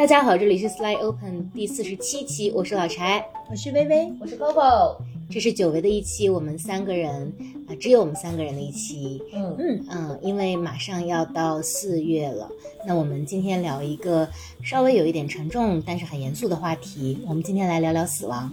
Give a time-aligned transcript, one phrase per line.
[0.00, 4.96] 大家好，这里是 Slide Open 第四十七期，我是老柴，我是微微，我是 Coco，
[5.28, 7.30] 这是久违的一期，我们三个人
[7.68, 9.54] 啊、只有我们三个人的一期，嗯。
[9.58, 9.84] 嗯。
[9.90, 12.50] 嗯，因为马上要到四月了，
[12.86, 14.26] 那我们今天聊一个
[14.62, 18.50] 稍微有一点沉重，但是很严肃的话题，我们今天来聊聊死亡。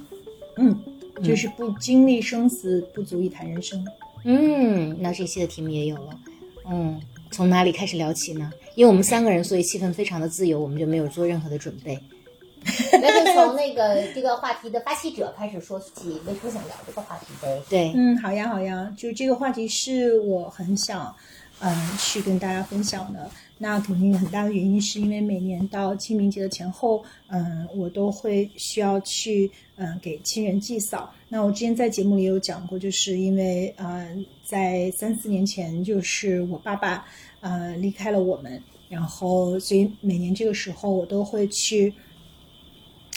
[0.58, 0.78] 嗯，
[1.24, 3.88] 就是不经历生死，不足以谈人生。
[4.26, 6.20] 嗯，那这期的题目也有了，
[6.70, 7.00] 嗯，
[7.32, 8.52] 从哪里开始聊起呢？
[8.76, 11.98] 因为我们三个人，所以气氛非常的自由，我们就没有做任何的准备。
[12.92, 17.62] 那就从那个这个话题的发起者开始说起，为什么想聊这个话题呗？
[17.70, 21.16] 对，嗯，好呀，好呀，就这个话题是我很想，
[21.60, 23.30] 嗯，去跟大家分享的。
[23.60, 31.12] 那肯定很大的原因是因为每年到清明节的前后，嗯，我都会需要去，嗯，给亲人祭扫。
[31.28, 37.04] 那我之前在节目里有讲过，就是因为，嗯，在三四年前，就是我爸爸，
[37.42, 41.94] 呃，离开了我们，然后所以每年这个时候我都会去。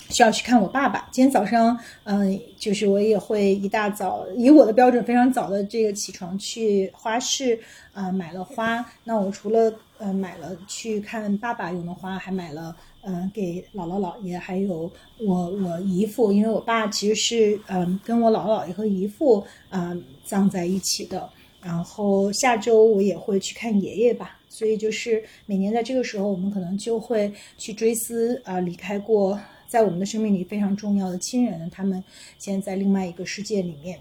[0.09, 1.07] 需要去看我爸爸。
[1.09, 7.57] 今天早上，嗯，就是我也会一大早，以我的标准非常早的这个起床去花市，
[7.93, 8.85] 呃，买了花。
[9.05, 21.29] 那我除了呃买了去看爸爸用的花，还买了嗯、给姥姥姥爷，还有我我姨父，因为我爸其实是嗯、跟我姥姥姥爷和姨父嗯、葬在一起的。
[21.63, 32.03] 然后下周我也会去看爷爷吧，所以就是每年在这个时候，我们可能就会去追思啊、离开过在我们的生命里非常重要的亲人，他们
[32.39, 33.99] 现在在另外一个世界里面。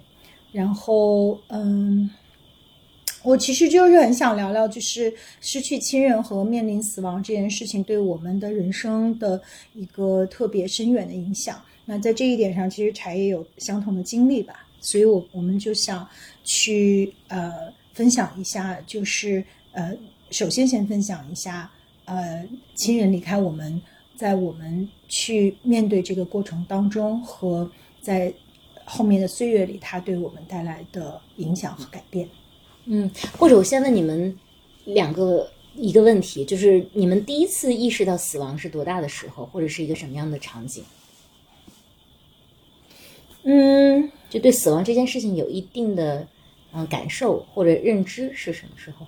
[0.52, 2.11] 然后，嗯，
[3.22, 9.41] 我其实就是很想聊聊，就是失去亲人和面临死亡这件事情对我们的人生的
[9.74, 11.62] 一个特别深远的影响。
[11.84, 16.09] 那在这一点上，其实柴也有相同的经历吧，所以我我们就想
[16.42, 19.97] 去呃分享一下，就是呃，
[20.31, 21.70] 首先先分享一下
[22.06, 23.81] 呃亲人离开我们。
[24.17, 27.70] 在我们去面对这个过程当中，和
[28.03, 28.31] 在
[28.84, 32.28] 后面的岁月里，他对我们带来的影响和改变。
[32.85, 34.39] 嗯，或者我先问你们
[34.85, 40.85] 两个一个问题，就是你们第一次意识到死亡是多大的时候，或者是一个什么样的场景？
[43.45, 46.20] 嗯，就对死亡这件事情有一定的
[46.73, 49.05] 嗯、呃感受或者认知是什么时候？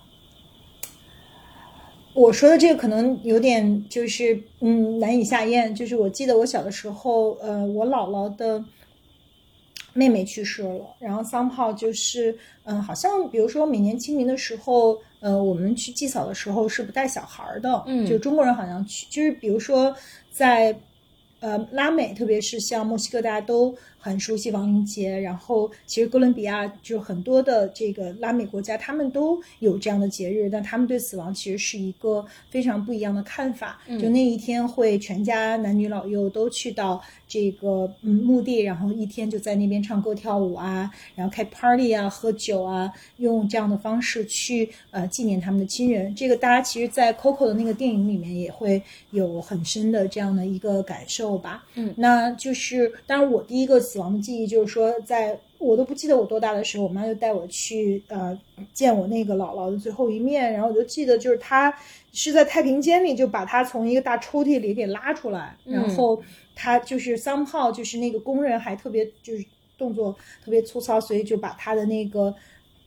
[2.12, 5.74] 我说的这个可能有点就是嗯难以下咽。
[5.74, 8.62] 就是我记得我小的时候，呃，我姥姥的
[9.94, 12.32] 妹妹去世了，然后桑炮就是
[12.64, 19.94] 嗯、呃好像比如说每年清明的时候，呃，我们去祭扫的时候是不带小孩儿的，嗯就中国人好像去，就是比如说
[20.30, 20.76] 在。
[21.44, 25.18] 呃，拉美，特别是像墨西哥，大家都很熟悉亡灵节。
[25.18, 33.80] 然后，其实哥伦比亚就很多的这个拉美国家，他们都有这样的节日，但他们对死亡其实是一个非常不一样的看法。
[34.00, 46.14] 就那一天会全家男女老幼都去到这个嗯墓地，然后一天就在那边唱歌跳舞啊，然后开 party 啊，喝酒啊，用这样的方式去呃纪念他们的亲人。
[46.14, 48.82] 这个大家其实，在 Coco 的那个电影里面也会
[49.12, 51.64] 有很深的这样的一个感受吧。
[51.74, 58.38] 嗯，那就是当然我第一个死亡的记忆就是说，在我都不记得我多大的时候，我妈就带我去呃
[58.72, 61.72] 见我那个姥姥的最后一面，然后我就记得就是她
[62.12, 66.22] 是在太平间里就把她从一个大抽屉里给拉出来，然后
[66.54, 69.44] 她就是 somehow，就是那个工人还特别就是
[69.76, 72.34] 动作特别粗糙，所以就把她的那个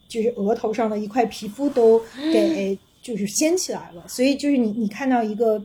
[0.07, 2.01] 就是额头上的一块皮肤都
[2.33, 5.63] 给 就是掀起来了，所以就是你你看到一个。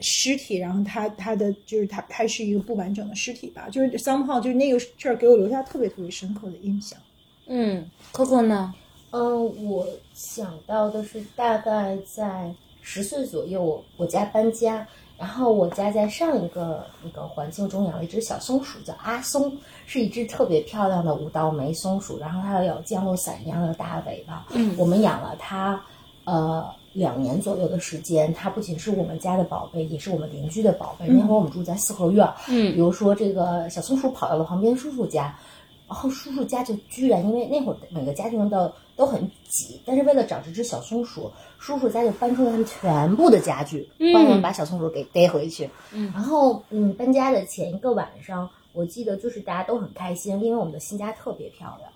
[0.00, 6.98] 尸体，然后他他的就是他他是一个不完整的尸体吧，就是 somehow 就是那个事儿给我留下特别特别深刻的印象。
[7.46, 8.74] 嗯，Coco 呢？
[9.10, 14.86] 嗯，我想到的是大概在十岁左右，我我家搬家，
[15.18, 19.56] 然后我家在上一个那个环境中养了一只小松鼠，叫阿松，
[19.86, 24.46] 是一只特别漂亮的五道眉松鼠，然后它有降落伞一样的大尾巴。
[24.50, 25.82] 嗯我们养了它，
[26.24, 26.64] 呃。
[26.98, 31.06] 两年左右的时间，它不仅是我们家的宝贝，也是我们邻居的宝贝。
[31.06, 35.38] 那会儿我们住在四合院，嗯比如说这个小松鼠跑到了旁边叔叔家，
[35.86, 45.70] 然后叔叔家就居然因为那会儿每个家庭的都很挤，但是为了找这只小松鼠，叔叔家就搬出了他们全部的家具，帮我们把小松鼠给逮回去。
[45.92, 51.90] 嗯然后嗯，搬家的前一个晚上，我记得就是大家都很开心，因为我们的新家特别漂亮。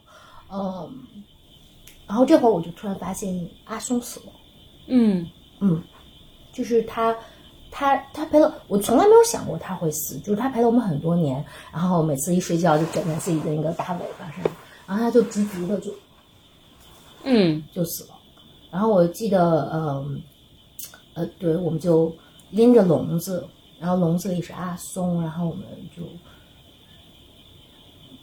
[0.55, 0.91] 嗯，
[2.07, 4.27] 然后这会儿我就突然发现阿松死了。
[4.87, 5.27] 嗯。
[5.61, 5.83] 嗯，
[6.53, 7.17] 就是他，
[7.71, 14.45] 他他陪了我，从来没有想过他会死，就是他陪了我们很多年，然后每次一睡觉就枕在自己的那个大尾巴上，
[14.87, 15.95] 然后他就直直的就
[17.23, 17.63] 嗯。
[17.73, 18.11] 就死了。
[18.71, 20.23] 然后我记得，嗯，
[21.15, 22.13] 呃，对，我们就
[22.51, 23.47] 拎着笼子，
[23.79, 25.65] 然后笼子里是阿松，然后我们
[25.97, 26.03] 就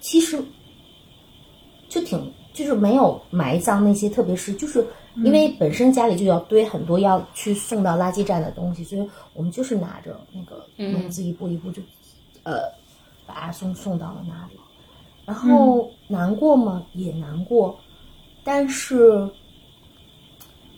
[0.01, 0.41] 其实
[1.88, 4.85] 就挺就是没有埋葬那些，特别是就是
[5.24, 11.81] 因为本身家里就要堆很多要去送到垃圾站的东西，所以我们就是拿着那个笼子一步一步就
[12.44, 12.62] 呃
[13.25, 14.60] 把阿松送到了那里。
[15.25, 16.86] 然后难过吗？
[16.94, 17.80] 也难过，
[18.44, 19.30] 但是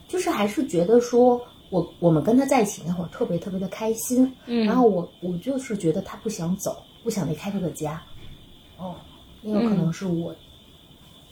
[0.08, 4.30] 就是还是觉得说我我们跟他在一起那会儿特别特别的开心。
[4.48, 8.02] 嗯然后我我就是觉得他不想走，不想离开这个家。
[8.78, 8.96] 哦，
[9.42, 10.36] 那个可能是我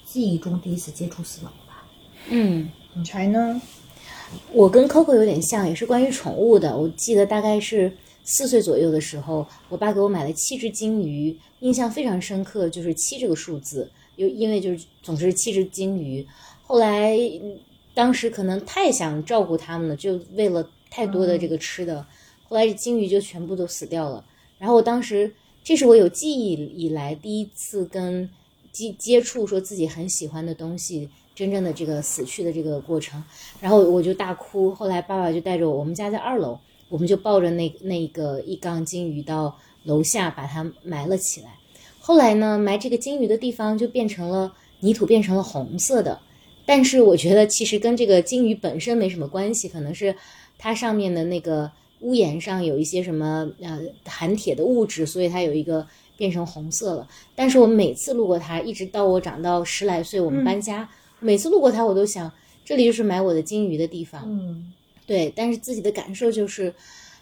[0.06, 1.84] 记忆中第一次接触死亡吧。
[2.30, 2.70] 嗯。
[3.04, 3.62] 柴呢？
[4.52, 6.78] 我跟 Coco 有点像，也是关于宠物的。
[6.78, 7.92] 我记得大概是
[8.24, 16.28] 四岁左右的时候，我爸给我买了七只金鱼，印象非常深刻，就是七这个数字，有因为就是总是七只金鱼。
[16.62, 17.58] 后来嗯
[17.96, 22.06] 当时可能太想照顾它们了，就为了太多的这个吃的，
[22.48, 24.24] 后来金鱼就全部都死掉了。
[24.58, 25.34] 然后我当时，
[25.64, 28.30] 这是我有记忆以来第一次跟
[28.72, 31.10] 接接触说自己很喜欢的东西，
[31.40, 33.24] 真正的这个死去的这个过程。
[33.62, 34.76] 然后我就大哭。
[34.76, 36.60] 后来爸爸就带着我，我们家在二楼，
[36.90, 41.48] 我们就抱着那那个一缸金鱼到楼下把它埋了起来。
[42.02, 46.20] 后来呢，埋这个金鱼的地方就变成了泥土，变成了红色的。
[46.66, 50.14] 但是我觉得其实跟这个金鱼本身没什么关系，可能是
[50.58, 51.72] 它上面的那个
[52.02, 57.08] 屋檐上有一些什么呃含铁的物质，所以它有一个变成红色了。
[57.36, 60.88] 但是我每次路过它，一直到我长到十来岁，我们搬家，
[61.20, 62.32] 每次路过它，我都想
[62.66, 64.24] 这里就是买我的金鱼的地方。
[64.26, 64.74] 嗯
[65.06, 66.74] 对，但是自己的感受就是，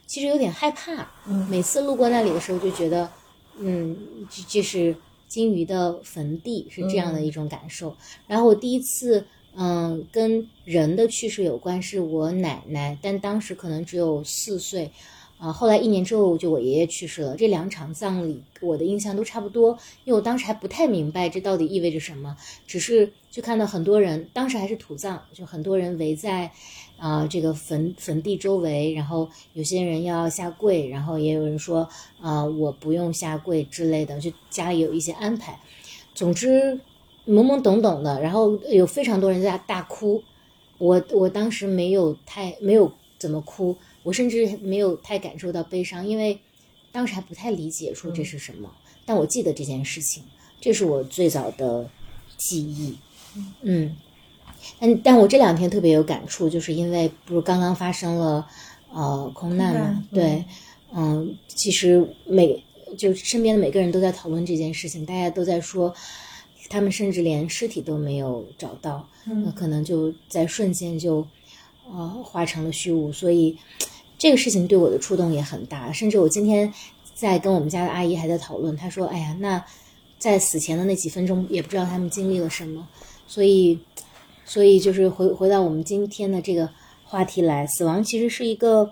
[0.06, 1.10] 其实有点害怕。
[1.26, 3.10] 嗯每次路过那里的时候，就觉得，
[3.58, 3.96] 嗯，
[4.30, 4.96] 这这是
[5.28, 7.96] 金鱼的坟地，是这样的一种感受。
[8.28, 14.92] 然后我第一次，嗯，跟人的去世有关，是我奶奶，但当时可能只有四岁。
[15.38, 22.36] 啊，后来一年之后就我爷爷去世了，这两场葬礼我的印象都差不多，因为我当时还不太明白这到底意味着什么，
[22.66, 26.52] 只是就看到很多人，当时还是土葬，就很多人围在
[26.98, 31.88] 啊、这个坟坟地周围，然后有些人要下跪，然后也有人说
[32.20, 35.60] 啊、我不用下跪之类的，就家里有一些安排。
[36.16, 36.80] 总之
[37.28, 40.24] 懵懵懂懂的，然后有非常多人在大哭，
[40.80, 43.76] 我我当时没有太没有怎么哭，
[44.08, 46.40] 我甚至没有太感受到悲伤，因为
[46.94, 48.74] 当时还不太理解说这是什么，
[49.06, 50.24] 但我记得这件事情，
[50.62, 51.90] 这是我最早的
[52.38, 52.98] 记忆，
[53.64, 53.98] 嗯，
[54.80, 58.48] 但但我这两天特别有感触，就是因为不是刚刚发生了
[58.94, 60.46] 呃空难嘛对，
[60.96, 62.64] 嗯，其实每
[62.98, 65.94] 就身边的每个人都在讨论这件事情，大家都在说，
[66.70, 71.28] 他们甚至连尸体都没有找到，那可能就在瞬间就
[71.92, 73.58] 呃化成了虚无，所以
[74.18, 76.74] 这个事情对我的触动也很大，甚至我今天
[77.14, 79.64] 在跟我们家的阿姨还在讨论，她说：“哎呀，那
[80.18, 82.88] 在死前的那几分钟，也不知道他们经历了什么。”
[83.28, 83.80] 所以，
[84.46, 86.70] 所以就是回回到我们今天的这个
[87.04, 88.92] 话题来，死亡其实是一个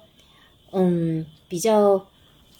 [0.71, 2.05] 嗯比较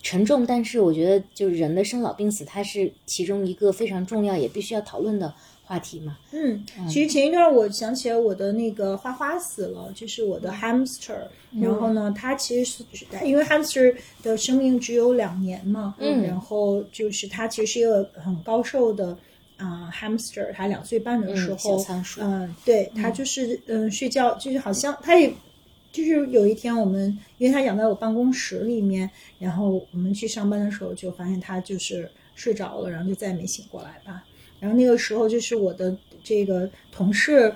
[0.02, 5.34] 沉重，但是我觉得就是人的生老病死，它是其中一个非常重要也必须要讨论的
[5.66, 6.18] 话题嘛。
[6.32, 11.18] 嗯，其实前一段我想起来我的那个花花死了，就是我的 hamster，、
[11.60, 19.18] 然后呢，它其实是因为 hamster 的生命只有两年嘛，嗯然后就是它其实是一个很高寿的
[19.58, 21.84] 啊、hamster，它两岁半的时候，
[22.20, 25.34] 嗯，对，它就是嗯、睡觉，就是好像它也。
[25.92, 34.26] 就是有一天，我们因为它养在我办公室里面，然后我们去上班的时候，就发现它就是睡着了，然后就再也没醒过来吧。
[34.60, 37.54] 然后那个时候就是我的这个同事，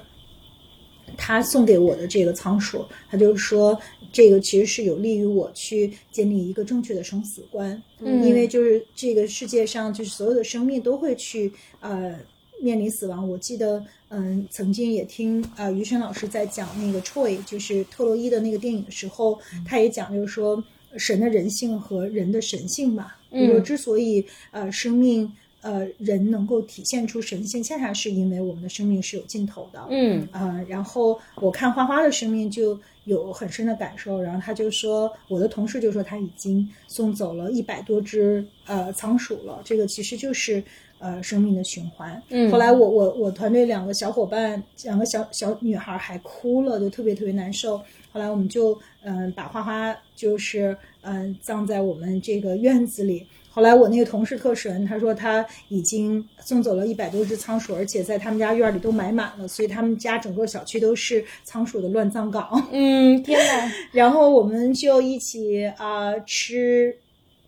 [1.18, 3.79] 他送给我的这个仓鼠，他就说
[4.12, 12.15] 这个其实是有利于我去建立一个正确的生死观，嗯因为就是这个世界上就是所有的生命都会去呃
[12.62, 13.27] 面临死亡。
[13.27, 20.63] 我记得嗯曾经也听啊、呃、于晨老师在讲那个 Troy 就是特洛伊的那个电影的时候，他也讲就是说
[20.96, 25.32] 神的人性和人的神性嘛，嗯就是说之所以呃生命。
[25.62, 29.86] 呃，人能够体现出神性，恰恰是因为我们的生命是有尽头的。
[29.89, 40.63] 嗯呃，然后我看花花的生命就有很深的感受，然后他就说，我的同事就说他已经送走了一百多只呃仓鼠了，这个其实就是
[41.00, 42.22] 呃生命的循环。
[42.30, 47.78] 嗯后来我我我团队两个小伙伴，两个小小女孩还哭了，就特别特别难受。
[48.12, 53.28] 后来我们就嗯、把花花就是嗯、葬在我们这个院子里。
[53.60, 62.70] 后来我那个同事特神，他说他已经送走了一百多只仓鼠，而且在他们家院里都埋满了，所以他们家整个小区都是仓鼠的乱葬岗。
[62.72, 66.96] 嗯，天哪， 然后我们就一起啊、吃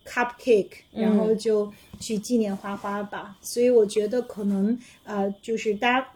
[0.06, 3.34] cupcake，嗯然后就去纪念花花吧。
[3.40, 6.06] 所以我觉得可能呃，就是大家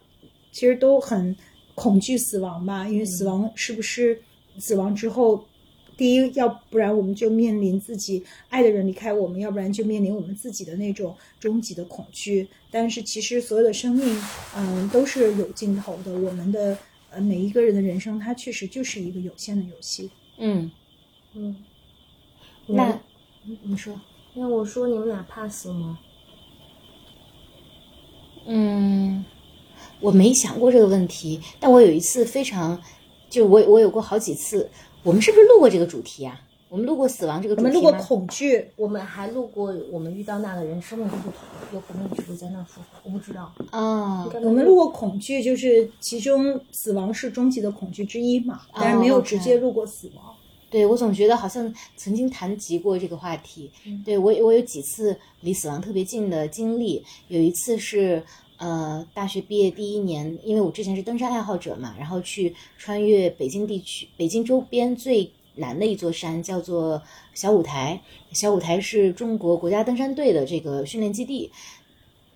[0.52, 1.34] 其实都很
[1.74, 4.20] 恐惧死亡吧，因为死亡是不是
[4.58, 5.42] 死亡之后。
[5.96, 12.46] 第一，要不然我们就面临自己爱的人离开我们，要不然就面临我们自己的那种终极的恐惧。
[12.70, 14.22] 但是其实所有的生命，
[14.54, 16.12] 嗯，都是有尽头的。
[16.12, 16.76] 我们的
[17.10, 20.10] 呃每一个人的人生，它确实就是一个有限的游戏。
[20.38, 20.70] 嗯，
[21.34, 21.56] 嗯，
[22.66, 23.00] 那
[23.46, 23.98] 嗯你说，
[24.34, 25.98] 那我说你们俩怕死吗？
[28.46, 29.24] 嗯，
[30.00, 32.80] 我没想过这个问题，但我有一次非常，
[33.30, 34.70] 就我我有过好几次，
[35.06, 36.40] 我们是不是录过这个主题啊？
[36.68, 37.68] 我们录过死亡这个主题？
[37.68, 41.32] 我们录过恐惧，我们还录过我们遇到那个人生命不同，
[41.72, 43.52] 有可能一直在那说话，我不知道。
[43.70, 50.34] 啊我们录过恐惧，就是其中死亡是终极的恐惧之一嘛，但是没有直接录过死亡。
[50.68, 53.70] 对我总觉得好像曾经谈及过这个话题。
[53.86, 58.20] 嗯对我我有几次离死亡特别近的经历，有一次是
[58.58, 67.02] 呃大学毕业第一年，因为我之前是登山爱好者嘛，然后去穿越北京地区、北京周边最难的一座山，叫做
[67.34, 68.00] 小五台。
[68.32, 71.50] 小五台是中国国家登山队的这个训练基地。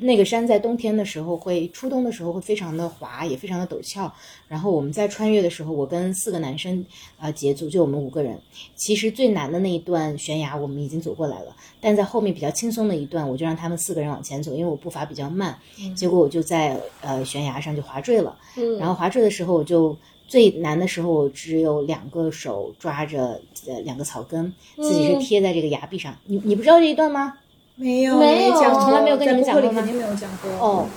[0.01, 4.13] 那个山在冬天的时候会初冬的时候会非常的滑，也非常的陡峭。
[4.49, 6.85] 然后我们在穿越的时候，我跟四个男生
[7.19, 8.39] 啊、呃结组，就我们五个人。
[8.75, 15.57] 其实最难的那一段悬崖我们已经走过来了，但在后面比较轻松的一段，我就让他们四个人往前走，因为我步伐比较慢。
[15.95, 18.37] 结果我就在呃悬崖上就滑坠了。
[18.57, 26.17] 嗯然后滑坠的时候，我就最难的时候，我只有两个手抓着呃两个草根，自己是贴在这个崖壁上。
[26.25, 27.35] 你你不知道这一段吗？
[27.81, 30.51] 没有，没有，从来没有跟你们讲过吗在播客里肯定没有讲过。
[30.53, 30.89] 哦，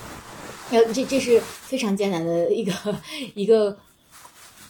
[0.71, 2.73] 呃，这这是非常艰难的一个
[3.35, 3.77] 一个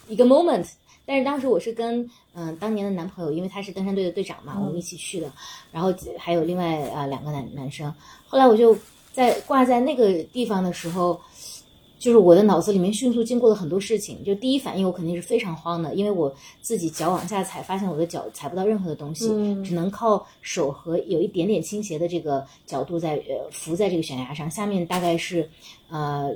[0.07, 0.67] 一个 moment。
[1.05, 5.31] 但是当时我是跟嗯、当年的男朋友，因为他是登山队的队长嘛，我们一起去的，
[5.71, 7.93] 然后还有另外啊、呃两个男男生。
[8.27, 8.75] 后来我就
[9.11, 11.19] 在挂在那个地方的时候，
[12.03, 14.21] 就是我的脑子里面迅速经过了很多事情。
[14.25, 25.49] 就第一反应，我肯定是非常慌的，因为我自己脚往下踩，发现我的脚踩不到任何的东西，嗯只能靠手和有一点点倾斜的这个角度在呃浮在这个悬崖上，下面大概是
[25.89, 26.29] 呃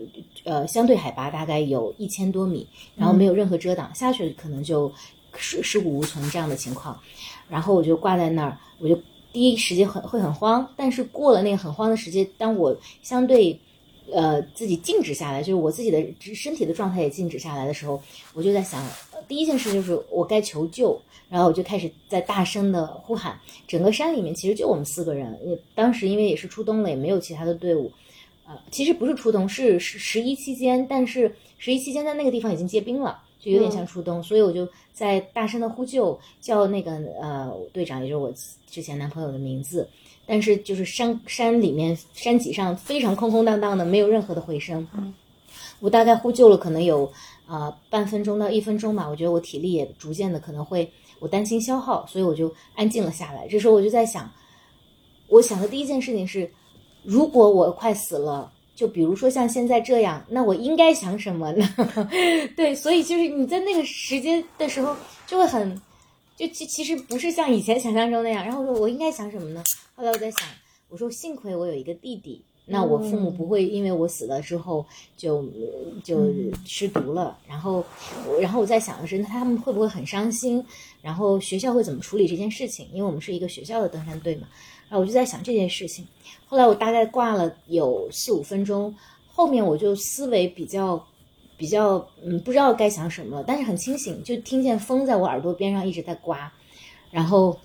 [0.46, 4.90] 呃相对海拔大概有一千多米，然后没有任何遮挡，下去可能就
[5.36, 6.98] 尸尸骨无存这样的情况。
[7.50, 8.98] 然后我就挂在那儿，我就
[9.34, 13.60] 第一时间很会很慌，但是过了那个很慌的时间，当我相对
[14.12, 18.02] 呃自己静止下来，就是我自己的身体的状态也静止下来的时候，
[18.34, 18.84] 我就在想，
[19.28, 21.00] 第一件事就是我该求救，
[21.30, 23.40] 然后我就开始在大声的呼喊。
[23.68, 27.92] 整个山里面其实就我们四个人，也当时因为也是初冬了，也没有其他的队伍。
[28.48, 38.34] 呃，其实不是初冬，是十十一期间，但是十一期间在那个地方已经结冰了，就有点像初冬，所以我就在大声的呼救，叫那个呃队长，也就是我
[38.70, 39.86] 之前男朋友的名字，
[40.28, 44.86] 但是就是山山里面山脊上非常空空荡荡的，没有任何的回声。
[44.94, 45.14] 嗯，
[45.80, 47.06] 我大概呼救了可能有
[47.48, 53.48] 啊、呃半分钟到一分钟吧，我觉得我体力也逐渐的可能会，我担心消耗，所以我就安静了下来。
[53.48, 54.30] 这时候我就在想，
[55.30, 56.52] 我想的第一件事情是，
[57.04, 58.52] 如果我快死了。
[58.78, 61.68] 就比如说像现在这样，那我应该想什么呢？
[62.56, 65.82] 对，所以就是你在那个时间的时候，就会很，
[66.38, 68.46] 就其其实不是像以前想象中那样。
[68.46, 69.64] 然后我说我应该想什么呢？
[69.96, 70.48] 后来我在想，
[70.88, 74.86] 我说幸亏我有一个弟弟，那我父母不会因为我死了之后
[75.18, 75.44] 就
[76.04, 76.32] 就
[76.64, 77.36] 失独了。
[77.48, 77.84] 然后
[78.28, 80.64] 我然后我在想的是，那他们会不会很伤心？
[81.02, 82.88] 然后学校会怎么处理这件事情？
[82.94, 84.48] 因为我们是一个学校的登山队嘛。
[84.90, 86.08] 然后我就在想这件事情。
[86.46, 88.96] 后来我大概挂了有四五分钟，
[89.28, 91.04] 后面我就思维比较
[91.58, 96.52] 比较嗯不知道该想什么了，但是很清醒，就听见风在我耳朵边上一直在刮，
[97.12, 97.58] 然后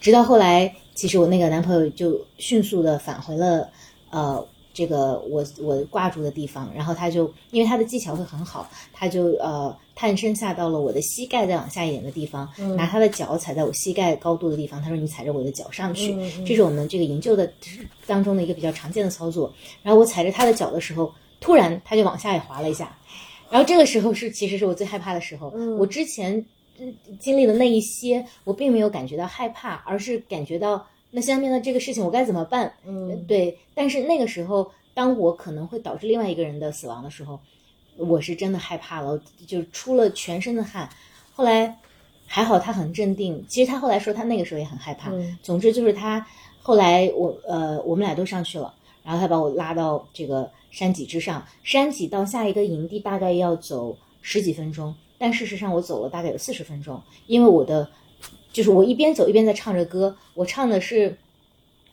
[0.00, 3.68] 直到后来，其实我那个男朋友就迅速的返回了
[4.10, 12.46] 呃这个我我挂住的地方，然后他就因为他的技巧会很好，他就呃探身下到了我的膝盖再往下一点的地方，
[12.76, 17.50] 拿他的脚踩在我膝盖高度的地方，他说你踩着我的脚上去，嗯嗯这是我们这个营救的
[18.04, 19.50] 当中的一个比较常见的操作。
[19.82, 21.10] 然后我踩着他的脚的时候，
[21.44, 22.96] 突然他就往下也滑了一下，
[23.50, 25.52] 然后这个时候是其实是我最害怕的时候。
[25.54, 26.42] 嗯我之前
[26.78, 32.72] 嗯经历的那一些，我并没有感觉到害怕，而是感觉到那下面的这个事情我该怎么办？
[32.86, 37.38] 嗯，对，但是那个时候，当我可能会导致另外一个人的死亡的时候，
[37.98, 40.88] 我是真的害怕了，就出了全身的汗。
[41.34, 41.76] 后来
[42.26, 45.10] 还好他很镇定，其实他后来说他那个时候也很害怕。
[45.10, 46.26] 嗯总之就是他
[46.62, 48.72] 后来我呃我们俩都上去了，
[49.04, 57.88] 然后他把我拉到这个山脊之上，山脊到下一个营地大概要走十几分钟，但事实上我走了大概有四十分钟，因为我的
[58.52, 61.16] 就是我一边走一边在唱着歌，我唱的是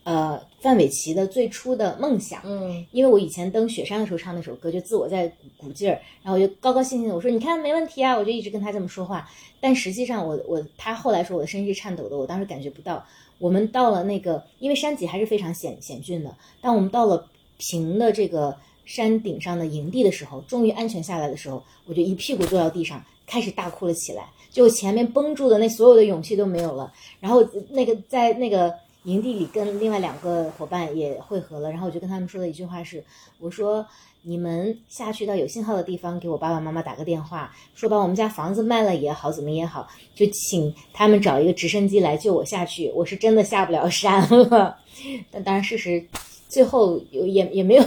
[0.04, 2.42] 呃范玮琪的最初的梦想。
[2.44, 9.30] 嗯因为我以前登雪山的时候唱那首歌，就自我在鼓鼓劲儿，然后我就高高兴兴的我说你看没问题啊，我就一直跟他这么说话。
[9.60, 13.06] 但实际上我我他后来说我的身是颤抖的，我当时感觉不到。
[13.38, 18.56] 我们到了那个，因为山脊还是非常险险峻的，当我们到了平的这个
[18.94, 24.26] 山顶上的营地的时候，终于安全下来的时候，我就一屁股坐到地上，开始大哭了起来。
[24.52, 33.02] 就前面绷住的那所有的勇气都没有了，然后那个在那个营地里跟另外两个伙伴也汇合了，然后我就跟他们说的一句话是，
[33.40, 33.86] 我说
[34.24, 42.92] 你们下去到有信号的地方，给我爸爸妈妈打个电话，说把我们家房子卖了也好，怎么也好，就请他们找一个直升机来救我下去。
[42.94, 44.78] 我是真的下不了山了，
[45.32, 46.06] 但当然事实
[46.50, 47.84] 最后有也也没有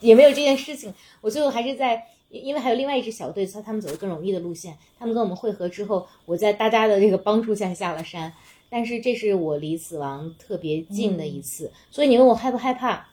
[0.00, 2.02] 也没有这件事情，我最后还是在。
[2.32, 8.32] 因因为还有另外一支小队，他他们走的更容易的路线，他们跟我们会合之后，我在大家的这个帮助下下了山。
[8.68, 13.04] 但是这是我离死亡特别近的一次，所以你问我害不害怕？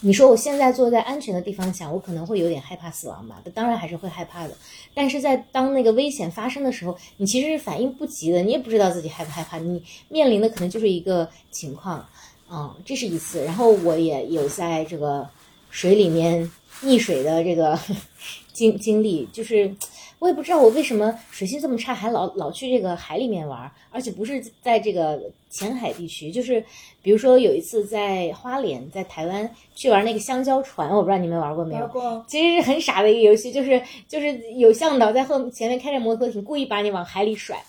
[0.00, 4.56] 你说我现在坐在安全的地方想，我可能会有点害怕死亡吧，当然还是会害怕的。
[4.92, 12.04] 但是在当那个危险发生的时候，你其实是反应不及的，你也不知道自己害不害怕，你面临的可能就是一个情况，
[12.50, 13.44] 嗯，这是一次。
[13.44, 15.30] 然后我也有在这个
[15.76, 16.50] 水里面
[16.82, 17.78] 溺水的这个
[18.54, 19.70] 经经历，就是
[20.18, 26.64] 我也不知道我为什么水性这么差，还老老去这个海里面玩，而且不是在这个浅海地区，就是
[27.02, 31.86] 比如说有一次在花莲，在台湾去玩那个香蕉船，我不知道你们玩过没有
[32.26, 33.78] 其实是很傻的一个游戏，就是
[34.08, 37.62] 就是有向导在后前面开着摩托艇，故意把你往海里甩。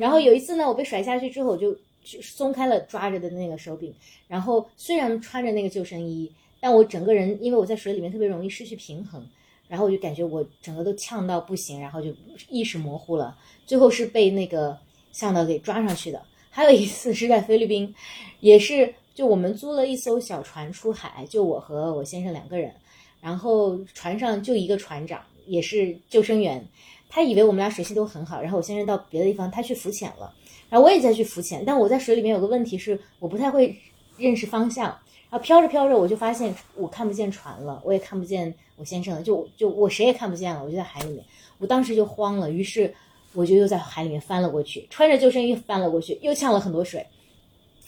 [0.00, 1.76] 然后有一次呢，我被甩下去之后，我就
[2.22, 3.92] 松开了抓着的那个手柄，
[4.26, 6.32] 然后虽然穿着那个救生衣，
[6.62, 9.20] 但我整个人因为我在水里面特别容易失去平衡，
[9.66, 12.14] 然后我就感觉我整个都呛到不行，然后就
[12.48, 14.78] 意识模糊了，最后是被那个
[15.10, 16.22] 向导给抓上去的。
[16.50, 17.92] 还有一次是在菲律宾，
[18.38, 22.72] 也是就我们租了一艘小船出海，就我和我先生两个人，
[23.20, 26.64] 然后船上就一个船长，也是救生员，
[27.08, 30.32] 他以为我们俩水性都很好，然后我先生到别的地方，他去浮潜了，
[30.70, 33.76] 然后我也再去浮潜，但我在水里面有个问题是我不太会
[34.16, 34.96] 认识方向，
[35.32, 41.24] 然后飘着飘着我就发现我看不见船了，我也看不见我先生了，就就我谁也看不见了，我就在海里面，
[41.56, 42.94] 我当时就慌了，于是
[43.32, 47.06] 我就又在海里面翻了过去，穿着救生衣翻了过去，又呛了很多水。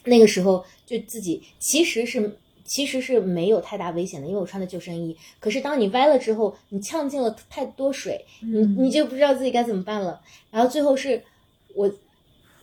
[0.05, 5.15] 那个时候就自己其实是其实是没有太大危险的，因为我穿的救生衣。
[5.39, 10.19] 可是当你歪了之后，你呛进了太多水，你你就不知道自己该怎么办了。
[10.51, 11.23] 然后最后是
[11.75, 11.91] 我，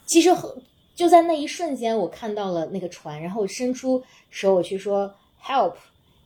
[0.08, 0.56] 其实后
[0.96, 5.13] 就在那一瞬间，我看到了那个船，然后我伸出时候我去说
[5.44, 5.76] help，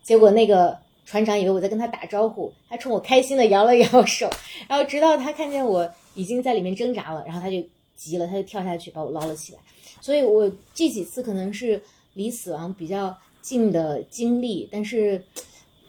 [0.02, 4.30] 结果那个船长以为我在跟他打招呼，他冲我开心的摇了摇手，
[4.70, 7.62] 然后直到他看见我已经在里面挣扎了，然后他就
[7.98, 9.60] 急了，他就跳下去把我捞了起来。
[10.00, 11.82] 所以我这几次可能是
[12.14, 15.24] 离死亡比较近的经历，但是，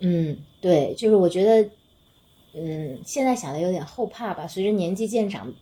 [0.00, 1.70] 嗯，对，就是我觉得，
[2.54, 4.46] 嗯，现在想的有点后怕吧。
[4.46, 5.52] 随着年纪渐长，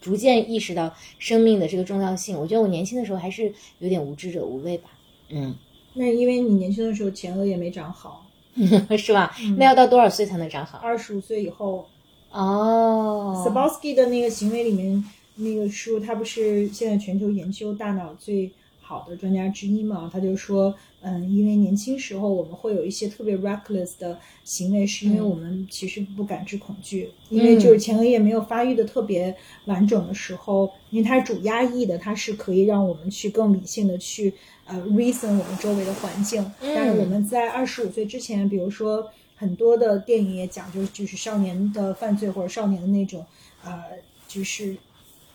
[0.00, 2.38] 逐渐意识到生命的这个重要性。
[2.38, 4.90] 我觉得我年轻的时候还是有点无知者无畏吧。
[5.30, 5.54] 嗯，
[5.98, 8.24] 那因为你年轻的时候前额也没长好，
[8.96, 9.34] 是吧？
[9.56, 10.78] 那要到多少岁才能长好？
[10.78, 11.86] 二十五岁以后
[12.30, 15.04] 哦 s a b o s k y 的那个行为里面
[15.36, 20.08] 那个书，他不是现在全球研究大脑最好的专家之一嘛？
[20.12, 34.32] 他就说，嗯，因为年轻时候我们会有一些特别 reckless 的行为，是因为我们其实不感知恐惧，因为就是前额叶没有发育的特别完整的时候，因为它是主压抑的，它是可以让我们去更理性的去
[34.68, 39.10] 呃 reason 我们周围的环境，但是我们在二十五岁之前，比如说。
[39.40, 43.24] 很多的电影也讲就是就是少年的犯罪或者少年的那种，
[43.64, 43.84] 呃，
[44.26, 44.76] 就是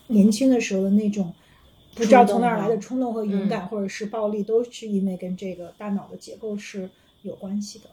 [0.08, 1.32] 年轻的时候的那种
[1.94, 6.90] 不知道从哪儿来的冲动和勇敢，或者是暴力，都是因为跟这个大脑的结构是
[7.22, 7.86] 有关系的。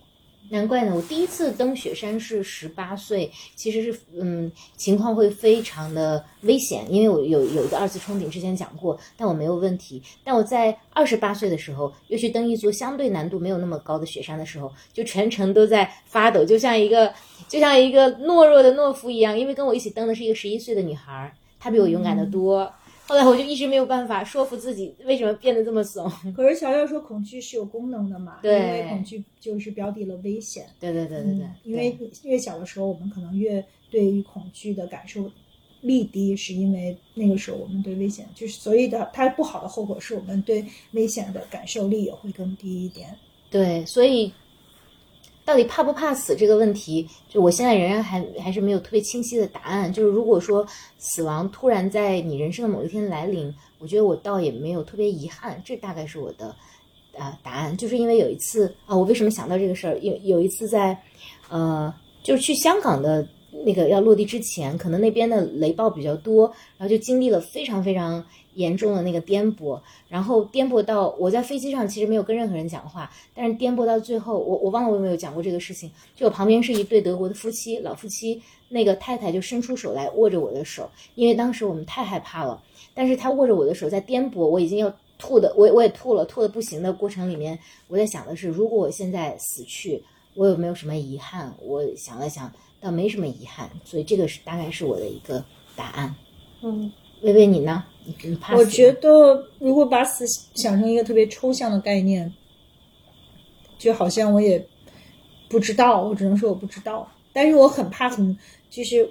[0.51, 0.93] 难怪呢！
[0.93, 10.03] 我第一次登雪山是十八岁，其实是嗯，情况会非常的危险，因为我有有一个二次冲顶，之前讲过，但我没有问题。
[10.25, 17.13] 但我在二十八岁的时候，又去登一座相对难度没有那么高的雪山的时候，就全程都在发抖，就像一个
[17.47, 19.39] 就像一个懦弱的懦夫一样。
[19.39, 22.69] 因为跟我一起登的是一个十一岁的女孩，她比我勇敢的多。
[23.11, 26.09] 后来我就一直没有办法说服自己，为什么变得这么怂？
[26.33, 28.39] 可是乔乔说恐惧是有功能的嘛？
[28.41, 30.65] 对因为恐惧就是标的了危险。
[30.79, 35.29] 对对对对对嗯，因为越小的时候，我们可能越对于恐惧的感受
[35.81, 43.09] 力低，是因为那个时候我们对危险就是所以的它不好的后果是我们对危险的感受力也会更低一点。
[43.49, 44.31] 对，所以
[45.51, 49.91] 到底怕不怕死这个问题，就我现在仍然还还是没有特别清晰的答案。
[49.91, 50.65] 就是如果说
[50.97, 56.55] 死亡突然在你人生的某一天来临，我觉得我倒也没有特别遗憾，这大概是我的
[57.17, 57.75] 呃答案。
[57.75, 59.99] 就是因为有一次啊，我为什么想到这个事儿？
[59.99, 60.97] 有有一次在
[61.49, 63.27] 呃，就是去香港的
[63.65, 75.91] 那个要落地之前，可能那边的雷暴比较多，然后就经历了非常非常严重的那个颠簸，然后颠簸到我在飞机上其实没有跟任何人讲话，但是颠簸到最后，我我忘了我有没有讲过这个事情。
[76.15, 82.61] 就我旁边是一对德国的夫妻，老夫妻，那个太太就伸出手来握着我的手，因为当时我们太害怕了，
[82.93, 90.03] 但是她握着我的手在颠簸，我已经要吐的，我我也吐了，吐的不行的过程里面，我在想的是，如果我现在死去，
[90.35, 91.53] 我有没有什么遗憾？
[91.61, 95.43] 我想了想，倒没什么遗憾，所以这个是大概是我的一个
[95.75, 96.15] 答案。
[96.61, 97.83] 嗯，薇薇你呢？
[98.53, 102.33] 我觉得如果把死想成一个特别抽象的概念，
[103.77, 104.67] 就好像我也
[105.47, 107.09] 不知道，我只能说我不知道。
[107.33, 108.37] 但是我很怕很，
[108.69, 109.09] 就是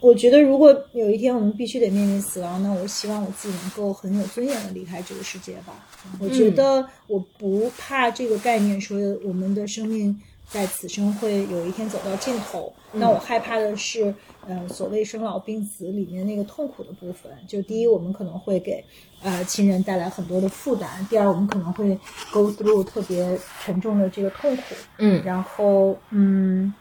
[0.00, 5.86] 我觉得如果有一天我们必须得面临死亡，那我希望我自己能够很有尊严的离开这个世界吧。
[6.18, 10.18] 我觉得我不怕这个概念说我们的生命
[10.48, 12.72] 在此生会有一天走到尽头。
[12.92, 14.14] 那我害怕的是，
[14.46, 17.32] 呃，所谓生老病死里面那个痛苦的部分。
[17.48, 18.84] 就第一，我们可能会给
[19.22, 21.98] 呃亲人带来很多的负担；第二，我们可能会
[22.32, 24.62] go through 特别沉重的这个痛苦。
[24.98, 26.72] 嗯然后嗯，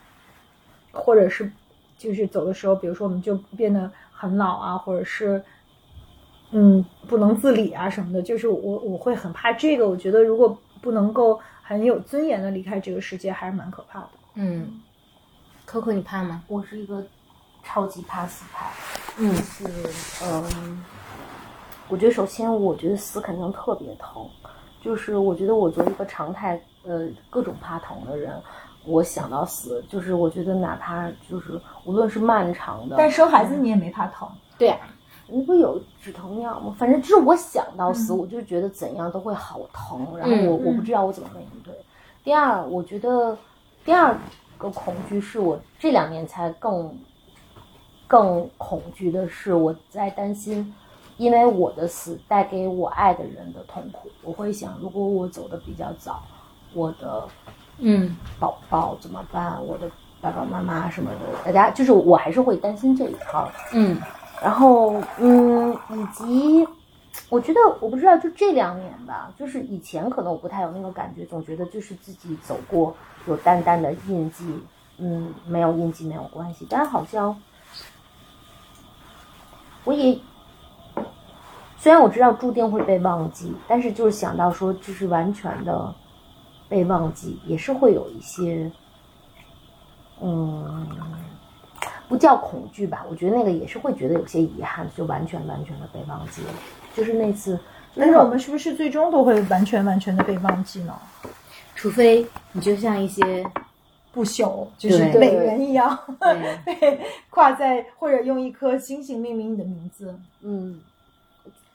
[0.92, 1.52] 或者是
[1.98, 5.44] 就是走的时候，比如说我们就变得很老啊，或者是
[6.52, 9.90] 嗯不能自理啊什么的，就是我我会很怕这个。
[9.90, 14.10] 我觉得如果不能够很有尊严的离开这个世界，还是蛮可怕的。
[14.36, 14.82] 嗯
[15.68, 16.44] ，Coco 你怕吗？
[16.48, 17.02] 我是一个
[17.64, 18.70] 超级怕死派，
[19.18, 19.34] 嗯。
[19.36, 19.64] 是
[20.24, 20.84] 嗯，
[21.88, 24.30] 我觉得首先我觉得死肯定特别疼，
[24.82, 28.34] 就是我觉得我作为一个常态呃各种怕疼的人，
[28.86, 34.88] 我想到死，就是我觉得哪怕就是无论是漫长的，但生孩子你也没怕疼，对啊，
[35.34, 36.76] 你不有止疼药吗？
[36.78, 41.74] 反正就是我想到死，我就觉得怎样都会好疼，然后我、嗯我不知道我怎么面对。
[42.24, 43.36] 第二，我觉得
[43.84, 44.16] 第二
[44.60, 46.96] 个恐惧是我这两年才更
[48.06, 50.72] 更恐惧的是，我在担心，
[51.18, 54.10] 因为我的死带给我爱的人的痛苦。
[54.22, 56.22] 我会想，如果我走的比较早，
[56.74, 57.28] 我的
[57.80, 59.60] 嗯宝宝怎么办？
[59.66, 59.90] 我的
[60.22, 63.50] 爸爸妈妈什么的，大家就是我还是会担心这一块儿。
[63.74, 64.00] 嗯
[64.42, 66.68] 然后，嗯，以及
[67.30, 72.94] 我觉得我不知道，就这两年吧，就是以前可能我不太有那个感觉，总觉得就是自己走过
[73.26, 74.60] 有淡淡的印记，
[74.98, 77.40] 嗯，没有印记没有关系，但好像
[79.86, 80.20] 我也
[81.78, 85.94] 虽然我知道注定会被忘记，但是就是想到说，就是完全的
[86.68, 88.70] 被忘记，也是会有一些，
[90.22, 90.88] 嗯。
[92.14, 96.50] 不叫恐惧吧，我觉得那个也是会觉得有些遗憾，就完全完全的被忘记了。
[96.94, 97.60] 就是那次，
[97.96, 100.96] 但是我们是不是最终都会完全完全的被忘记呢？
[101.74, 103.44] 除非你就像一些
[104.12, 110.16] 不朽，就是对美人一样，对 被挂在或者用一颗星星命名你的名字。
[110.42, 110.80] 嗯，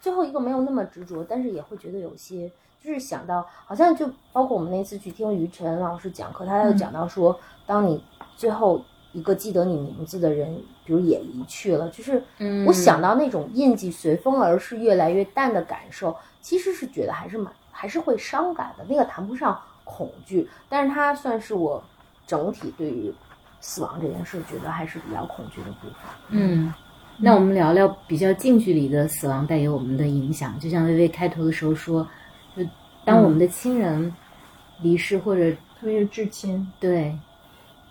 [0.00, 2.48] 最后一个没有那么执着，但是也会觉得有些，
[2.80, 8.00] 就是想到好像就包括我们那次去听于晨老师讲课，他又讲到说，当你
[8.36, 8.80] 最后
[9.18, 10.54] 一个记得你名字的人，
[10.84, 18.84] 比如也离去了，就是嗯我想到那种印记随风而逝、越来越淡的感受，其实是觉得还是蛮还是会伤感的。
[18.88, 21.82] 那个谈不上恐惧，但是它算是我
[22.26, 23.12] 整体对于
[23.60, 25.94] 死亡这件事觉得还是比较恐惧的部分。
[26.28, 26.72] 嗯，
[27.18, 30.58] 那我们聊聊比较近距离的死亡带给我们的影响。
[30.60, 32.06] 就像薇薇开头的时候说，
[32.56, 32.62] 就
[33.04, 34.14] 当我们的亲人
[34.80, 35.50] 离世或者
[35.80, 36.70] 特别是至亲。
[36.78, 37.16] 对，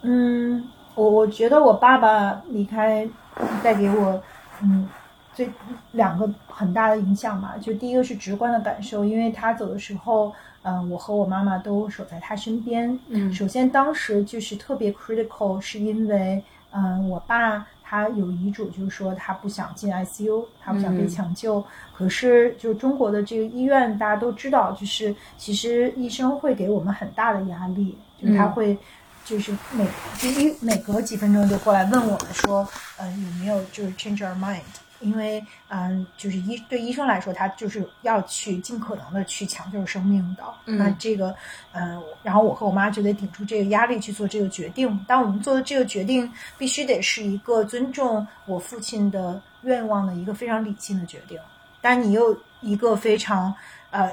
[0.03, 0.63] 嗯，
[0.97, 3.07] 我我觉得我爸爸离开
[3.63, 4.19] 带给我，
[4.63, 4.89] 嗯，
[5.31, 5.47] 最
[5.91, 7.53] 两个很大的影响吧。
[7.61, 10.33] 就第一个是直观的感受，因为他走的时候，
[10.63, 12.99] 嗯，我和我妈妈都守在他身边。
[13.09, 21.63] 嗯首先当时就是特别 critical，是因为，嗯，我爸他有遗嘱，就是说他不想进 ICU，他不想被嗯抢救。
[21.95, 28.75] 可是就中国的这个医院，大家都知道，就是其实医生会给我们很大的压力，就是他嗯会。
[29.27, 29.85] 就是每
[30.17, 34.61] 就一每隔几分钟就过来问我们说，呃，有没有就是 change our mind，
[35.01, 40.43] 因为嗯，就是医对医生来说，他就是要去尽可能的去抢救生命的。
[40.65, 41.35] 嗯那这个
[41.73, 44.97] 嗯，然后我和我妈就得顶住这个压力去做这个决定。
[45.05, 51.37] 但我们做的这个决定，必须得是一个尊重我父亲的愿望的一个非常理性的决定。
[51.81, 53.53] 但你又一个非常
[53.91, 54.11] 呃，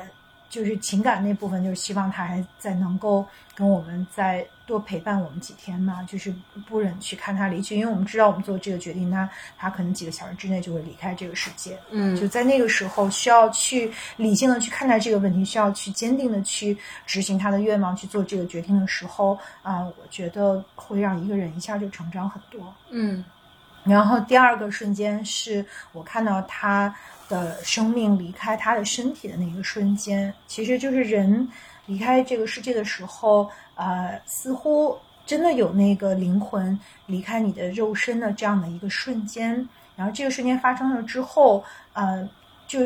[0.48, 6.32] 就是情感那部分，就是希望他还在能够跟我们再多陪伴我们几天嘛，就是
[6.66, 9.28] 不忍去看他离去，因为我们知道我们做这个决定，他
[9.58, 11.78] 他可能几个小时之内就会离开这个世界。
[11.90, 22.74] 嗯就在那个时候，需要去理性的去看待这个问题，需要去坚定的去执行他的愿望，去做这个决定的时候，啊、我觉得会让一个人一下就成长很多。
[22.90, 23.24] 嗯
[23.84, 26.94] 然后第二个瞬间是我看到他
[27.28, 31.48] 的生命离开他的身体的那个瞬间，其实就是人
[31.86, 39.68] 离开这个世界的时候，呃，似乎真的有那个灵魂离开你的肉身的这样的一个瞬间。
[39.96, 42.28] 然后这个瞬间发生了之后，呃，
[42.66, 42.80] 就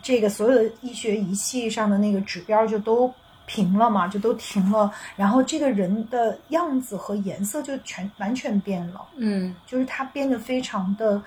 [0.00, 3.12] 这个所有的医学仪器上的那个指标就都
[3.46, 4.92] 平了嘛，就都停了。
[5.16, 9.04] 然后这个人的样子和颜色就全完全变了。
[9.16, 11.20] 嗯就是他变得非常的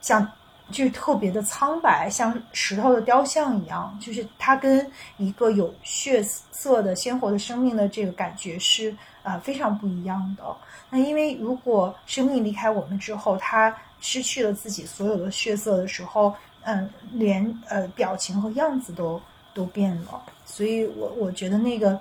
[0.00, 0.26] 像，
[0.72, 3.96] 就是特别的苍白，像石头的雕像一样。
[4.00, 10.44] 就是它跟一个有血色的鲜活的生命的这个感觉是呃非常不一样的。
[10.90, 19.20] 那因为如果生命离开我们之后，它失去了自己所有的血色的时候，嗯，连呃表情和样子都
[19.54, 20.20] 都变了。
[20.44, 22.00] 所以我我觉得那个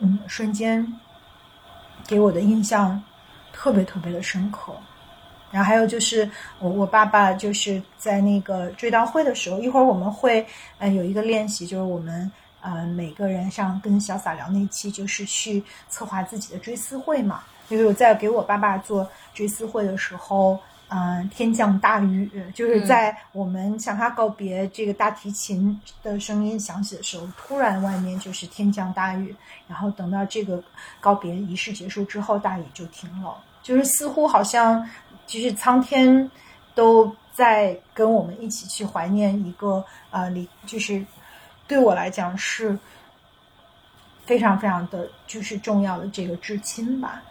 [0.00, 0.86] 嗯瞬间
[2.06, 3.02] 给我的印象
[3.52, 4.72] 特别特别的深刻。
[5.50, 10.46] 然后还有就是我我爸爸就是在那个追悼会的时候，一会儿我们会
[10.78, 12.30] 呃有一个练习，就是我们
[12.60, 17.42] 呃每个人上跟小撒聊那期，就是去策划自己的追思会嘛。
[17.68, 20.58] 就是我在给我爸爸做追思会的时候，
[20.88, 30.64] 嗯、天降大雨，就是在我们向他告别，这个大提琴的声音响起的时候，突然外面就是天降大雨，然后等到这个
[30.98, 34.82] 告别仪式结束之后，大雨就停了，就是似乎好像
[35.28, 36.28] 就是苍天
[36.74, 41.04] 都在跟我们一起去怀念一个呃，离就是
[41.68, 42.76] 对我来讲是
[44.24, 47.22] 非常非常的就是重要的这个至亲吧。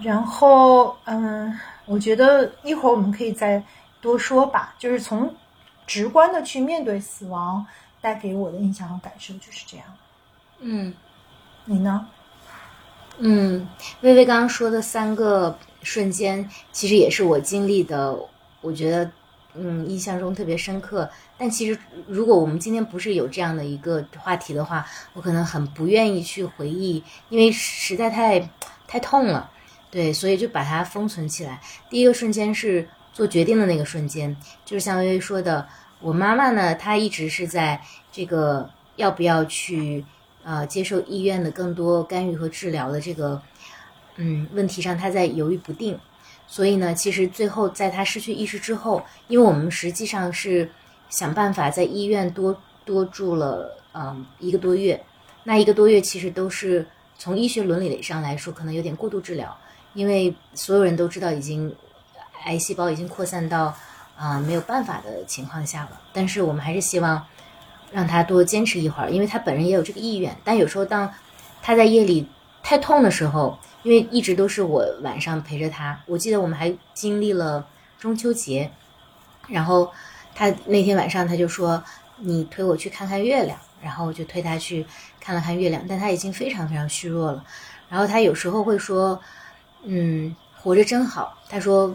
[0.00, 3.62] 然后嗯，我觉得一会儿我们可以再
[4.00, 5.32] 多说吧，就是从
[5.86, 7.64] 直观的去面对死亡
[8.00, 9.86] 带给我的印象和感受就是这样。
[10.58, 10.92] 嗯
[11.66, 12.08] 你呢？
[13.18, 13.68] 嗯，
[14.00, 18.16] 薇薇刚刚说的三个瞬间，其实也是我经历的，
[18.60, 19.10] 我觉得
[19.54, 21.08] 嗯印象中特别深刻。
[21.38, 28.50] 但其实如果我们今天不是有这样的一个话题的话，我可能很不愿意去回忆，因为实在太
[28.86, 29.50] 太痛了。
[29.90, 31.60] 对，所以就把它封存起来。
[31.88, 35.68] 第一个瞬间是做决定的那个瞬间，就是像薇薇说的，
[36.00, 40.04] 我妈妈呢，她一直是在这个要不要去
[40.44, 43.40] 呃接受医院的更多干预和治疗的这个
[44.16, 45.98] 嗯问题上，他在犹豫不定。
[46.46, 50.70] 所以呢，其实最后在他失去意识之后，因为我们实际上是
[51.08, 55.02] 想办法在医院多多住了嗯一个多月，
[55.42, 56.86] 那一个多月其实都是
[57.18, 59.56] 从医学伦理上来说，可能有点过度治疗。
[59.94, 61.74] 因为所有人都知道已经
[62.44, 63.74] 癌细胞已经扩散到
[64.16, 67.24] 啊、没有办法的情况下了，但是我们还是希望
[67.94, 70.36] 让他多坚持一会儿，因为他本人也有这个意愿。
[70.42, 71.14] 但有时候当
[71.62, 72.26] 他在夜里
[72.62, 77.64] 太痛的时候，因为一直都是我晚上陪着他，我记得我们还经历了
[77.98, 78.70] 中秋节，
[79.46, 79.92] 然后
[80.34, 81.82] 他那天晚上他就说
[82.18, 84.84] ：“你推我去看看月亮。”然后我就推他去
[85.20, 87.44] 看了看月亮，但他已经非常非常虚弱了。
[87.88, 89.20] 然后他有时候会说。
[89.86, 91.36] 嗯，活着真好。
[91.46, 91.94] 他说，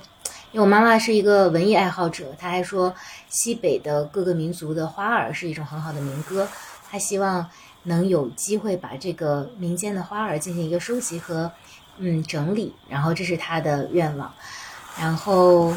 [0.52, 2.94] 因为我妈妈是一个文艺爱好者，她还说
[3.30, 6.48] 西北的各个民族的花儿是一种很好的民歌，
[6.90, 7.48] 她希望
[7.84, 11.52] 能有机会把这个民间的花儿进行一个收集和
[11.98, 14.34] 嗯整理，然后这是她的愿望。
[14.98, 15.74] 然后，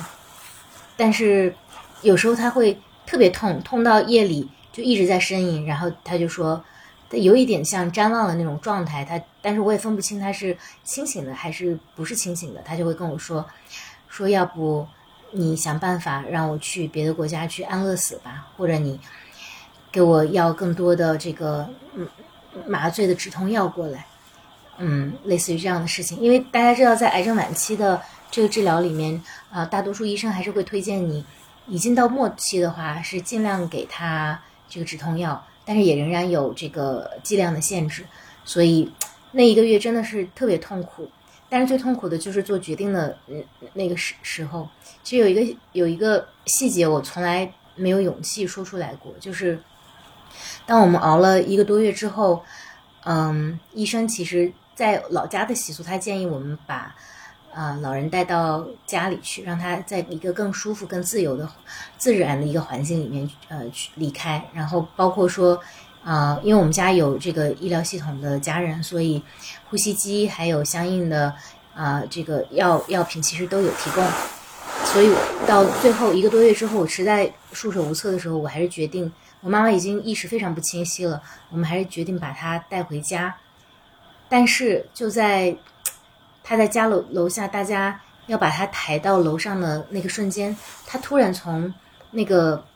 [0.96, 1.54] 但是
[2.00, 6.64] 有时候他会特别痛，痛到夜里就一直在呻吟，然后他就说。
[7.14, 13.44] 有一点像瞻望的那种状态，他但是我也分不清他是清醒的还是不是清醒的，他就会跟我说，
[14.12, 14.87] 说要不
[15.31, 19.01] 你想办法让我去别的国家去安乐死吧，或者你
[19.90, 22.07] 给我要更多的这个嗯
[22.66, 24.05] 麻醉的止痛药过来，
[24.77, 31.25] 嗯，类似于这样的事情，因为大家知道在癌症晚期的这个治疗里面啊、大多数医生还是会推荐你
[31.66, 35.42] 已经到末期的话是尽量给他这个止痛药。
[35.64, 38.05] 但是也仍然有这个剂量的限制，
[38.44, 38.92] 所以
[39.31, 41.09] 那一个月真的是特别痛苦。
[41.52, 43.14] 但是最痛苦的就是做决定的
[43.74, 44.66] 那个时时候。
[45.02, 49.60] 其实有一个有一个细节，我从来没有勇气说出来过，就是
[50.64, 52.42] 当我们熬了一个多月之后，
[53.04, 56.94] 嗯，医生其实在老家的习俗，他建议我们把。
[57.54, 61.46] 啊，老人带到家里去，让他在一个更舒服、更自由的、
[61.98, 64.42] 自然的一个环境里面，呃，去离开。
[64.54, 65.60] 然后包括说，
[66.04, 69.22] 啊，因为我们家有这个医疗系统的家人，所以
[69.68, 71.34] 呼吸机还有相应的
[71.74, 74.04] 啊这个药药品其实都有提供。
[74.84, 75.10] 所以
[75.46, 83.34] 到最后一个多月之后，我实在束手无策的时候，我还是决定，我妈妈已经意识非常不清晰了，我们还是决定把她带回家。
[84.28, 85.56] 但是就在。
[86.44, 91.72] 他在家楼楼下，大家要把他抬到楼上的那个瞬间，他突然从
[92.10, 92.66] 那个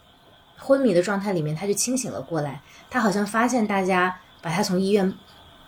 [0.58, 2.60] 昏迷的状态里面，他就清醒了过来。
[2.90, 5.12] 他好像发现大家把他从医院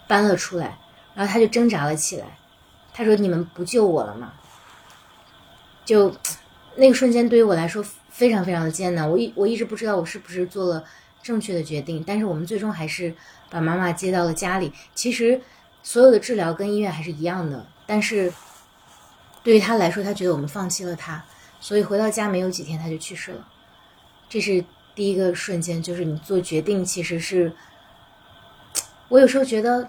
[0.07, 0.79] 搬了出来，
[1.15, 2.39] 然后他就挣扎了起来。
[2.93, 4.33] 他说：“你们不救我了吗？”
[5.85, 6.15] 就
[6.77, 9.09] 那个瞬间，对于我来说非常非常的艰难。
[9.09, 10.85] 我一我一直不知道我是不是做了
[11.23, 13.15] 正确的决定，但是我们最终还是
[13.49, 14.73] 把妈妈接到了家里。
[14.95, 15.41] 其实
[15.83, 17.67] 所有的治疗跟医院还是一样的。
[17.87, 18.33] 但是，
[19.43, 21.25] 对于他来说，他觉得我们放弃了他，
[21.61, 23.49] 所以回到家没有几天他就去世了。
[24.29, 24.63] 这是
[24.99, 27.53] 第一个瞬间，就是你做决定其实是，
[29.09, 29.89] 我有时候觉得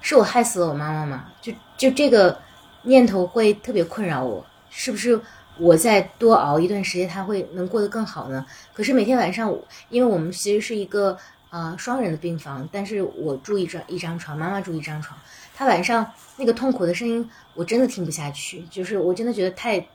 [0.00, 1.26] 是我害死了我妈妈嘛？
[1.42, 2.40] 就就这个
[2.84, 5.20] 念头会特别困扰我，是不是
[5.58, 8.46] 我再多熬一段时间，她会能过得更好呢？
[8.72, 9.54] 可是每天晚上，
[9.90, 11.18] 因为我们其实是一个
[11.50, 15.18] 啊双人的病房，但是我住一张一张床，妈妈住一张床。
[15.54, 19.86] 她晚上那个痛苦的声音，我真的听不下去，就是我真的觉得太，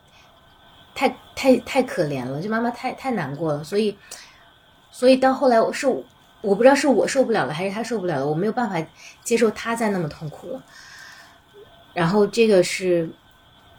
[0.96, 3.98] 太太太可怜了，就妈妈太太难过了，所以，
[4.92, 5.88] 所以到后来我是
[6.42, 8.86] 我不知道是我受不了了，还是他受不了了，我没有办法
[9.24, 10.64] 接受他再那么痛苦了。
[11.94, 13.10] 然后这个是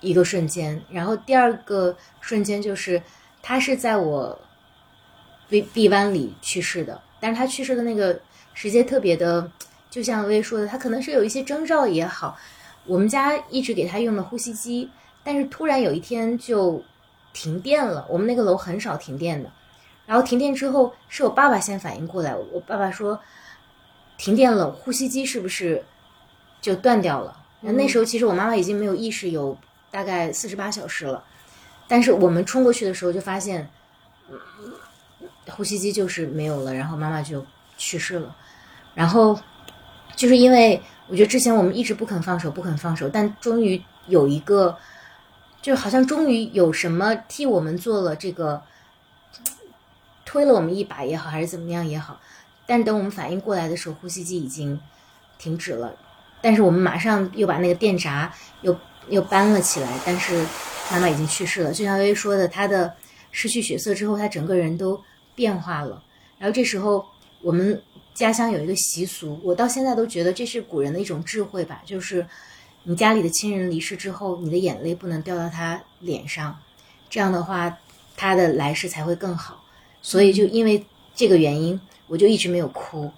[0.00, 3.02] 一个瞬间，然后第二个瞬间就是
[3.42, 4.40] 他是在我
[5.48, 8.20] 闭闭湾里去世的，但是他去世的那个
[8.52, 9.50] 时间特别的。
[9.90, 12.36] 就像薇说的，他可能是有一些征兆也好，
[12.84, 14.90] 我们家一直给他用的呼吸机，
[15.22, 16.82] 但是突然有一天就
[17.34, 18.06] 停电了。
[18.08, 19.50] 我们那个楼很少停电的，
[20.06, 23.20] 然后停电之后是我爸爸先反应过来，我爸爸说
[24.16, 25.84] 停电了，呼吸机是不是
[26.62, 27.36] 就断掉了？
[27.60, 29.54] 那那时候其实我妈妈已经没有意识，有
[29.90, 31.22] 大概四十八小时了，
[31.86, 33.68] 但是我们冲过去的时候就发现
[35.50, 37.44] 呼吸机就是没有了，然后妈妈就
[37.76, 38.34] 去世了，
[38.94, 39.38] 然后。
[40.16, 44.78] 就是因为我觉得之前我们一直不肯放手，不肯放手，但终于有一个，
[45.64, 48.62] 就好像终于有什么替我们做了这个，
[50.26, 52.20] 推了我们一把也好，还是怎么样也好。
[52.66, 54.78] 但等我们反应过来的时候，呼吸机已经
[55.38, 55.96] 停止了。
[56.42, 59.98] 但是我们马上又把那个电闸又又搬了起来。
[60.04, 60.44] 但是
[60.92, 62.94] 妈妈已经去世了，就像薇薇说的，她的
[63.32, 65.02] 失去血色之后，她整个人都
[65.34, 66.02] 变化了。
[66.38, 67.02] 然后这时候
[67.40, 67.82] 我们。
[68.14, 72.24] 家乡有一个习俗，我到现在都觉得这是古人的一种智慧吧，就是
[72.84, 76.58] 你家里的亲人离世之后，你的眼泪不能掉到他脸上，
[77.10, 77.78] 这样的话
[78.16, 79.64] 他的来世才会更好。
[80.00, 83.10] 所以就因为这个原因，我就一直没有哭。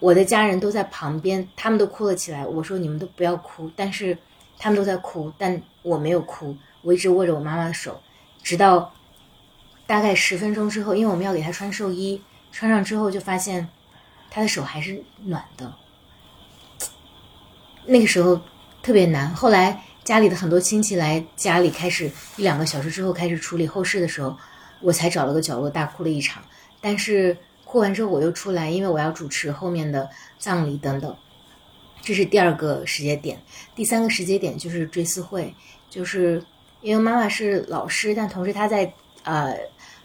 [0.00, 2.46] 我的家人都在旁边，他们都哭了起来。
[2.46, 4.18] 我说你们都不要哭，但是
[4.58, 8.02] 他们都在哭，但我没有哭，我一直握着我妈妈的手，
[8.42, 8.92] 直到
[9.86, 13.68] 大概十分钟之后，因为我们要给她穿寿衣，穿上之后就发现。
[14.28, 15.72] 他的手还是暖的，
[17.86, 18.38] 那个时候
[18.86, 19.28] 特别难。
[19.34, 24.36] 后来家里的很多亲戚来家里，开始一两个小时之后开始处理后事的时候，
[24.80, 26.40] 我才找了个角落大哭了一场。
[26.80, 31.16] 但是哭完之后我又出来，因为我要主持后面的葬礼等等。
[32.00, 33.36] 这是第二个时间点，
[33.74, 35.52] 第三个时间点就是追思会，
[35.90, 36.40] 就是
[36.80, 38.94] 因为妈妈是老师，但同时她在
[39.24, 39.52] 呃。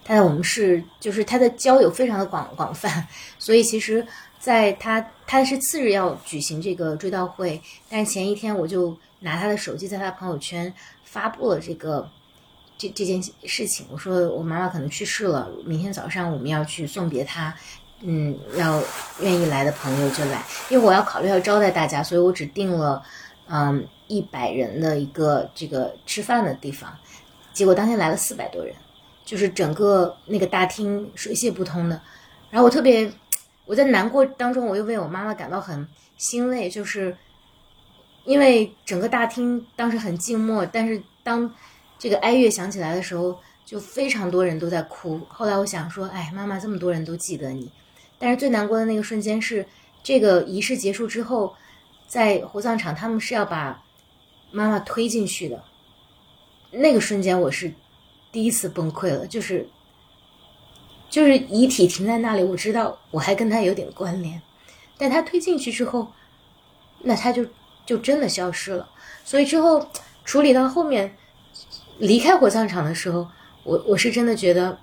[0.03, 4.03] 她在我们是，就是她的交友非常的广广泛，所以其实，
[4.41, 10.73] 在他他是次日要举行这个追悼会，但是前一天我就拿他的手机在他朋友圈
[11.03, 12.09] 发布了这个
[12.75, 17.55] 这这件事情，我说我妈妈可能去世了，明天早上我们要去送别他，
[18.01, 18.81] 嗯，要
[19.21, 23.01] 愿意来的朋友就来，因为我要考虑要招待大家，所以我只定了
[23.47, 26.91] 嗯一百人的一个这个吃饭的地方，
[27.53, 28.73] 结果当天来了四百多人。
[29.23, 32.01] 就是整个那个大厅水泄不通的，
[32.49, 33.09] 然后我特别，
[33.71, 37.15] 我在难过当中，我又为我妈妈感到很欣慰，就是
[38.25, 41.49] 因为整个大厅当时很静默，但是当
[41.97, 45.21] 这个哀乐响起来的时候，就非常多人都在哭。
[45.29, 47.71] 后来我想说，哎，妈妈这么多人都记得你，
[48.19, 49.65] 但是最难过的那个瞬间是
[50.03, 51.55] 这个仪式结束之后，
[52.07, 53.81] 在火葬场他们是要把
[54.51, 55.63] 妈妈推进去的，
[56.71, 57.71] 那个瞬间我是
[58.33, 59.65] 第一次崩溃了，就是
[61.11, 64.41] 就是遗体停在那里，我知道我还跟他有点关联，
[64.97, 66.11] 但他推进去之后，
[67.01, 67.45] 那他就
[67.85, 68.89] 就真的消失了。
[69.25, 69.87] 所以之后
[70.23, 71.15] 处理到后面
[71.99, 73.27] 离开火葬场的时候，
[73.63, 74.79] 我我是真的觉得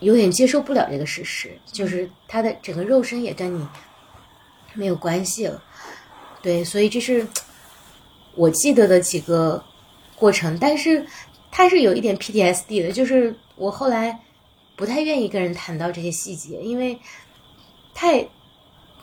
[0.00, 3.66] 有点接受不了这个事实，就是他的整个肉身也跟你
[4.74, 5.62] 没有关系了。
[6.42, 7.26] 对，所以这是
[8.34, 9.64] 我记得的几个
[10.14, 11.06] 过程，但是
[11.50, 14.20] 它是有一点 PTSD 的，就是我后来
[14.76, 16.98] 不太愿意跟人谈到这些细节，因为
[17.94, 18.20] 太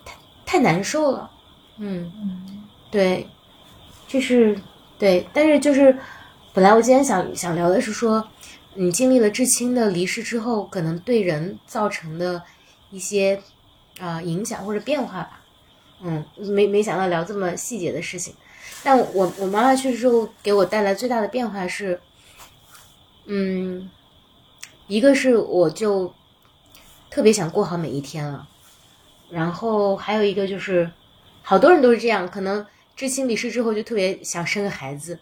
[0.06, 0.16] 太
[0.46, 1.32] 太难受了。
[1.78, 3.28] 嗯嗯对，
[4.08, 4.56] 就是
[5.00, 5.98] 对，但是就是
[6.54, 8.30] 本来我今天想想聊的是说，
[8.76, 12.44] 你经历了至亲的离世之后，可能对人造成的
[12.92, 13.42] 一些
[14.00, 15.42] 啊、影响或者变化吧。
[16.02, 18.36] 嗯，没没想到聊这么细节的事情，
[18.84, 22.00] 但我我妈妈去世之后给我带来最大的变化是，
[23.26, 23.90] 嗯，
[24.88, 26.14] 一个是我就
[27.10, 28.48] 特别想过好每一天了，
[29.30, 30.92] 然后还有一个就是，
[31.42, 32.66] 好多人都是这样，可能
[32.96, 35.18] 至亲离世之后就特别想生个孩子，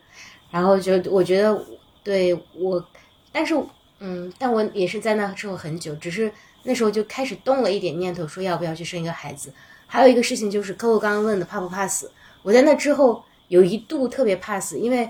[0.49, 1.66] 然后就我觉得
[2.03, 2.84] 对我，
[3.32, 3.55] 但是
[3.99, 6.32] 嗯，但我也是在那之后很久，只是
[6.64, 9.53] 那时候就开始动了一点念头，说要不要去生一个孩子。
[9.86, 12.12] 还有一个事情就是客户刚刚问的怕不怕死，
[12.43, 15.09] 我在那之后有一度特别怕死，因为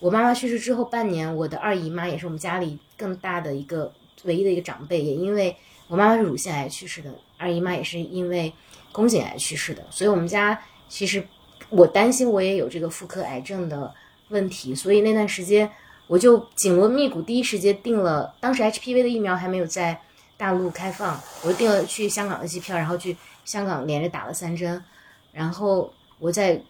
[0.00, 3.92] 我妈妈去世之后半年，我的二姨妈也是我们家里更大的一个
[4.24, 5.54] 唯一的一个长辈，也因为
[5.88, 8.52] 我妈妈是乳腺癌去世的，二姨妈也是因为
[8.92, 11.22] 宫颈癌去世的，所以我们家其实
[11.68, 13.92] 我担心我也有这个妇科癌症的
[14.30, 15.70] 问题，所以那段时间
[16.06, 20.00] 我就紧锣密鼓，第一时间订了，当时 HPV 的疫苗还没有在
[20.38, 24.82] 大陆开放，我订了去香港的机票，然后去香港连着打了三针，
[25.30, 26.60] 然后我在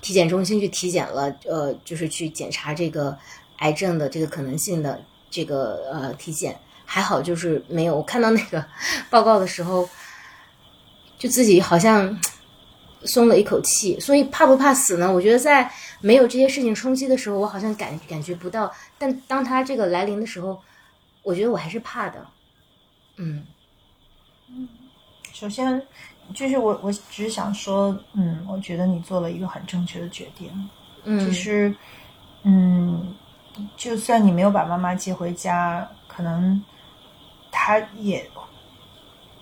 [0.00, 3.16] 体检中心去体检了，呃，就是去检查这个
[3.58, 7.96] 癌症的这个可能性的这个呃体检，还好就是没有。
[7.96, 8.64] 我看到那个
[9.10, 9.88] 报告的时候，
[11.18, 12.18] 就自己好像
[13.04, 13.98] 松了一口气。
[13.98, 15.12] 所以怕不怕死呢？
[15.12, 15.70] 我觉得在
[16.00, 20.60] 没有这些事情冲击的时候，我好像感感觉不到，但当它这个来临的时候，
[21.22, 22.26] 我觉得我还是怕的。
[23.16, 23.44] 嗯
[25.32, 25.82] 首先，
[26.34, 30.50] 就是我我只是想说，嗯，我觉得你做了一个很正确的决定，
[31.04, 31.74] 嗯，就是，
[32.42, 33.14] 嗯，
[33.76, 36.62] 就算你没有把妈妈接回家，可能
[37.50, 38.28] 她也，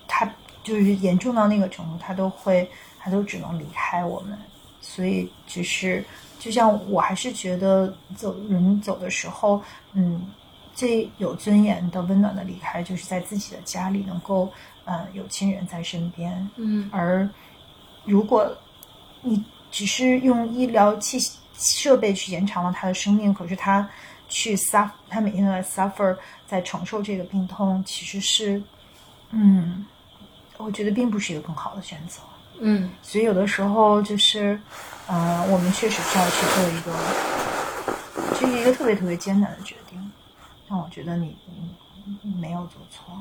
[0.06, 0.30] 她
[0.62, 2.68] 就是严重到那个程度，她都会，
[2.98, 4.38] 她都只能离开我们。
[4.80, 6.04] 所以，只是
[6.38, 9.60] 就像我还是觉得走人走的时候，
[9.94, 10.30] 嗯，
[10.74, 14.48] 最有尊严的、温暖的离开，就是在自己的家里能够，
[14.86, 16.48] 呃，有亲人在身边。
[16.56, 17.28] 嗯而
[18.04, 18.50] 如果
[19.20, 21.18] 你只是用医疗器
[21.58, 23.86] 设备去延长了他的生命，可是他
[24.28, 26.16] 去 suffer，他每天都在 suffer，
[26.46, 28.62] 在承受这个病痛，其实是，
[29.30, 29.84] 嗯，
[30.56, 32.20] 我觉得并不是一个更好的选择。
[32.58, 34.58] 嗯所以有的时候就是，
[35.08, 40.12] 呃，我们确实需要去做一个，这是一个特别特别艰难的决定。
[40.68, 41.36] 但我觉得你
[42.40, 43.14] 没有做错。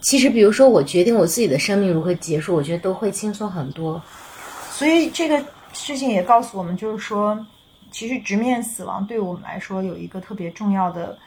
[0.00, 4.00] 其实，比如说我决定我自己的生命如何结束，我觉得都会轻松很多。
[4.70, 7.46] 所以这个事情也告诉我们，就是说，
[7.90, 11.18] 其实直面死亡对我们来说有一个特别重要的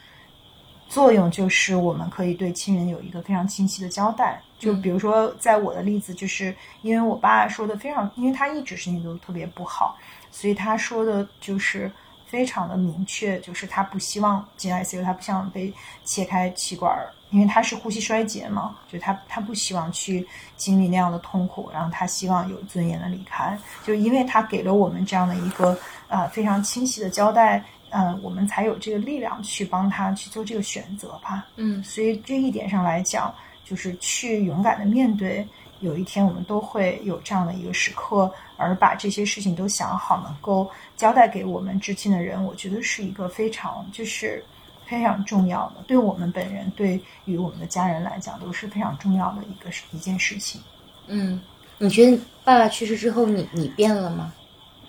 [0.87, 4.41] 作用，就是我们可以对亲人有一个非常清晰的交代。
[4.57, 9.97] 就比如说，在我的例子，就是因为我爸说的非常，因为他一直身体都特别不好，
[10.31, 11.91] 所以他说的就是
[12.27, 15.73] 非常的明确，就是他不希望进 ICU，他不希望被
[16.05, 20.25] 切开气管儿，因为他是呼吸衰竭嘛，就他他不希望去
[20.57, 25.77] 经历那样的痛苦，然后他希望有尊严的离开，就因为他给了我们这样的一个
[26.07, 31.47] 呃非常清晰的交代，呃，我们才有这个力量去帮他去做这个选择吧。
[31.55, 35.47] 嗯所以这一点上来讲，就是去勇敢的面对，
[35.79, 44.43] 有一天我们都会有这样的一个时刻，而把这些事情都想好，能够交代给我们至亲的人，我觉得是一个非常就是
[44.91, 50.59] 非常重要的，对我们本人，对于我们的家人来讲，都是非常重要的一个一件事情。
[51.07, 51.39] 嗯，
[51.77, 54.33] 你觉得爸爸去世之后你，你变了吗？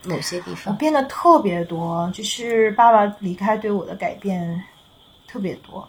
[0.04, 0.76] 某些地方我？
[0.76, 4.60] 变得特别多，就是爸爸离开对我的改变
[5.28, 5.88] 特别多。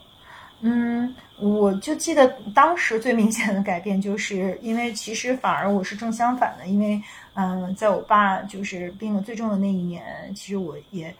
[0.61, 7.01] 嗯，我就记得当时最明显的改变，就是因为其实反而我是正相反的，因为
[7.34, 11.14] 嗯，在我爸就是病得最重的那一年，其实我也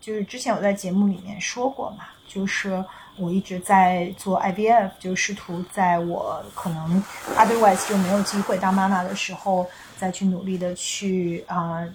[0.00, 2.82] 就是之前我在节目里面说过嘛，就是
[3.16, 7.02] 我一直在做 IVF，就试图在我可能
[7.36, 9.66] otherwise 就没有机会当妈妈的时候，
[9.98, 11.86] 再去努力的去啊、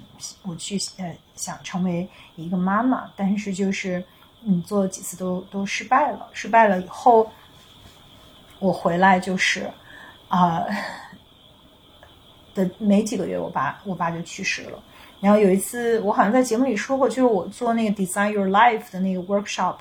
[0.43, 4.03] 我去呃想成为一个妈妈，但是就是
[4.43, 7.27] 嗯做了几次都都失败了，失败了以后，
[8.59, 9.67] 我回来就是
[10.27, 10.63] 啊、
[12.53, 14.79] 的没几个月，我爸我爸就去世了。
[15.19, 19.77] 然后有一次，我好像在节目里说过，就是我做那个 Design Your Life 的那个 workshop，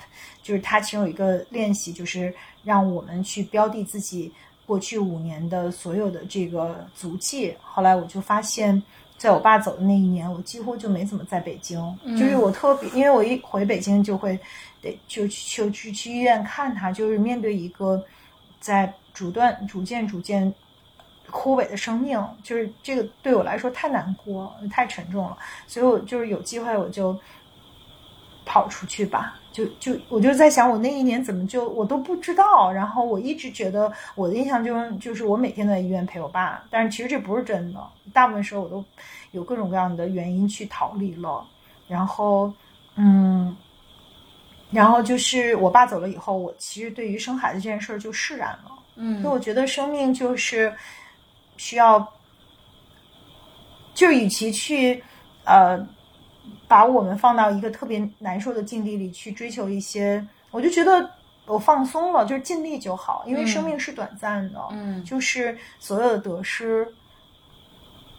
[0.46, 2.32] 就是它其中有一个练习，就是
[2.62, 4.32] 让我们去标的自己
[4.64, 7.52] 过去五年的所有的这个足迹。
[7.60, 8.80] 后来我就发现，
[9.18, 11.80] 在我爸走的那一年，我几乎就没怎么在北京，
[12.16, 14.38] 就是我特别，因为我一回北京就会
[14.80, 18.00] 得就去就去去医院看他，就是面对一个
[18.60, 20.54] 在逐段逐渐逐渐
[21.28, 25.36] 枯萎的生命，就是这个对我来说太难过，太沉重了，
[25.66, 27.18] 所以我就是有机会我就
[28.46, 38.82] 跑出去吧，就就我就在想，我那一年怎么就我都不知道，然后我一直觉得我的印象中就是我每天都在医院陪我爸，但是其实这不是真的，大部分时候我都
[39.32, 41.46] 有各种各样的原因去逃离了，
[41.86, 42.50] 然后
[42.94, 43.54] 嗯。
[44.72, 48.72] 然后就是我爸走了以后，我其实对于生孩子这件事儿就释然了。
[48.96, 50.74] 嗯所以我觉得生命就是
[51.56, 52.04] 需要，
[53.94, 55.00] 就与其去
[55.44, 55.78] 呃
[56.68, 61.08] 把我们放到一个特别难受的境地里去追求一些，我就觉得
[61.46, 66.86] 我放松了，就是尽力就好，因为生命是短暂的，嗯就是所有的得失，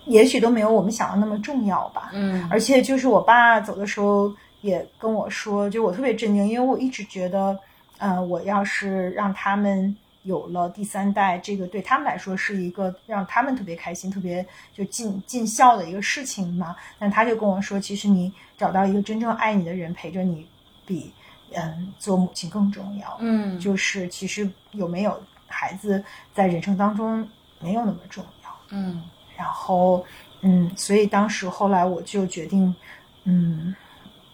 [0.06, 2.10] 也许都没有我们想的那么重要吧。
[2.14, 7.58] 嗯而且就是我爸走的时候也跟我说，就我特别震惊，因为我一直觉得，
[7.98, 9.96] 呃，我要是让他们
[10.28, 16.76] 有了第三代，这个对他们来说是一个让他们特别开心、特别就尽尽孝的一个事情嘛。
[17.00, 20.46] 但他就跟我说，其实你找到一个真正爱你的人陪着你，
[20.86, 21.14] 比
[21.54, 23.18] 嗯做母亲更重要。
[23.22, 25.18] 嗯就是其实有没有
[25.48, 26.04] 孩子
[26.34, 27.28] 在人生当中
[27.60, 28.50] 没有那么重要。
[28.70, 29.02] 嗯
[29.38, 30.06] 然后，
[30.42, 32.76] 嗯，所以当时后来我就决定，
[33.24, 33.74] 嗯，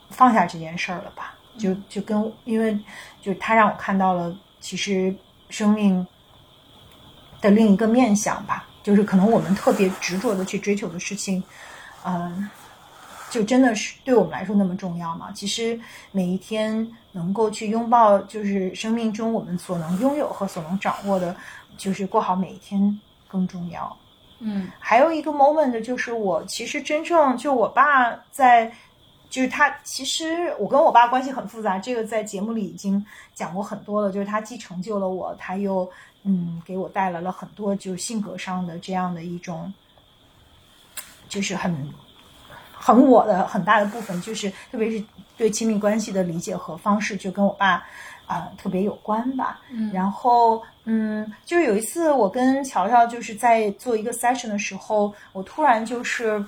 [0.09, 1.35] 放下这件事儿了吧。
[1.55, 2.75] 就就跟因为
[3.21, 5.13] 就他让我看到了，其实
[5.53, 6.05] 生命
[7.39, 11.43] 的另一个面相吧，就是可能我们特别执着的去追求的事情，
[12.03, 12.49] 嗯、
[13.29, 15.31] 就真的是对我们来说那么重要吗？
[15.31, 15.79] 其实
[16.11, 21.35] 每一天能够去拥抱，就是生命中我们所能拥有和所能掌握的，
[21.77, 23.95] 就是过好每一天更重要。
[24.39, 28.73] 嗯还有一个 moment 就是我其实真正就我爸在，
[29.33, 33.03] 就是他其实我跟我爸关系很复杂，这个在节目里已经
[33.33, 34.11] 讲过很多了。
[34.11, 35.89] 就是他既成就了我，他又
[36.21, 39.73] 嗯给我带来了很多就是性格上的这样的一种，
[41.27, 41.75] 就是很
[42.71, 45.03] 很我的很大的部分，就是特别是
[45.35, 47.83] 对亲密关系的理解和方式，就跟我爸
[48.27, 49.61] 啊、特别有关吧。
[49.71, 56.39] 嗯然后，嗯，就是有一次我跟乔乔就是在做一个 session 的时候，我突然就是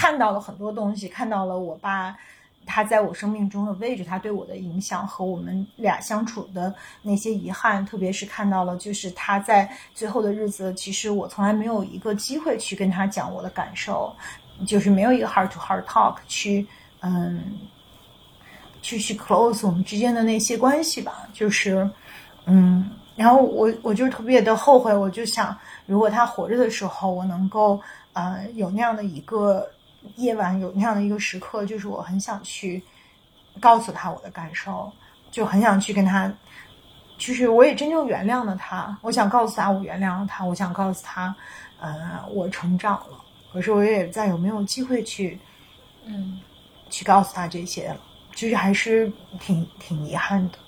[0.00, 2.16] 看到了很多东西，看到了我爸
[2.64, 6.72] 他在我生命中的位置，他对我的影响和我们俩相处的
[7.02, 14.14] 那些遗憾，特别是看到了就是他在最后的日子，其实我从来没有一个机会去跟他讲我的感受，
[14.64, 16.64] 就是没有一个 heart to heart talk 去，
[17.00, 17.58] 嗯。
[18.80, 21.90] 去去 close 我们之间的那些关系吧，就是，
[22.46, 27.80] 嗯，然后我我就特别的后悔，我就想，如果他活着的时候，我能够
[28.12, 29.68] 呃有那样的一个
[30.16, 32.82] 夜晚，有那样的一个时刻，就是我很想去
[33.60, 34.90] 告诉他我的感受，
[35.30, 36.32] 就很想去跟他，
[37.18, 41.34] 就是我也真正原谅了他，我想告诉他我原谅了他，我想告诉他，
[41.80, 43.18] 呃，我成长了，
[43.52, 45.38] 可是我也再有没有机会去
[46.04, 46.40] 嗯
[46.90, 48.00] 去告诉他这些了。
[48.34, 50.58] 就是还是挺挺遗憾的，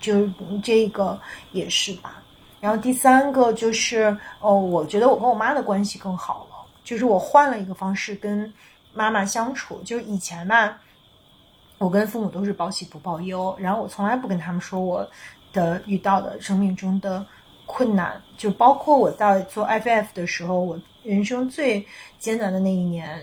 [0.00, 0.28] 就
[0.62, 1.18] 这个
[1.52, 2.22] 也是吧。
[2.60, 6.53] 然后第三个就是哦，我觉得我跟我妈的关系更好了，
[6.84, 8.52] 就是我换了一个方式跟
[8.92, 9.82] 妈妈相处。
[9.82, 10.78] 就以前吧，
[11.78, 15.08] 我跟父母都是报喜不报忧，然后我从来不跟他们说我
[15.52, 17.26] 的遇到的生命中的
[17.66, 21.84] 困难，就包括我在做 IVF 的时候，我人生最
[22.18, 23.20] 艰难的那一年，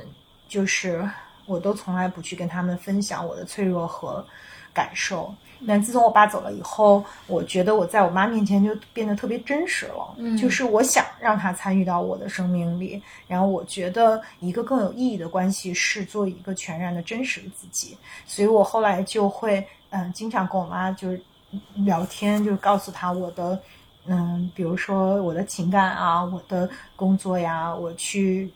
[0.48, 1.08] 就是
[1.46, 4.26] 我都从来不去跟他们分享我的脆弱和
[4.74, 5.34] 感受。
[5.68, 10.16] 但自从我爸走了以后，我觉得我在我妈面前就变得特别真实了。
[10.18, 17.98] 嗯就是我想让她参与到我的生命里，然后我觉得一个更有意义的关系是做一个全然的真实的自己。
[18.26, 21.22] 所以我后来就会嗯，经常跟我妈就是
[21.76, 23.60] 聊天，就是告诉她我的
[24.06, 28.52] 嗯，比如说我的情感啊，我的工作呀，我去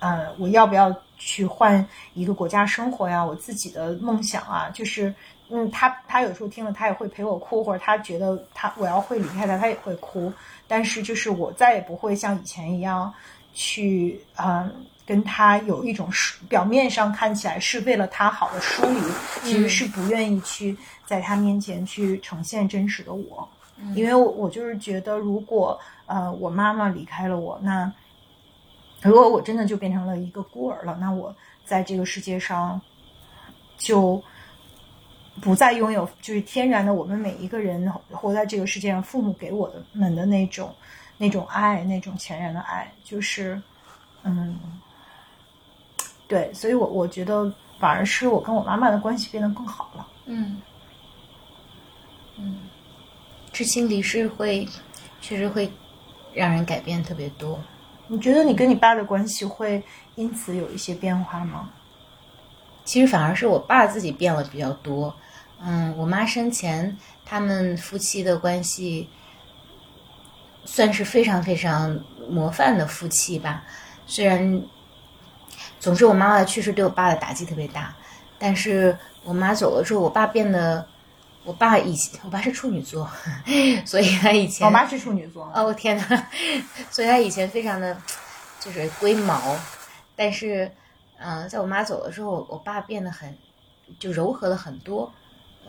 [0.00, 3.24] 嗯，我要不要去换一个国家生活呀？
[3.24, 5.14] 我自己的梦想啊，就是
[5.52, 10.32] 嗯，他他有时候听了，他也会陪我哭，或者他觉得他我要会离开他，他也会哭。
[10.68, 13.12] 但是就是我再也不会像以前一样
[13.52, 14.72] 去嗯
[15.04, 19.00] 跟他有一种是表面上看起来是为了他好的疏离，
[19.42, 23.48] 其实是不愿意去在他面前去呈现真实的我，
[23.96, 25.76] 因为我我就是觉得如果
[26.06, 27.92] 呃我妈妈离开了我，那
[29.02, 31.34] 如果我真的就变成了一个孤儿了，那我
[31.64, 32.80] 在这个世界上
[33.76, 34.22] 就。
[35.40, 40.74] 不再拥有就是天然的，我们每一个人活在这个世界上，父母给我的们的那种
[41.16, 43.60] 那种爱，那种全然的爱，就是
[44.22, 44.58] 嗯，
[46.28, 50.06] 对，所以我我觉得反而是我跟我妈妈的关系变得更好了。
[50.26, 50.60] 嗯
[52.36, 52.58] 嗯，
[53.52, 54.68] 至亲离世会
[55.20, 55.70] 确实会
[56.34, 57.58] 让人改变特别多。
[58.06, 59.82] 你觉得你跟你爸的关系会
[60.16, 61.70] 因此有一些变化吗？
[62.84, 65.14] 其实反而是我爸自己变了比较多。
[65.62, 69.08] 嗯，我妈生前他们夫妻的关系
[70.64, 73.64] 算是非常非常模范的夫妻吧。
[74.06, 74.62] 虽然，
[75.78, 77.94] 总之我妈妈的去世对我爸的打击特别大，
[78.38, 80.86] 但是我妈走了之后，我爸变得，
[81.44, 83.08] 我爸以前我爸是处女座，
[83.84, 85.50] 所以他以前我妈是处女座。
[85.54, 86.28] 哦天哪！
[86.90, 87.96] 所以他以前非常的
[88.58, 89.56] 就是龟毛，
[90.16, 90.70] 但是
[91.18, 93.36] 嗯，在我妈走了之后，我爸变得很
[93.98, 95.12] 就柔和了很多。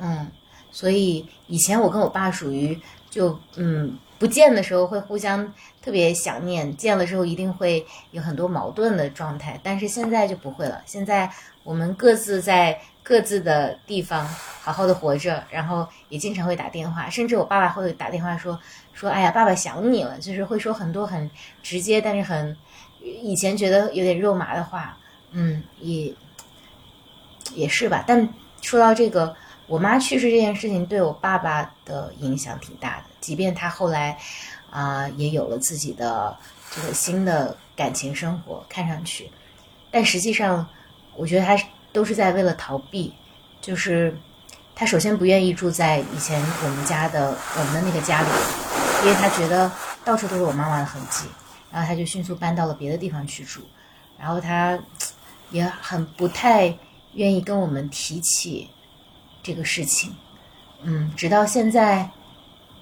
[0.03, 0.27] 嗯，
[0.71, 2.79] 所以以前我跟我爸属于
[3.11, 9.59] 就嗯不见的时候会互相特别想念，见了之后一定会有很多矛盾的状态。
[9.61, 11.31] 但是现在就不会了，现在
[11.63, 18.59] 我们各自在各自的地方好好的活着，然后也经常会打电话，甚至我爸爸会打电话说
[18.93, 21.29] 说哎呀爸爸想你了，就是会说很多很
[21.61, 22.57] 直接，但是很
[22.99, 24.97] 以前觉得有点肉麻的话，
[25.31, 26.11] 嗯也
[27.53, 28.03] 也是吧。
[28.07, 28.27] 但
[28.63, 29.35] 说到这个。
[29.71, 34.17] 我妈去世这件事情对我爸爸的影响挺大的，即便他后来，
[34.69, 36.37] 啊，也有了自己的
[36.75, 39.31] 这个新的感情生活，看上去，
[39.89, 40.67] 但实际上，
[41.15, 41.57] 我觉得他
[41.93, 43.13] 都是在为了逃避，
[43.61, 44.13] 就是
[44.75, 48.27] 他首先不愿意住在以前我们家的我们的那个家里，
[49.03, 49.71] 因为他觉得
[50.03, 51.27] 到处都是我妈妈的痕迹，
[51.71, 53.61] 然后他就迅速搬到了别的地方去住，
[54.19, 54.77] 然后他
[55.49, 56.77] 也很不太
[57.13, 58.69] 愿意跟我们提起。
[59.43, 60.15] 这个事情，
[60.83, 62.09] 嗯，直到现在，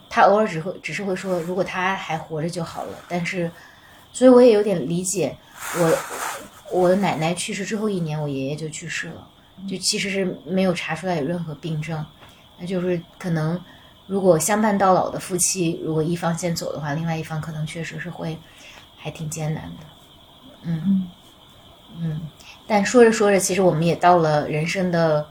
[0.10, 2.98] 他偶尔只会只是会说，如果他还活着就好了。
[3.08, 3.50] 但是，
[4.12, 5.38] 所以我也有点理解，
[5.78, 5.98] 我
[6.72, 9.28] 我的奶奶去世之后一年，我爷爷就去世了，
[9.70, 12.06] 就其实是没有查出来有任何病症，
[12.58, 13.62] 那就是可能
[14.08, 18.38] 如果相伴到老的夫妻，如果一方先走的话，另外一方可能确实是会
[18.98, 19.86] 还挺艰难的，
[20.64, 21.08] 嗯
[21.98, 22.22] 嗯，
[22.68, 25.28] 但说着说着，其实我们也到了人生的。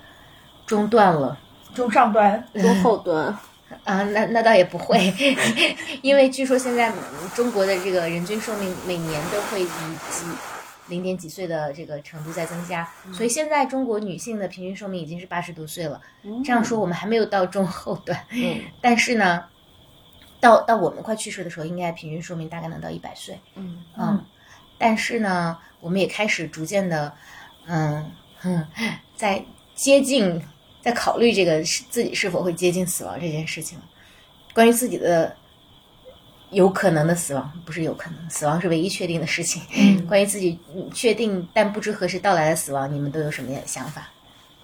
[0.69, 1.37] 中断了，
[1.75, 3.27] 中上端，中后段，
[3.85, 5.13] 啊，那那倒也不会，
[6.03, 6.93] 因为据说现在
[7.35, 10.27] 中国的这个人均寿命每年都会以几
[10.89, 16.01] 零点几岁的这个程度在增加，所以现在中国女性的平均寿命已经是八十多岁了。
[16.45, 18.19] 这样说我们还没有到中后段，
[18.83, 19.45] 但是呢，
[20.39, 23.41] 到到我们快去世的时候，应该平均寿命大概能到一百岁。
[23.55, 23.83] 嗯。
[23.99, 24.25] 嗯，
[24.77, 27.13] 但是呢，我们也开始逐渐的，
[27.67, 28.13] 嗯
[28.43, 28.67] 嗯，
[29.17, 29.43] 在
[29.75, 30.43] 接近。
[30.89, 33.79] 在考虑这个是自己是否会接近死亡这件事情，
[34.55, 35.37] 关于自己的
[36.49, 39.63] 有可能的死亡，不是有可能，死亡是唯一确定的事情。
[40.07, 40.59] 关于自己
[40.95, 44.09] 确定但不知何时到来的死亡，你们都有什么想法？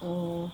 [0.01, 0.49] 嗯，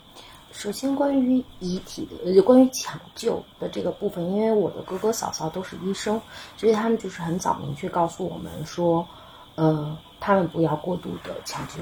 [0.52, 6.22] 首先关于遗体的，关于抢救的这个部分，因为我的哥哥嫂嫂都是医生，
[6.58, 9.08] 所以他们就是很早明确告诉我们说，
[9.56, 11.76] 呃，他们不要过度的抢救。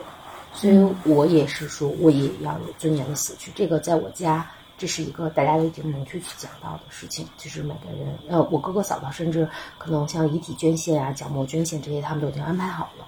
[0.59, 3.49] 所以我也是说，我也要有尊严的死去。
[3.55, 4.45] 这个在我家，
[4.77, 7.25] 这是一个大家都已经明确去讲到的事情。
[7.37, 9.47] 就是每个人，呃，我哥哥嫂嫂，甚至
[9.77, 13.07] 可能像遗体捐献啊、角膜捐献这些，他们都已经安排好了。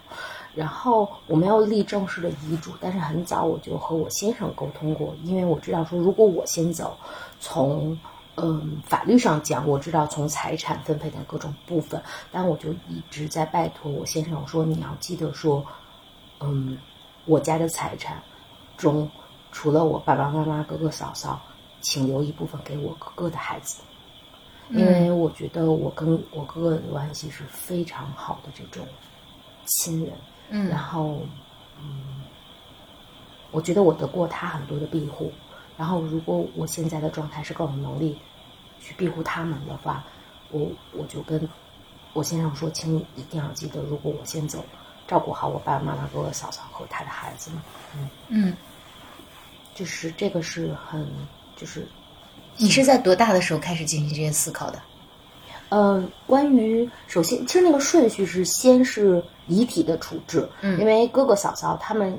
[0.55, 6.95] 然后我们要立正式的遗嘱，但是很早我就和我先生沟通过，因为我知道说，如果我先走，
[7.41, 7.99] 从
[8.37, 15.65] 嗯法律上讲，我知道从财产分配的各种部分，但我就一直在拜托我先生，我说你要记得说，
[16.39, 16.77] 嗯。
[17.25, 18.21] 我家的财产
[18.77, 19.09] 中，
[19.51, 21.39] 除了我爸爸妈妈、哥哥嫂嫂，
[21.81, 23.81] 请留一部分给我哥哥的孩子，
[24.69, 28.85] 因为我觉得我跟我哥哥的关系是非常好的这种
[29.65, 30.13] 亲人。
[30.49, 31.21] 嗯，然后，
[31.79, 32.21] 嗯，
[33.51, 35.31] 我觉得我得过他很多的庇护。
[35.77, 38.17] 然后，如果我现在的状态是更有能力
[38.81, 40.03] 去庇护他们的话，
[40.49, 41.47] 我我就跟
[42.13, 44.63] 我先生说，请你一定要记得，如果我先走。
[45.11, 47.61] 照顾好我爸爸妈妈、哥哥嫂嫂和他的孩子嘛，
[47.97, 48.57] 嗯嗯，
[49.75, 51.05] 就是这个是很，
[51.57, 51.85] 就是
[52.55, 54.81] 你是在多大的时候开始进行这些思考的？
[55.67, 62.17] 呃，关于首先，其实那个顺序是先是遗体的处置，嗯因为哥哥嫂嫂他们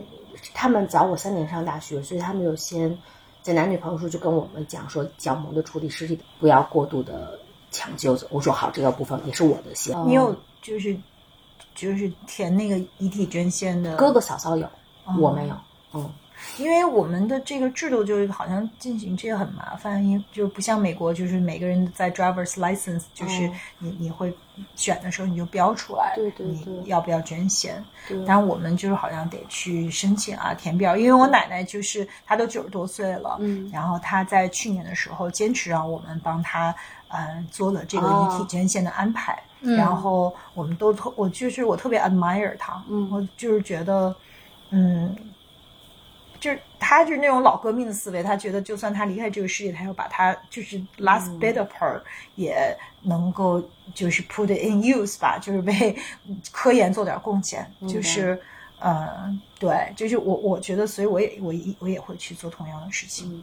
[0.52, 2.94] 他们早我三年上大学，所以他们就先
[3.40, 7.38] 在男女朋友时候就跟我们讲说，角膜的处理尸体不要过度的
[7.70, 8.18] 抢救。
[8.28, 9.96] 我说好，这个部分也是我的先。
[10.06, 10.94] 你有就是
[11.74, 14.68] 就是填那个遗体捐献的哥哥嫂嫂有，
[15.18, 15.54] 我没有。
[15.94, 16.10] 嗯，
[16.58, 24.32] 因为我们的这个制度就是好像进行这个很麻烦，因为就不像美国，就是每个人在 driver's license，就是哦你你会
[24.74, 27.82] 选的时候你就标出来，对对对你要不要捐献？
[28.08, 30.96] 对但我们就是好像得去申请啊，填表。
[30.96, 36.74] 因为我奶奶就是她都九十多岁了，嗯然后她在去年的时候坚持让我们帮她
[37.12, 38.46] 呃做了这个遗体哦。
[38.48, 39.76] 捐献的安排，嗯。
[39.76, 43.08] 然后我们都特我就是我特别 admire 他，嗯。
[43.12, 44.14] 我就是觉得
[44.70, 45.14] 嗯。
[46.40, 52.00] 就是他就是那种老革命的思维，他觉得就算他离开这个世界，他要把他就是 last bit of her
[52.34, 53.62] 也能够
[53.94, 55.96] 就是 put it in use 吧，就是为
[56.50, 58.36] 科研做点贡献，就是
[58.80, 63.40] 呃，对，就是我我觉得，所以我也我也我也会去做同样的事情。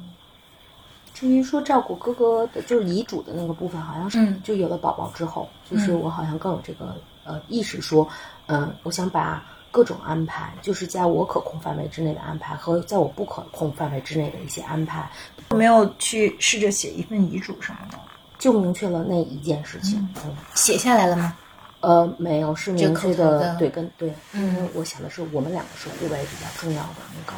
[1.20, 6.96] 至于说照顾哥哥的，就是遗嘱的那个部分，好像是嗯就有了宝宝之后，就是我好像更有这个
[7.26, 8.08] 呃意识说，
[8.46, 15.12] 嗯、我想把各种安排，就是在我可控范围之内的安排和在我不可控范围之内的一些安排，
[15.50, 18.00] 没有去试着写一份遗嘱什么的。
[18.38, 20.00] 就明确了那一件事情。
[20.24, 21.36] 嗯写下来了吗？
[21.82, 27.38] 呃，没有，是明确的对，跟对，嗯因为我想的是我们两个是互为比较重要的那个，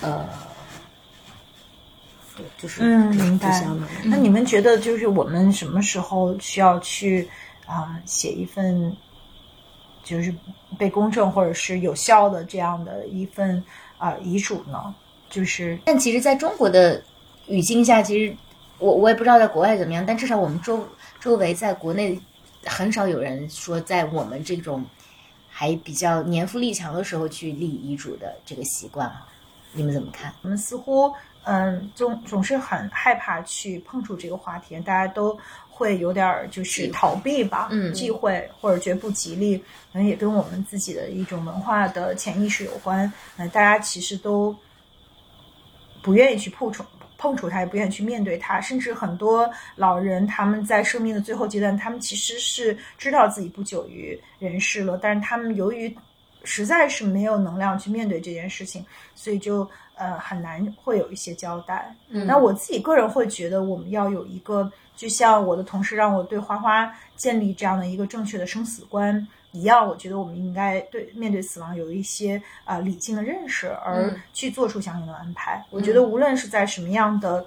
[0.00, 0.28] 呃，
[2.38, 3.86] 对，就是嗯，这明。
[4.04, 7.28] 那你们觉得，就是我们什么时候需要去
[7.66, 8.96] 啊、写一份，
[10.04, 10.32] 就是
[10.78, 13.62] 被公证或者是有效的这样的一份
[13.98, 14.94] 啊、遗嘱呢？
[15.28, 17.02] 就是但其实在中国的
[17.48, 18.34] 语境下，其实
[18.78, 20.88] 我我也不知道在国外怎么样，但至少我们周
[21.20, 22.18] 周围在国内
[22.64, 24.84] 很少有人说在我们这种
[25.50, 29.26] 还比较年富力强的时候去立遗嘱的这个习惯啊，
[29.72, 30.32] 你们怎么看？
[30.42, 31.12] 我们似乎
[31.50, 35.36] 嗯总总是很害怕去碰触这个话题，大家都
[35.68, 43.10] 会有点儿就是逃避吧，嗯忌讳或者觉得不吉利，可能也跟我们自己的一种文化的潜意识有关。
[43.38, 44.54] 呃，大家其实都
[46.02, 46.84] 不愿意去碰触。
[47.20, 55.92] 碰触它，也不愿意去面对它，甚至很多老人他们在生命的最后阶段，他们其实是知道自己不久于人世了，但是他们由于
[56.44, 58.86] 实在是没有能量去面对这件事情，
[59.16, 59.68] 所以就
[59.98, 61.94] 呃很难会有一些交代。
[62.08, 75.64] 嗯那我自己个人会觉得，我们要有一个，就像我的同事让我对花花建立这样的一个正确的生死观一样，我觉得我们应该对面对死亡有一些呃理性的认识，而嗯去做出相应的安排。
[75.70, 77.44] 我觉得无论是在什么样的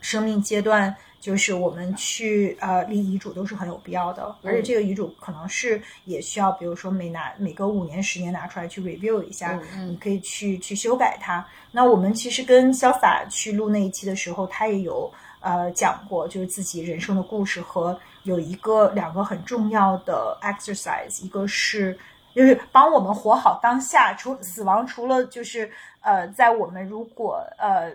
[0.00, 11.46] 生命阶段，就是我们去呃立遗嘱都是很有必要的，而且这个遗嘱可能是也需要，比如说每拿每隔五年、十年拿出来去 review 一下，嗯你可以去去修改它。
[11.70, 21.98] 那我们其实跟潇洒去录那一期的时候，他也有呃讲过，就是自己人生的故事和有一个两个很重要的 exercise，一个是。
[22.32, 25.68] 就是帮我们活好当下，除死亡，除了就是
[26.00, 27.92] 呃，在我们如果呃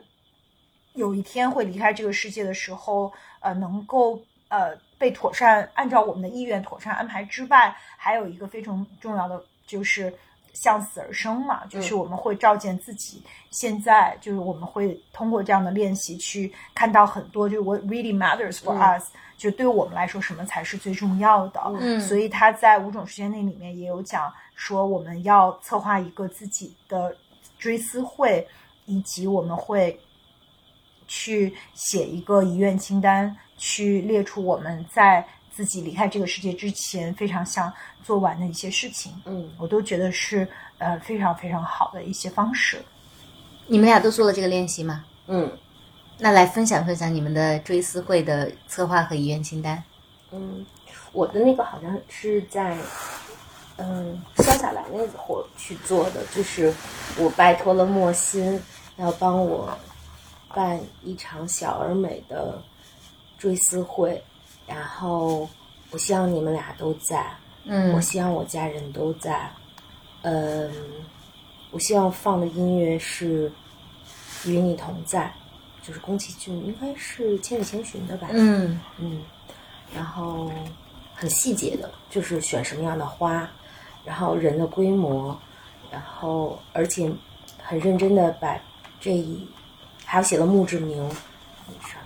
[0.96, 10.14] 有一天会离开这个世界的时候，呃，能够呃被妥善按照我们的意愿妥善安排之外，还有一个非常重要的就是
[10.54, 13.22] 向死而生嘛，就是我们会照见自己
[13.52, 21.62] 现在，就是我们会通过这样的练习去看到很多，就是 what really matters for us，、就对我们来说什么才是最重要的。
[21.82, 22.00] 嗯。
[22.00, 27.14] 所以他在五种时间内里面也有讲说，我们要策划一个自己的
[27.60, 28.48] 追思会，
[28.86, 30.00] 以及我们会
[31.08, 37.72] 去写一个遗愿清单，去列出我们在自己离开这个世界之前非常想
[38.04, 39.14] 做完的一些事情。
[39.26, 40.48] 嗯，我都觉得是
[40.78, 42.84] 呃非常非常好的一些方式。
[43.68, 45.06] 你们俩都做了这个练习吗？
[45.28, 45.52] 嗯
[46.18, 49.84] 那来分享分享你们的追思会的策划和遗愿清单。
[50.32, 50.66] 嗯，
[51.12, 52.78] 我的那个好像是在
[53.78, 56.74] 嗯潇洒来那会儿去做的，就是
[57.18, 58.62] 我拜托了莫心
[58.96, 59.78] 要帮我
[60.56, 62.64] 办一场小而美的
[63.38, 64.24] 追思会，
[64.66, 65.48] 然后
[65.92, 67.30] 我希望你们俩都在，
[67.66, 67.94] 嗯。
[67.94, 69.52] 我希望我家人都在，
[70.22, 70.72] 嗯，
[71.72, 73.52] 我希望放的音乐是
[74.46, 75.30] 与你同在，
[75.84, 78.30] 就是宫崎骏，应该是《千与千寻》的吧？
[78.32, 78.80] 嗯。
[78.98, 79.22] 嗯，
[79.94, 80.50] 然后
[81.14, 83.50] 很细节的，就是选什么样的花，
[84.06, 85.38] 然后人的规模，
[85.92, 87.12] 然后而且
[87.62, 88.58] 很认真的把
[89.02, 89.48] 这一，
[90.06, 91.04] 还有写了墓志铭，
[91.70, 92.00] 以上。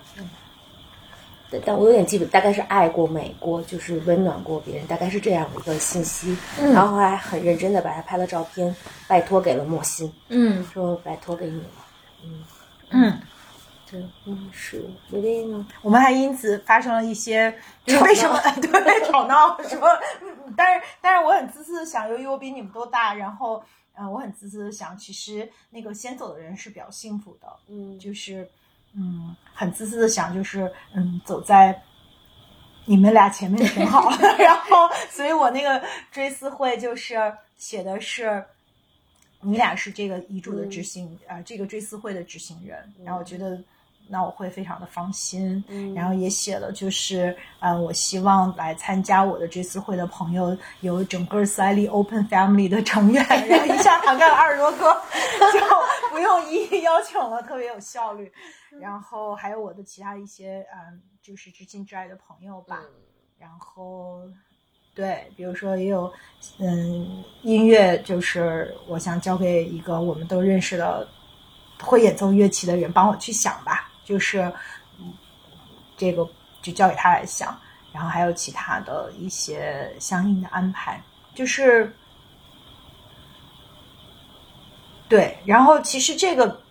[1.50, 6.36] 对，但我有点记不，大概是爱过、美过，就是温暖过别人，大概是这样的一个信息。
[6.60, 8.74] 嗯然后还很认真的把他拍了照片，
[9.08, 11.66] 拜托给了莫欣，嗯说拜托给你了。
[12.22, 12.44] 嗯
[12.90, 13.20] 嗯，
[13.90, 15.66] 对，嗯，是微微呢？
[15.82, 17.52] 我们还因此发生了一些，
[17.84, 19.88] 就是为什么 对吵闹说，
[20.22, 23.64] 嗯但是但是我很自私的想，由于我比你们都大，然后嗯、
[24.00, 28.48] 呃我很自私的想，其实那个先走的人是比较幸福的，嗯，就是
[28.94, 31.82] 嗯，很自私的想，就是嗯，走在
[32.86, 34.10] 你们俩前面挺好。
[34.38, 37.14] 然后，所以我那个追思会就是
[37.58, 38.42] 写的是
[39.42, 42.90] 你俩是这个遗嘱的执行啊、呃这个追思会的执行人。
[43.04, 43.62] 然后我觉得。
[44.12, 54.92] 那我会非常的放心，嗯然后也写了，就是呃，我希望来参加我的这次会的朋友有整个 slightly open family 的成员，然后一下涵盖了二十多个，
[55.52, 55.60] 就
[56.10, 58.30] 不用一一邀请了，特别有效率。
[58.80, 62.80] 然后还有我的其他一些嗯，就是知亲至爱的朋友吧。
[63.38, 64.22] 然后
[64.94, 66.12] 对，比如说也有
[66.58, 71.06] 嗯，音乐就是我想交给一个我们都认识的
[71.80, 74.52] 会演奏乐器的人帮我去想吧，就是，
[75.96, 76.28] 这个
[76.60, 77.58] 就交给他来想。
[77.92, 81.02] 然后还有其他的一些相应的安排，
[81.34, 81.92] 就是
[85.08, 86.62] 对，然后其实这个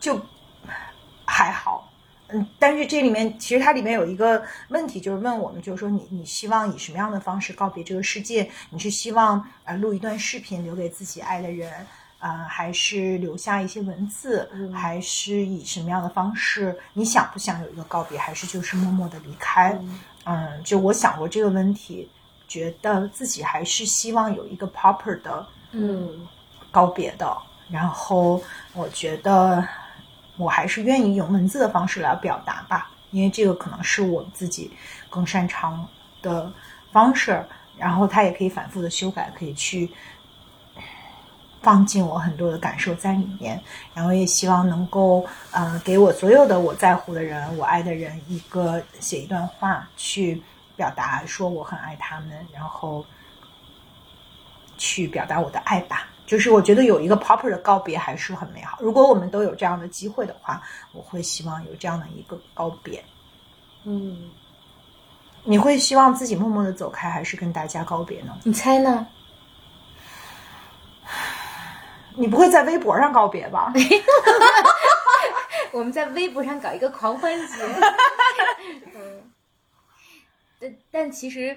[0.00, 0.20] 就
[1.24, 1.88] 还好，
[2.26, 8.50] 嗯，但是这里面其实它里面有一个问题，就是问我们，就是说你你希望以什么样的方式告别这个世界？
[8.70, 11.86] 你是希望啊、呃录一段视频留给自己爱的人，
[12.18, 16.76] 啊、还是留下一些文字，还是以什么样的方式？
[16.92, 18.18] 你想不想有一个告别？
[18.18, 19.78] 还是就是默默的离开？
[20.24, 22.08] 嗯，就我想过这个问题，
[22.48, 26.26] 觉得自己还是希望有一个 proper 的嗯
[26.72, 27.36] 告别的。
[27.68, 28.42] 然后
[28.72, 29.62] 我觉得
[30.36, 34.72] 我还是愿意用文字的方式来表达吧，因为这个可能是我自己
[35.10, 35.86] 更擅长
[36.22, 36.52] 的
[36.90, 37.44] 方式。
[37.78, 39.92] 然后它也可以反复的修改，可以去
[41.66, 43.60] 放进我很多的感受在里面。
[43.92, 50.40] 然后也希望能够呃给我所有的我在乎的人、我爱的人一个写一段话去
[50.76, 53.04] 表达，说我很爱他们，然后
[54.78, 56.06] 去表达我的爱吧。
[56.24, 58.78] 就是我觉得有一个 proper 的告别还是很美好。
[58.80, 60.62] 如果我们都有这样的机会的话，
[60.92, 63.04] 我会希望有这样的一个告别。
[63.84, 64.30] 嗯，
[65.44, 68.36] 你会希望自己默默的走开，还是跟大家告别呢？
[68.44, 69.06] 你猜呢？
[72.18, 73.72] 你不会在微博上告别吧？
[75.72, 77.54] 我们在微博上搞一个狂欢节。
[78.94, 79.30] 嗯，
[80.60, 81.56] 但但其实，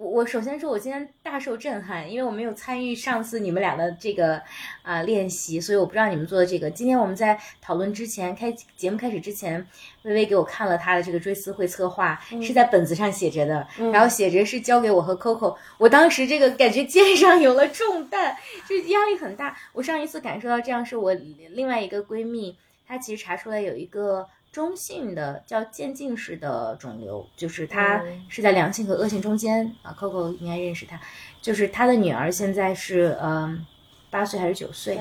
[0.00, 4.40] 我我首先说，我今天大受震撼，因为我没有参与上次你们俩的这个
[4.80, 6.70] 啊、练习，所以我不知道你们做的这个。
[6.70, 9.66] 今天我们在讨论之前，开节目开始之前，
[10.04, 15.54] 微微给我看了她的这个追思会策划，是在本子上写着的，然后写着是交给我和 Coco。
[15.76, 18.34] 我当时这个感觉肩上有了重担，
[18.66, 19.54] 就是压力很大。
[19.74, 21.12] 我上一次感受到这样，是我
[21.50, 22.56] 另外一个闺蜜。
[22.88, 29.96] 她其实查出来有一个中性的叫渐进式的肿瘤，就是它嗯是在良性和恶性中间啊。
[29.98, 31.00] Coco 应该认识他，
[31.40, 33.66] 就是他的女儿现在是嗯
[34.10, 34.98] 八岁还是九岁，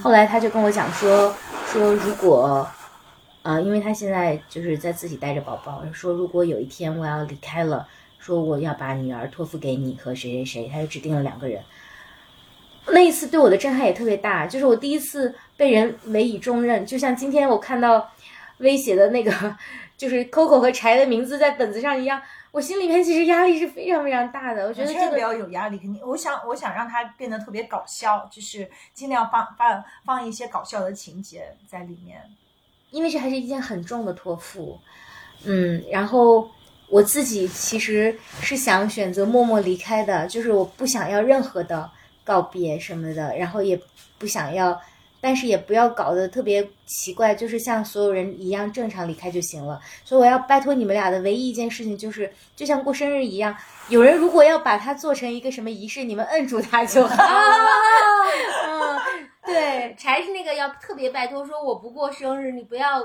[0.00, 1.34] 后来他就跟我讲说
[1.66, 2.68] 说如果。
[3.42, 7.86] 呃，因为他现在就是在自己带着宝宝，说如果有一天我要离开了，
[8.18, 11.62] 说我要把女儿托付给你和谁谁谁，他就指定了两个人。
[12.88, 18.10] 那一次对我的震撼也特别大，就是我第一次被人委以重任，就像今天我看到
[18.58, 19.56] 威胁的那个，
[19.96, 22.20] 就是 Coco 和柴的名字在本子上一样，
[22.52, 24.66] 我心里面其实压力是非常非常大的。
[24.66, 26.00] 我觉得这个千万不要有压力，肯定。
[26.06, 32.22] 我想，我想让它变得特别搞笑，就是尽量放放放一些搞笑的情节在里面。
[32.90, 34.78] 因为这还是一件很重的托付，
[35.44, 36.48] 嗯，然后
[36.88, 41.90] 我自己其实是想选择默默离开的，就是我不想要任何的
[42.24, 43.78] 告别什么的，然后也
[44.18, 44.80] 不想要，
[45.20, 49.80] 但是也不要搞得特别奇怪，就是像所有人一样正常离开就行了。
[50.04, 53.56] 所以我要拜托你们俩的唯一一件事情就是，就像过生日一样，
[53.88, 57.16] 有人如果要把它做成一个什么仪式，你们摁住它就好。
[58.68, 58.98] 嗯，
[59.44, 62.52] 对，柴是那个要特别拜托说，我不过生日。
[62.52, 63.00] 你不要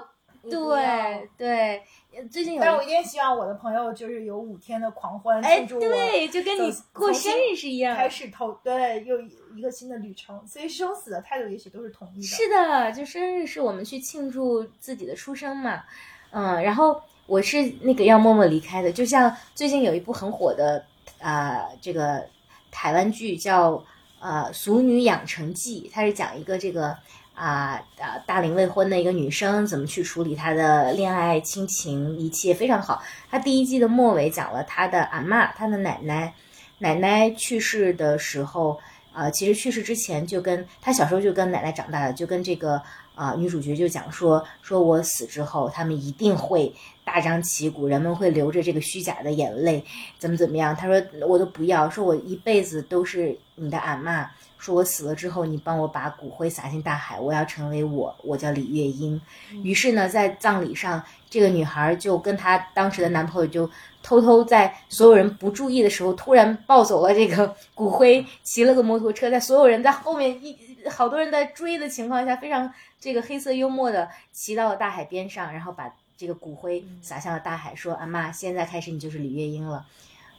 [0.49, 1.81] 对对，
[2.29, 7.95] 最近有但是我一定希望我的朋友就是有五天的狂欢哎，庆祝我对，就跟你过生日是一样。
[7.95, 9.19] 开始投对又
[9.55, 12.27] 一个新的旅程，所以生死的态度也许都是统一的。
[12.27, 15.83] 是的，就生日是我们去庆祝自己的出生嘛，
[16.31, 20.85] 嗯，然后我是那个要默默离开的，就像最近有一部很火的
[21.19, 22.27] 啊、呃这个
[22.71, 23.83] 台湾剧叫
[24.19, 26.97] 呃《俗女养成记》，它是讲一个这个
[27.41, 33.01] 啊、啊大龄未婚的一个女生怎么去处理她的恋爱亲情，一切非常好。
[33.31, 36.35] 她第一季的末尾讲了她的阿嬷，她的奶奶，
[36.77, 38.79] 奶奶去世的时候，
[39.11, 42.79] 呃，其实去世之前就跟他小时候就跟奶奶长大的，就跟这个
[43.15, 46.71] 啊、女主角就讲说，说我死之后，他们一定会
[47.03, 49.83] 大张旗鼓，人们会流着这个虚假的眼泪，
[50.19, 50.75] 怎么怎么样？
[50.75, 54.27] 他说我都不要，说我一辈子都是你的阿嬷。
[54.61, 59.19] 说我死了之后，你帮我把骨灰撒进大海，我要成为我，我叫李月英。
[59.63, 63.67] 于是呢，在葬礼上，这个女孩就跟她当时的男朋友就
[64.03, 70.55] 偷偷在所有人不注意的时候，突然抱走了这个骨灰，骑了个摩托车，在所有人在后面一
[70.87, 79.83] 好多人在追的情况下，非常这个黑色幽默的骑到了大海边上，然后把这个骨灰撒向了大海，说：“阿妈，现在开始你就是李月英了。”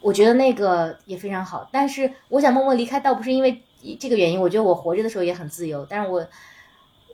[0.01, 3.61] 我觉得那个也非常好，但是我想默默离开，倒不是因为
[3.99, 4.39] 这个原因。
[4.39, 6.27] 我觉得我活着的时候也很自由，但是我，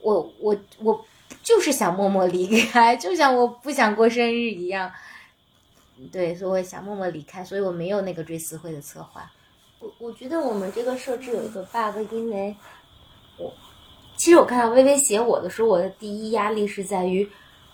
[0.02, 1.04] 我，我，我
[1.42, 4.90] 就是想默默离开，就像我不想过生日一样。
[6.10, 9.30] 对，所以我想默默离开，所以我没有那个追思会的策划。
[9.78, 12.56] 我我觉得我们这个设置有一个 bug，因为
[13.36, 13.52] 我
[14.16, 17.28] 其实我看到微微写我的时候，我的第一压力是在于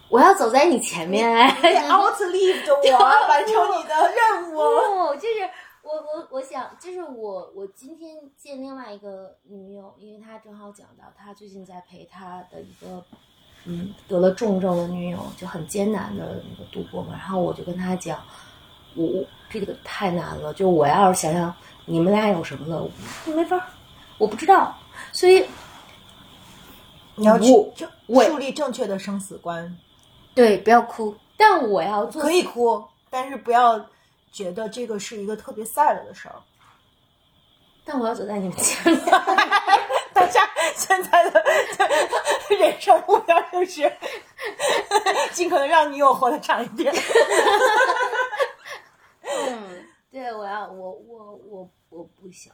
[0.08, 1.48] 我要走在你前面哎
[1.88, 4.58] ，outlive 着我，完成你的任务。
[4.58, 5.48] 哦，就是
[5.86, 13.04] 我我我想，就是我我今天见另外一个女友，因为她正好讲到她最近在陪她的一个
[13.64, 17.12] 嗯得了重症的女友，就很艰难的那个度过嘛。
[17.12, 18.20] 然后我就跟她讲，
[18.96, 22.82] 我我这个太难了，就我要是想想你们俩有什么了，
[23.26, 23.62] 我没法儿，
[24.18, 24.76] 我不知道，
[25.12, 25.46] 所以
[27.14, 29.78] 你要去我正我树立正确的生死观，
[30.34, 31.14] 对，不要哭。
[31.36, 33.86] 但我要做可以哭，但是不要
[34.36, 36.34] 觉得这个是一个特别 sad 的事儿。
[37.86, 39.02] 但我要走在你们前面。
[40.12, 41.42] 大家现在的
[42.58, 43.90] 人生目标就是
[45.32, 46.92] 尽可能让女友活得长一点。
[49.22, 52.52] 嗯，对，我要我我我我不想。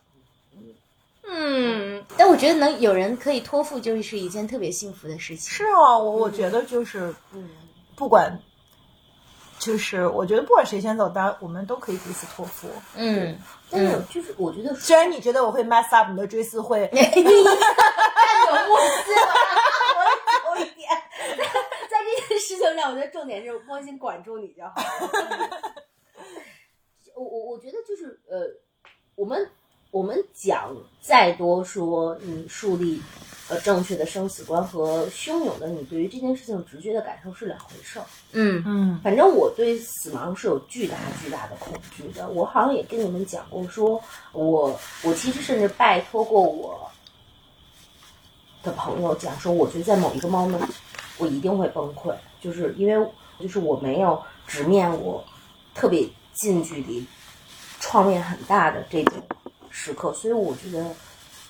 [1.25, 5.51] 嗯，但我觉得能有人可以托付，就是一件特别幸福的事情。
[5.51, 7.49] 是啊，我我觉得就是，嗯，
[7.97, 8.37] 不管，
[9.65, 12.69] 就是我觉得不管谁先走，大家我们都可以彼此托付。
[12.97, 13.39] 嗯，
[13.71, 17.03] 但是就是我觉得虽然你觉得我会 mess up 你的追思会， 太有
[18.67, 19.33] 默契了，
[20.51, 20.91] 我有一点，
[21.89, 24.75] 在这件事情上，我觉得重点就是光心管住你就好。
[27.15, 28.41] 我我我觉得就是呃，
[29.15, 29.49] 我们
[29.93, 33.01] 我们讲再多说你树立
[33.53, 38.07] 呃正确的生死观和汹涌的你对于这件事情直觉的感受是两回事儿。
[38.33, 42.27] 嗯嗯反正我对死亡是有巨大巨大的恐惧的。
[42.31, 46.91] 我好像也跟你们讲过说，我我其实甚至拜托过我
[48.63, 50.67] 的朋友讲说，我觉得在某一个 moment
[51.19, 53.07] 我一定会崩溃，就是因为
[53.39, 55.23] 就是我没有直面我
[55.75, 57.07] 特别近距离
[57.81, 59.23] 创面很大的这种
[59.69, 60.87] 时刻，所以我觉得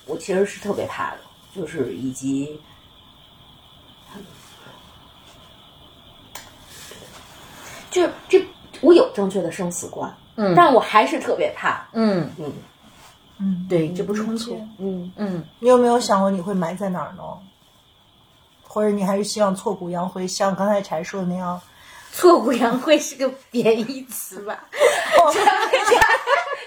[0.05, 1.19] 我其实是特别怕的，
[1.55, 2.59] 就是以及。
[7.89, 8.43] 就是这，
[8.81, 12.51] 我有正确的生死观，嗯但我还是特别怕，嗯，嗯
[13.37, 14.55] 嗯，对，这不冲突。
[14.79, 17.21] 嗯，嗯，你有没有想过你会埋在哪儿呢？
[18.63, 21.61] 或者你还是希望挫骨扬灰，像刚才柴说的那样？
[22.11, 24.63] 挫骨扬灰是个贬义词吧？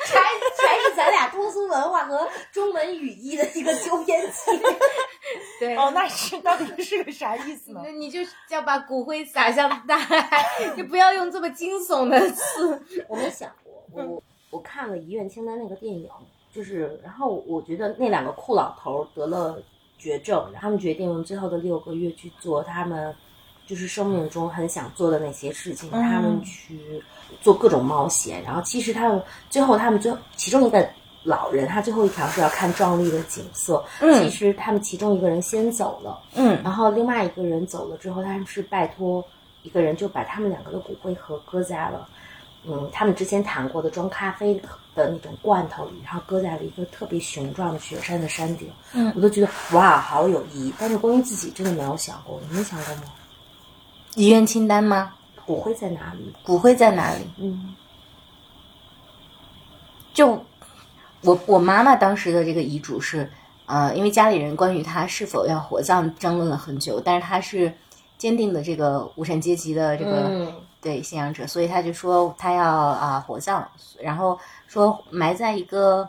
[0.07, 0.20] 才
[0.57, 4.50] 才是咱俩通俗文化和中文语义的一个纠偏器。
[5.61, 5.76] 对。
[5.76, 7.80] 哦，那是到底是个啥意思呢？
[7.84, 10.44] 那 你就要把骨灰撒向大海，
[10.76, 12.80] 就不要用这么惊悚的词。
[13.09, 16.09] 我没想过，我我看了《遗愿清单》那个电影，
[16.52, 19.61] 就是，然后我觉得那两个酷老头儿得了
[19.98, 23.14] 绝症，他们决定用最后的六个月去做他们
[23.67, 27.03] 就是生命中很想做的那些事情，嗯他们去
[27.41, 30.89] 做各种冒险，然后其实他们最后他们最后其中一个。
[31.27, 39.25] 老人他最后一条是要看壮丽的景色，嗯其实他们其中一个人先走了，嗯然后另外一个人走了之后，他们是拜托
[39.64, 42.09] 一个人就把他们两个的骨灰盒搁在了，
[42.64, 44.55] 嗯，他们之前谈过的装咖啡
[44.95, 48.71] 的那种罐头里，然后搁在了一个特别雄壮的雪山的山顶。
[48.93, 50.73] 嗯我都觉得哇，好有意义。
[50.79, 53.03] 但是关于自己真的没有想过，你们想过吗？
[54.17, 55.14] 遗愿清单吗？
[55.47, 56.35] 骨灰在哪里？
[56.43, 57.21] 骨灰在哪里？
[57.39, 57.77] 嗯
[60.12, 60.43] 就
[61.21, 63.31] 我我妈妈当时的这个遗嘱是，
[63.67, 67.73] 呃，因为家里人关于她是否要火葬争论了很久，但是她是
[68.19, 73.67] 坚定的这个无产阶级的这个、嗯对信仰者，所以他就说他要啊、火葬，
[73.99, 74.39] 然后
[74.69, 76.09] 说埋在一个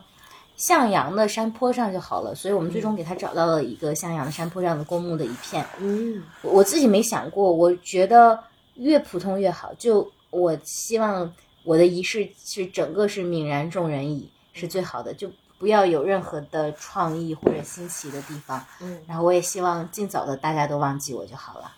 [0.58, 2.36] 向阳的山坡上就好了。
[2.36, 5.66] 所以我们最终给他找到了一个向阳的山坡上的公墓的一片。
[5.80, 8.43] 嗯我我自己没想过，我觉得
[8.74, 9.74] 越普通越好。
[9.76, 11.34] 就我希望
[11.64, 18.64] 我的仪式是整个是泯然众人矣，是最好的，就不要有任何的创意或者新奇的地方。
[18.82, 21.72] 嗯，然后我也希望尽早的大家都忘记我就好了。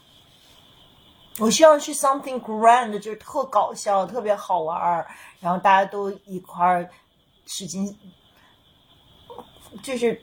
[1.40, 5.08] 我希望是 something grand，就是特搞笑、特别好玩儿，
[5.40, 6.90] 然后大家都一块儿
[7.46, 7.96] 使劲，
[9.84, 10.22] 就是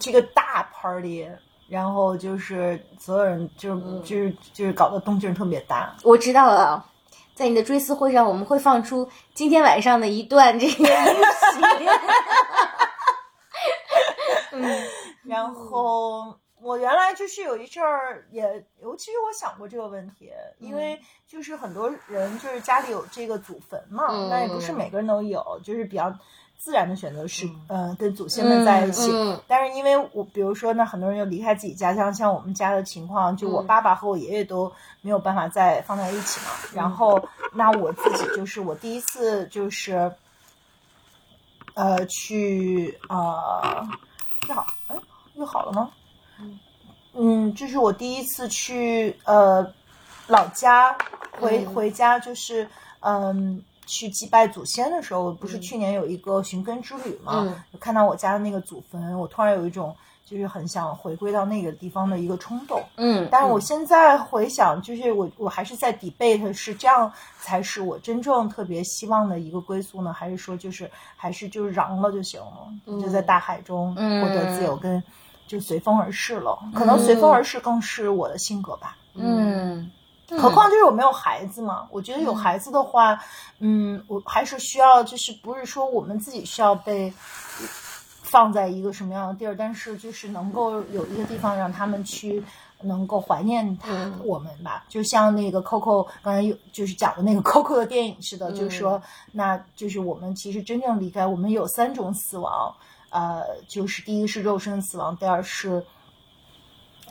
[0.00, 1.28] 这个大 party，
[1.68, 5.96] 然后就是所有人就是、就是就是搞得动静特别大。
[6.02, 6.84] 我知道了，
[7.34, 10.84] 在你的追思会上，我们会放出今天晚上的一段这个音
[11.78, 11.88] 频。
[15.24, 26.14] 然后我原来就是有一阵儿也，尤其是我想过这个问题，因为就是很多人就是家里有这个祖坟嘛，嗯那也不是每个人都有，就是比较
[26.64, 29.10] 自然的选择是，嗯、跟祖先们在一起。
[29.12, 36.52] 嗯但是因为我比如说呢，很多人又离开自己家乡，像我们家的情况，就我爸爸和我爷爷都没有办法再放在一起嘛。
[36.72, 37.20] 然后
[37.52, 40.12] 那我自己就是我第一次就是，
[41.74, 43.84] 呃，去呃，
[44.46, 44.96] 这好，哎，
[45.34, 45.90] 又好了吗？
[47.14, 49.66] 嗯，这是我第一次去呃
[50.28, 50.96] 老家
[51.40, 52.68] 回、回家，就是
[53.00, 53.60] 嗯
[53.92, 57.78] 去祭拜祖先的时候，不是去年有一个寻根之旅嘛，嗯。
[57.78, 62.82] 看到我家的那个祖坟，我突然有一种就是很想回归到那个地方的一个冲动。
[62.96, 75.02] 嗯，但是我现在回想，就是我我还是在 debate 是这样才是我真正特别希望的一个归宿呢，还是说就是还是就是嚷了就行了，就在大海中获得自由跟
[75.46, 76.58] 就随风而逝了。
[76.74, 78.96] 可能随风而逝更是我的性格吧。
[79.14, 79.90] 嗯
[80.38, 83.18] 何况就是我没有孩子嘛，我觉得有孩子的话，
[83.58, 87.12] 嗯，我还是需要，就是不是说我们自己需要被
[88.22, 92.42] 放在一个什么样的地儿，但是就是能够有一个地方让他们去
[92.80, 99.00] 能够怀念他我们吧，就像那个 Coco 刚才有就是讲的那个 Coco 的电影似的，就是说，
[99.32, 102.74] 那就是我们其实真正离开，我们有三种死亡，
[103.10, 105.84] 呃，就是第一个是肉身死亡，第二是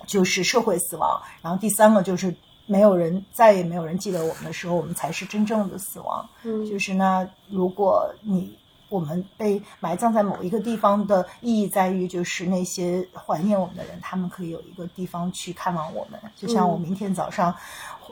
[0.08, 2.36] 就是社会死亡，然后第三个就是
[2.72, 6.28] 没有人再也没有人记得我们的时候，我们才是真正的死亡。
[6.44, 8.58] 嗯就是呢，如果你
[8.88, 16.20] 我们被埋葬在某一个地方的意义在于，就是那些怀念我们的人，他们可以有一个地方去看望我们。
[16.36, 17.54] 就像我明天早上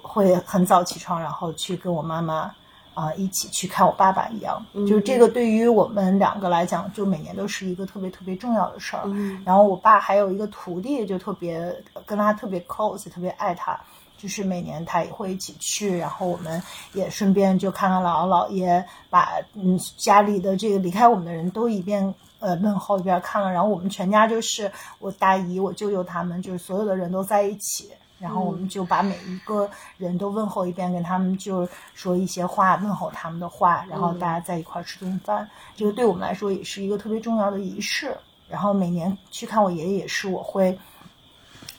[0.01, 2.53] 会很早起床，然后去跟我妈妈。
[2.95, 9.03] 啊、一起去看我爸爸一样，就是这个对于我们两个来讲，就每年都是一个特别特别重要的事儿。
[9.05, 11.73] 嗯然后我爸还有一个徒弟，就特别
[12.05, 13.79] 跟他特别 close，特别爱他，
[14.19, 16.61] 就是每年他也会一起去，然后我们
[16.93, 27.89] 也顺便就看看姥姥姥爷，把嗯家里的这个离开我们的人都一遍呃问候一遍看了，然后我们全家就是我大姨、我舅舅他们，就是所有的人都在一起。
[28.19, 35.49] 然后我们就把每一个人都问候一遍，跟他们就说一些话，问候他们的话，然后大家在一块儿吃顿饭。
[35.73, 38.13] 这个对我们来说也是一个特别重要的仪式。
[38.49, 40.77] 然后每年去看我爷爷也是，我会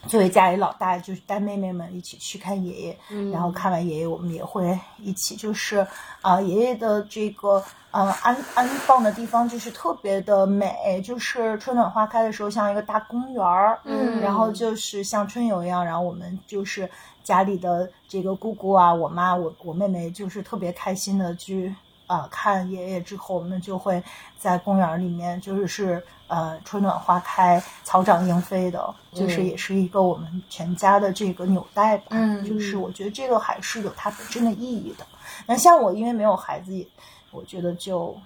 [0.08, 2.98] 作为家里老大，就是带妹妹们一起去看爷爷。
[3.32, 5.86] 然后看完爷爷，我们也会一起，就是
[6.22, 16.88] 啊、爷爷的这个呃安安放的地方就是特别的美，就是春暖花开的时候像一个大公园儿，嗯然后就是像春游一样，然后我们就是
[17.22, 21.74] 家里的这个姑姑啊，我妈，我我妹妹就是特别开心的去。
[22.10, 24.02] 啊、看爷爷之后，我们就会
[24.36, 32.06] 在公园里面，就是是呃春暖花开、草长莺飞的，就是嗯也是一个我们全家的这个纽带吧。
[32.10, 35.06] 嗯就是我觉得这个还是有它本身的意义的。
[35.46, 36.84] 那像我因为没有孩子，也
[37.30, 38.16] 我觉得就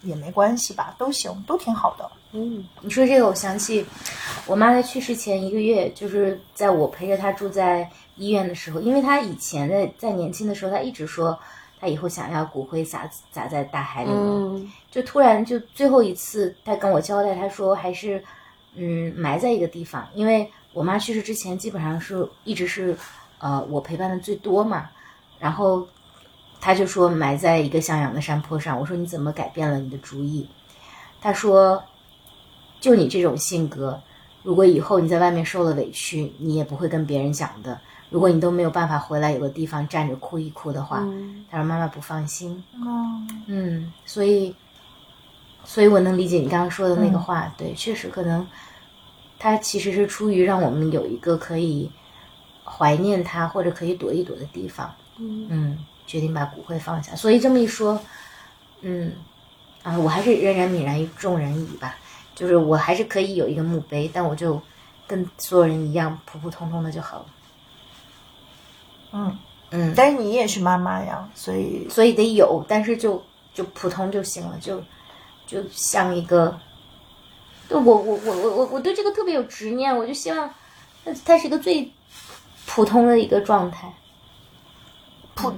[0.00, 2.10] 也没关系吧，都行，都挺好的。
[2.32, 3.84] 嗯你说这个，我想起
[4.46, 11.38] 我妈在去世前一个月，就是在我陪着她住在医院的时候，因为她以前在在年轻的时候，她一直说
[11.84, 14.10] 她以后想要骨灰撒撒在大海里
[14.90, 18.24] 就突然就最后一次，他跟我交代，他说还是
[18.74, 22.96] 嗯埋在一个地方，因为我妈去世之前基本上是一直是
[23.38, 24.88] 呃我陪伴的最多嘛，
[25.38, 25.86] 然后
[26.58, 30.48] 他就说埋在一个向阳的山坡上，我说你怎么改变了你的主意？
[31.20, 31.84] 他说
[32.80, 34.00] 就你这种性格，
[34.42, 37.78] 如果以后你在外面受了委屈，你也不会跟别人讲的。
[38.14, 42.62] 如果你都没有办法回来有个地方站着哭一哭的话，嗯她说妈妈不放心。
[42.74, 44.54] 哦嗯，所以，
[45.64, 48.46] 所以我能理解你刚刚说的那个话，对，确实可能，
[49.36, 51.90] 他其实是出于让我们有一个可以
[52.64, 57.16] 怀念他或者可以躲一躲的地方，嗯嗯，决定把骨灰放下。
[57.16, 58.00] 所以这么一说，
[58.82, 59.12] 嗯，
[59.82, 61.96] 啊，我还是仍然泯然于众人矣吧。
[62.36, 64.62] 就是我还是可以有一个墓碑，但我就
[65.04, 67.26] 跟所有人一样普普通通的就好了。
[69.16, 69.38] 嗯，
[69.70, 73.22] 嗯，但是你也是妈妈呀，所以所以得有，但是就
[73.54, 74.82] 就普通就行了，就
[75.46, 76.58] 就像一个，
[77.70, 80.52] 就我我我我我我对这个特别有执念，我就希望
[81.04, 81.92] 它它是一个最
[82.66, 83.94] 普通的一个状态。
[85.36, 85.52] 普，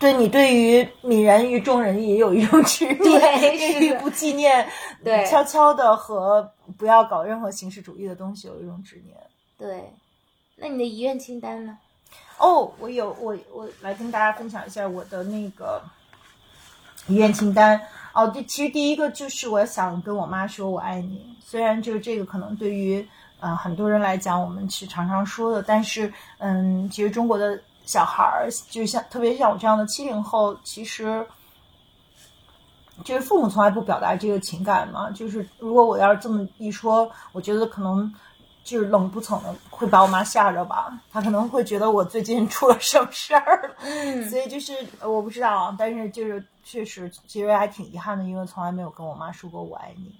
[0.00, 4.68] 对你对于泯然于众人也有一种执念，对 不纪念，
[5.04, 9.16] 对悄悄的和不要搞任何形式主义的东西有一种执念。
[9.56, 9.92] 对，
[10.56, 11.78] 那你的遗愿清单呢？
[12.38, 15.82] 哦，我有我我来跟大家分享一下我的那个
[17.06, 17.80] 遗愿清单。
[18.12, 23.06] 哦，这其实第一个就是我想跟我妈说我爱你，虽然就是这个可能对于
[23.40, 31.26] 呃很多人来讲我们是常常说的，但是嗯，其实中国的小孩儿就像特别像我这样的七零后，其实。
[33.02, 38.12] 就是父母从来不表达这个情感嘛，就是如果我要是这么一说，我觉得可能
[38.62, 44.28] 就是冷不吭的会把我妈吓着吧，她可能会觉得我最近出了什么事儿，嗯。
[44.28, 50.12] 所以就是呃我不知道啊，但是就是确实其实还挺遗憾的，因为从来没有跟我妈说过我爱你。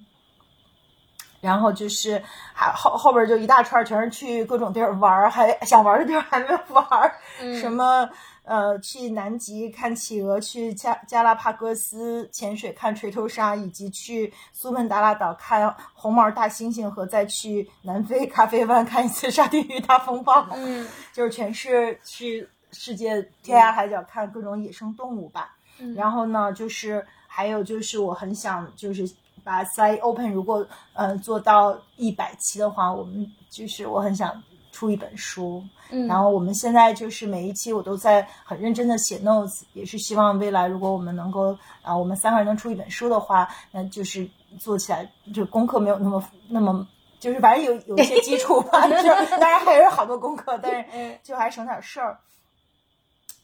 [1.39, 2.21] 然后就是
[2.53, 7.15] 还后后边就一大串全是去各种地儿玩儿，还想玩的地儿还没玩儿，
[7.59, 8.07] 什么
[8.43, 20.47] 呃去南极看企鹅，去加加拉帕戈斯潜水看锤头鲨，以及去苏门答腊岛看红毛大猩猩，和再去南非咖啡湾看一次沙丁鱼大风暴。
[20.53, 25.55] 嗯 就是全是去世界天涯海角看各种野生动物吧。
[25.95, 29.09] 然后呢，就是还有就是我很想就是
[29.43, 35.63] 把 Side Open 如果呃做到一百期的话，我们就是我很想出一本书。
[35.93, 44.27] 嗯然后我们现在就是每一期我都在很认真的写 notes，也是希望未来如果我们能够啊、我们三个人能出一本书的话，那就是
[44.57, 46.87] 做起来就功课没有那么那么。
[47.19, 49.03] 就是反正有有一些基础吧， 就
[49.37, 52.17] 当然还是好多功课，但是就还省点事儿。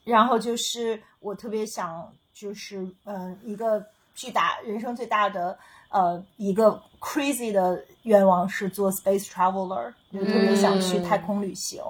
[0.03, 3.85] 然后就是我特别想，就是嗯、呃一个
[4.15, 5.59] 巨大人生最大的
[5.89, 11.81] 呃一个 crazy 的愿望是做 space traveler，就特别想去太空旅行。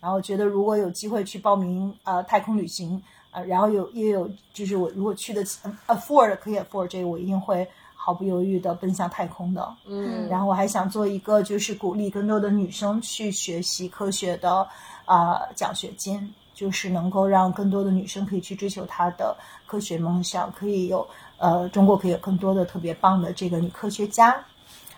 [0.00, 3.02] 然后觉得如果有机会去报名呃太空旅行，
[3.32, 5.58] 呃，然后有也有就是我如果去的起
[5.88, 9.76] afford 可以 afford 这个，我一定会毫不犹豫的奔向太空的。
[9.86, 14.68] 嗯然后我还想做一个，就是鼓励更多的女生去学习科学的
[15.06, 19.36] 啊、呃奖学金，就是能够让更多的女生可以去追求她的
[19.66, 21.04] 科学梦想，可以有
[21.38, 24.36] 呃中国可以有更多的特别棒的这个女科学家。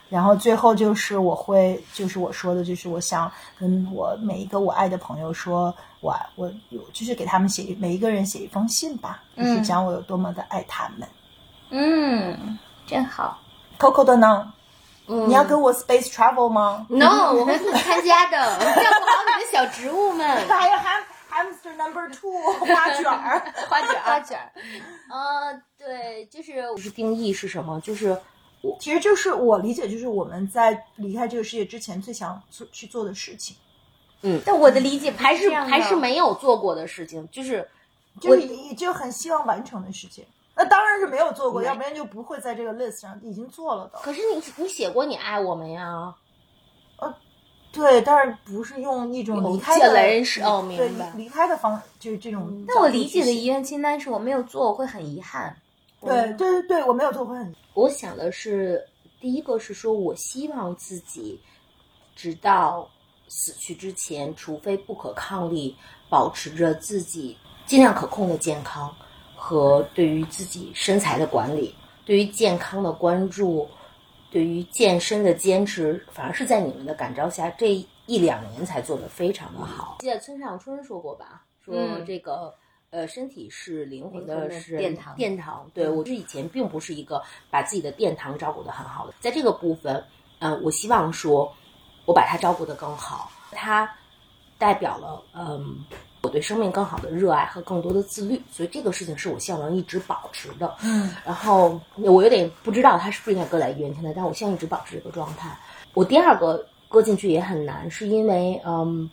[0.08, 11.06] 然后最后就是我会，就是我说的，就是我想跟我每一个我爱的朋友说，我爱我有就是给他们写每一个人写一封信吧，就是讲我有多么的爱他们。
[11.68, 13.38] 嗯，真好。
[13.78, 14.50] Coco 的呢？
[15.08, 20.26] 嗯你要跟我 space travel 吗？No，我会自己参加的，照顾好你的小植物们。
[20.48, 21.02] 还有 ham
[21.38, 22.32] hamster number two
[22.64, 24.52] 花卷儿，花卷儿花卷儿，
[25.10, 27.80] 呃，对，就是就是定义是什么？
[27.80, 28.18] 就是
[28.60, 33.56] 我其实就是我理解，就是我们在离开这个世界之前最想做去做的事情，
[34.22, 37.66] 嗯但我的理解还是还是没有做过的事情，就是
[38.20, 40.24] 就是也就很希望完成的事情。
[40.56, 44.00] 那当然是没有做过，要不然就不会在这个 list 上已经做了的。
[44.02, 46.12] 可是你你写过你爱我们呀？
[47.78, 52.64] 对，但是不是用一种有离开来认识哦对明白离开的方，就是这种。
[52.66, 55.56] 但我理解的遗愿清单是我没有做，我会很遗憾。
[56.00, 58.84] 对对对对，我没有做会很我想的是，
[59.20, 61.40] 第一个是说我希望自己
[62.16, 62.88] 直到
[63.28, 65.76] 死去之前，除非不可抗力，
[66.08, 68.92] 保持着自己尽量可控的健康
[69.36, 71.72] 和对于自己身材的管理，
[72.04, 73.68] 对于健康的关注，
[74.30, 77.74] 对于健身的坚持，反而是在你们的感召下，这
[78.06, 79.96] 一两年才做得非常的好。
[80.00, 81.44] 记得村上春说过吧？
[81.60, 82.54] 说嗯这个。
[82.90, 90.02] 呃，身体是灵魂的的是殿堂殿堂，对我是以前并不是一个把自己的殿堂照顾得很好的，在这个部分，
[90.38, 91.54] 嗯、我希望说，
[92.06, 93.94] 我把它照顾得更好，它
[94.56, 95.84] 代表了嗯
[96.28, 100.76] 我对生命更好的热爱和更多的自律，所以这个事情是我希望能一直保持的。
[100.82, 105.58] 嗯，然后我有点不知道它是不是应该搁在原先的，但我希望一直保持这个状态。
[105.94, 109.10] 我第二个搁进去也很难，是因为嗯，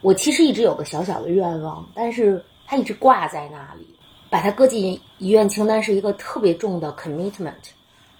[0.00, 3.86] 我其实一直有个小小的愿望，但是它一直挂在那里。
[4.30, 7.52] 把它搁进遗愿清单是一个特别重的 commitment，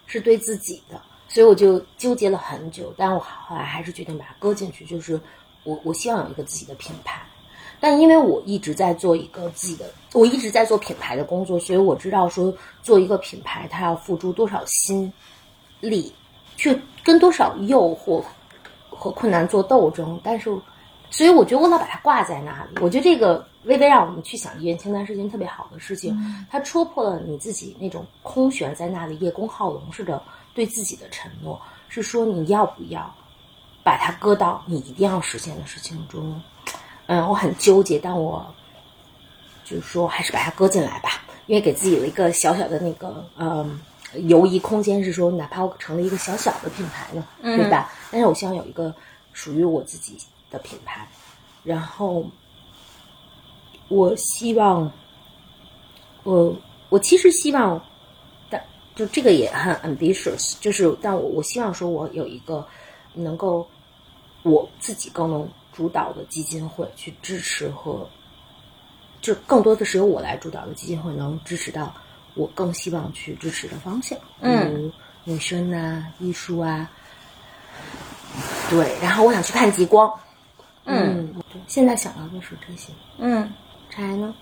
[0.07, 5.21] 是对自己的，所以我就纠结了很久，但我后来还是决定把它搁进去，就是
[5.65, 7.21] 我我希望有一个自己的品牌。
[7.85, 9.85] 但因为我一直在做一个自己的，
[10.15, 12.51] 我一直在做品牌的工作，所以我知道说
[12.83, 15.13] 做一个品牌，它要付出多少心
[15.81, 16.11] 力
[16.57, 18.25] 去跟多少诱惑
[18.89, 20.45] 和困难做斗争，但是，
[21.11, 22.71] 所以我觉得我老把它挂在那里。
[22.81, 26.19] 我觉得这个微微让我们去想遗愿清单是件特别好的事情，
[26.51, 30.23] 它戳破了你自己那种空悬在那里叶公好龙似的
[30.55, 33.15] 对自己的承诺，是说你要不要
[33.83, 36.41] 把它搁到你一定要实现的事情中。
[37.07, 38.47] 嗯，我很纠结，但我
[39.65, 43.81] 就是说还是把它搁进来吧，因为给自己了一个小小的那个嗯。
[44.29, 47.91] 游移空间是说，哪怕我成了一个小小的品牌呢，对吧？
[48.13, 48.95] 但是我希望有一个
[49.33, 50.17] 属于我自己
[50.53, 51.05] 的品牌。
[51.65, 52.25] 然后，
[53.89, 54.89] 我希望，
[56.23, 56.57] 我
[56.91, 57.85] 我其实希望，
[58.49, 58.65] 但
[58.95, 62.65] 就这个也很 ambitious，就是但我我希望说，我有一个
[63.15, 63.69] 能够
[64.45, 68.09] 我自己更能主导的基金会去支持和，
[69.21, 71.93] 就更多的是由我来主导的基金会能支持到。
[72.35, 74.91] 我更希望去支持的方向，比如
[75.23, 76.91] 女生啊、艺术啊，
[78.69, 78.97] 对。
[79.01, 80.13] 然后我想去看极光，
[80.85, 81.61] 嗯，对。
[81.69, 83.49] 现在想到的是这些，嗯。
[83.89, 84.35] 柴呢？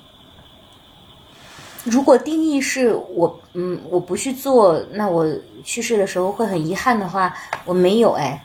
[1.85, 5.27] 如果定义是我，嗯，我不去做，那我
[5.63, 7.37] 去世的时候会很遗憾的话，
[7.67, 8.43] 我没有哎。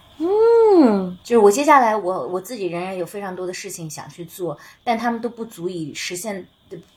[0.80, 6.48] 嗯，就是我接下来我我自己仍然有非常多的事情想去做，但他们都不足以实现。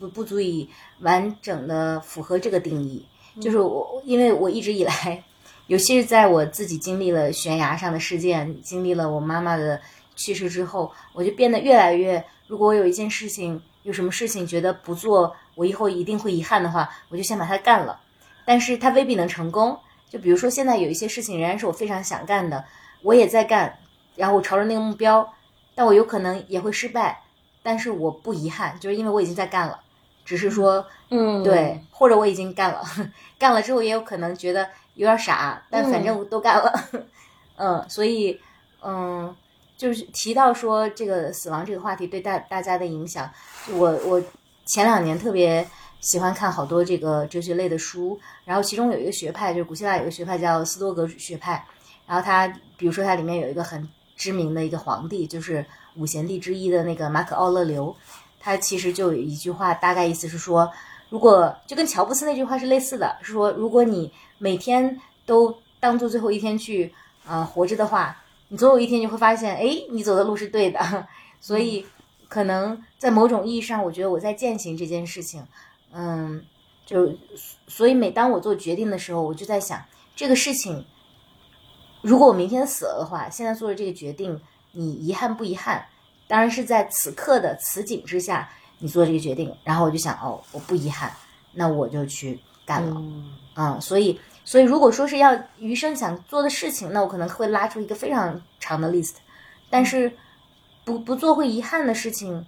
[0.01, 3.07] 不不足以完整的符合这个定义，
[3.41, 5.23] 就是我，因为我一直以来，
[5.69, 9.81] 尤其是在我自己经历了悬崖上的事件，经历了我妈妈的
[10.17, 18.01] 去世之后，我就变得越来越，如果我有一件事情，有什么事情觉得不做，我以后一定会遗憾的话，我就先把它干了，
[18.45, 19.79] 但是它未必能成功。
[20.09, 22.65] 就比如说现在有一些事情仍然是我非常想干的，
[23.03, 23.79] 我也在干，
[24.17, 25.33] 然后我朝着那个目标，
[25.75, 27.23] 但我有可能也会失败。
[27.63, 29.79] 但是我不遗憾，就是因为我已经在干了，
[30.25, 32.83] 只是说，嗯，对，或者我已经干了，
[33.39, 36.73] 干了之后也有可能觉得有点傻，但反正都干了，
[37.57, 38.41] 嗯，所以，
[38.83, 39.37] 嗯，
[39.77, 43.31] 就是提到说这个死亡这个话题对大大家的影响，
[43.75, 44.23] 我我
[44.65, 45.69] 前两年特别
[46.01, 51.63] 喜欢看好多这个哲学类的书，然后其中有一个学派，就是古希腊有一个学派叫斯多格学派，
[52.11, 55.65] 然后它比如说它里面有一个很知名的一个皇帝，就是。
[55.97, 57.95] 五贤帝之一的那个马可·奥勒留，
[58.39, 60.71] 他其实就有一句话，大概意思是说，
[61.09, 66.95] 如果就跟乔布斯那句话是类似的，是说如果你每天都当做最后一天去
[67.27, 68.17] 呃活着的话，
[68.49, 70.79] 你总有一天你会发现，哎，你走的路是对的。
[71.41, 71.85] 所以，
[72.29, 75.45] 可能在某种意义上，我觉得我在践行这件事情，
[75.93, 76.41] 嗯，
[76.87, 77.13] 就
[77.67, 79.83] 所以每当我做决定的时候，我就在想，
[80.15, 80.87] 这个事情，
[82.03, 84.41] 如果我明天死了的话，现在做的这个决定。
[84.73, 85.85] 你遗憾不遗憾？
[86.29, 88.49] 当然是在此刻的此景之下，
[88.79, 89.53] 你做这个决定。
[89.65, 91.13] 然后我就想，哦，我不遗憾，
[91.53, 93.03] 那我就去干了。
[93.57, 99.17] 嗯，所以，所以如果说是要余生想做的事情，那我可能会拉出一个非常长的 list。
[99.69, 100.13] 但是，
[100.85, 102.47] 不不做会遗憾的事情，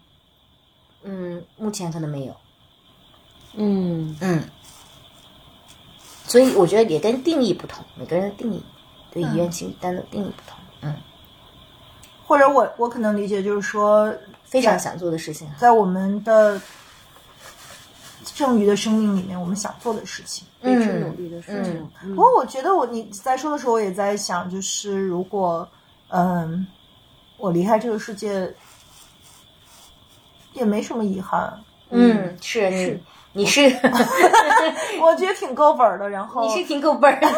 [1.02, 2.36] 嗯，目前可能没有。
[3.54, 4.44] 嗯嗯。
[6.24, 8.62] 所以我觉得也跟定义不同，每个人的定义
[9.12, 10.58] 对遗愿清单的定义不同。
[10.80, 10.94] 嗯。
[12.24, 14.12] 或者我我可能理解就是说
[14.44, 16.60] 非常想做的事情，在我们的
[18.24, 21.90] 剩余的生命里面，我们想做的事情，一直努力的事情。
[22.14, 25.68] 不过我觉得我你在说的时候，我也在想，就是如果
[26.08, 26.66] 嗯
[27.36, 28.54] 我离开这个世界，
[30.54, 31.52] 也没什么遗憾。
[31.90, 33.00] 嗯，是是。
[33.34, 33.60] 你是，
[35.00, 36.08] 我觉得挺够本儿的。
[36.08, 37.28] 然 后你是挺够本儿的，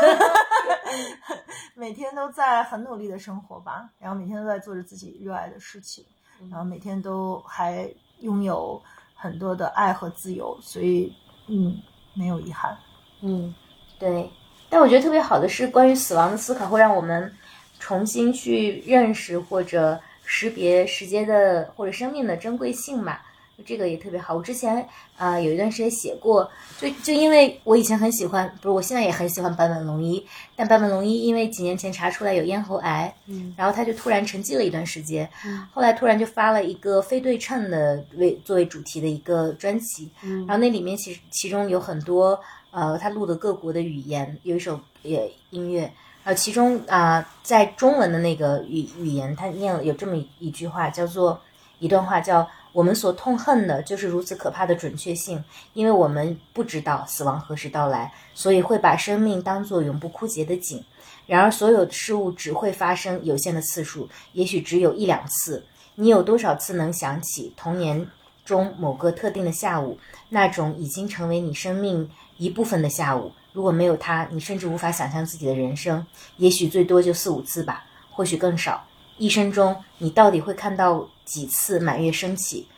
[1.75, 6.05] 每天都在很努力的生活吧，然后每天都在做着自己热爱的事情，
[6.51, 7.89] 然后每天都还
[8.21, 8.81] 拥有
[9.15, 11.15] 很多的爱和自由，所以
[11.49, 11.77] 嗯，
[12.15, 12.77] 没有遗憾。
[13.23, 13.55] 嗯，
[13.99, 14.31] 对。
[14.69, 17.33] 但我觉得特别好的是，关于死亡的思考会让我们
[17.79, 23.19] 重新去认识或者识别时间的或者生命的珍贵性嘛。
[23.65, 24.35] 这个也特别好。
[24.35, 24.87] 我之前
[25.17, 30.25] 啊有一段时间写过，就就因为我以前很喜欢，不是我现在也很喜欢坂本龙一，
[30.57, 42.41] 但坂本龙一因为几年前查出来有咽喉癌，嗯，然后他就突然沉寂了一段时间，嗯，后来突然就发了一个非对称的为作为主题的一个专辑，嗯，然后那里面其实其中有很多
[42.71, 45.93] 呃他录的各国的语言，有一首也音乐，
[46.25, 51.41] 呃其中啊在中文的那个语语言他念了有这么一句话，叫做
[51.79, 52.49] 一段话叫。
[52.75, 55.45] 我们所痛恨的就是如此可怕的准确性，
[55.75, 60.85] 因为我们不知道死亡何时到来，所以会把生命当作永不枯竭的井。
[61.25, 65.65] 然而，所有事物只会发生有限的次数，也许只有一两次。
[65.95, 68.09] 你有多少次能想起童年
[68.45, 69.97] 中某个特定的下午，
[70.31, 73.31] 那种已经成为你生命一部分的下午。
[73.53, 76.05] 如果没有它，你甚至无法想象自己的人生。
[76.39, 78.85] 也许最多就四五次吧，或许更少。
[79.19, 82.69] 一生中，你到底会看到几次满月升起？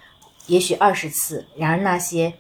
[0.47, 1.47] 也许二十次。
[1.57, 2.35] 然而那些，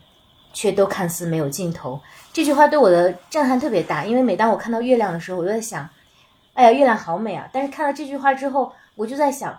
[0.52, 2.00] 却都看似没有尽头。
[2.32, 5.88] 这句话对我的震撼特别大，因为每当我看到月亮的时候，我就在想，
[6.54, 7.48] 哎呀，月亮好美啊！
[7.52, 9.58] 但是看到这句话之后，我就在想，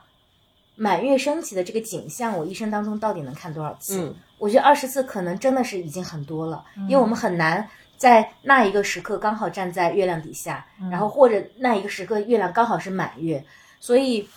[0.75, 4.01] 满月升起的这个景象，我一生当中到底能看多少次？
[4.01, 13.43] 嗯我觉得二十次可能真的是已经很多了，因为我们很难在那一个时刻刚好站在月亮底下，然后或者那一个时刻月亮刚好是满月，
[13.79, 14.27] 所以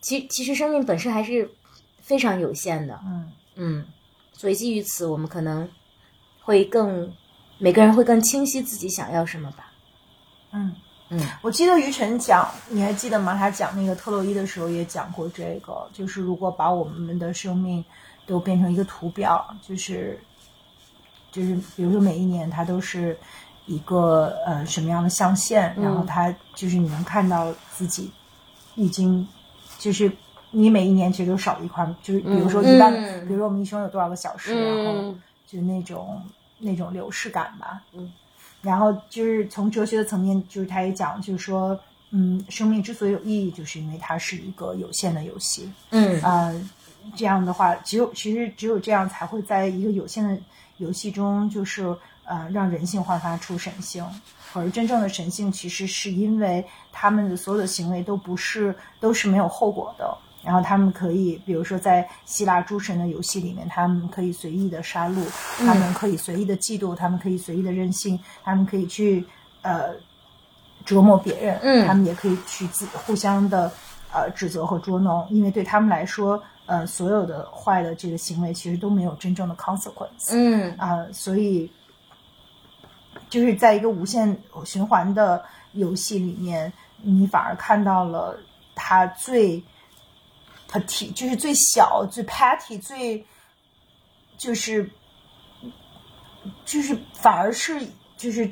[0.00, 1.50] 其其实生命本身还是
[2.00, 3.86] 非常有限的，嗯嗯，
[4.32, 5.68] 所以基于此，我们可能
[6.42, 7.12] 会更
[7.58, 9.72] 每个人会更清晰自己想要什么吧。
[10.52, 10.74] 嗯
[11.10, 13.36] 嗯，我记得于晨讲，你还记得吗？
[13.36, 17.84] 他讲那个特洛伊的时候也讲过这个，就是如果把我们的生命
[18.26, 20.20] 都变成一个图表，就是
[21.32, 23.16] 就是比如说每一年它都是
[23.66, 28.10] 一个呃什么样的象限，然后它就是你能看到自己
[28.74, 29.26] 已经
[29.78, 30.10] 就是
[30.50, 36.22] 你每一年其实都少一块，就是比如说一般，嗯比如说我们一生有多少个小时，然后嗯就那种
[36.58, 37.82] 那种流逝感吧。
[37.92, 38.12] 嗯，
[38.62, 41.78] 然后就是从哲学的层面，就是他也讲，就是说，
[42.10, 45.70] 嗯，生命之所以有意义，就是因为它是一个有限的游戏。
[45.90, 46.68] 嗯呃，
[47.16, 50.36] 这样的话，只有其实只有这样才会在一个有限的
[50.78, 51.84] 游戏中，就是
[52.24, 54.04] 呃让人性焕发出神性。
[54.52, 60.16] 而真正的神性，其实是因为他们的所有的行为都不是都是没有后果的。
[60.42, 65.22] 然后他们可以，比如说在希腊诸神的游戏里面，他们可以随意的杀戮，
[65.58, 69.22] 他们可以随意的嫉妒，他们可以随意的任性，他们可以去
[69.60, 69.90] 呃
[70.86, 71.86] 折磨别人，嗯。
[71.86, 73.70] 他们也可以去自互相的
[74.14, 80.74] 呃指责和捉弄，因为对他们来说，呃，所有的坏的这个行为其实都没有真正的 consequence，嗯。
[80.78, 81.70] 啊、所以
[83.30, 84.36] 就是在一个无限
[84.66, 85.42] 循环的
[85.72, 86.70] 游戏里面，
[87.00, 88.38] 你反而看到了
[88.74, 89.62] 他最
[90.68, 93.24] petty，就是最小、最 petty、最
[94.36, 94.90] 就是
[96.64, 97.80] 就是反而是
[98.16, 98.50] 就是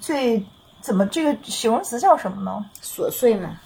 [0.00, 0.44] 最
[0.80, 2.68] 怎么这个形容词叫什么呢？
[2.82, 3.60] 琐碎嘛，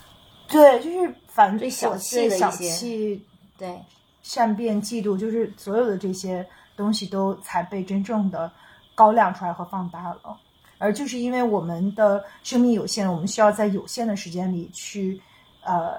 [0.49, 3.27] 对，就是反最小气的小气、
[3.57, 3.81] 对，
[4.23, 6.47] 善变、嫉妒，就是所有的这些
[6.77, 8.53] 东西都才被真正的
[8.95, 10.37] 高亮出来和放大了。
[10.79, 15.21] 而就是因为我们的生命有限，我们需要在有限的时间里去，
[15.63, 15.95] 呃，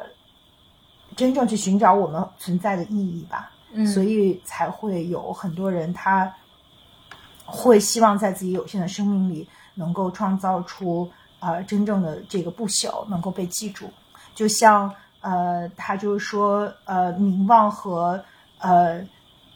[1.15, 3.49] 真正去寻找我们存在的意义吧。
[3.76, 6.32] 嗯所以才会有很多人他
[7.44, 11.10] 会希望在自己有限的生命里能够创造出
[11.40, 13.90] 呃真正的这个不朽，能够被记住。
[14.36, 18.24] 就像呃，他就是说呃，名望和
[18.60, 19.02] 呃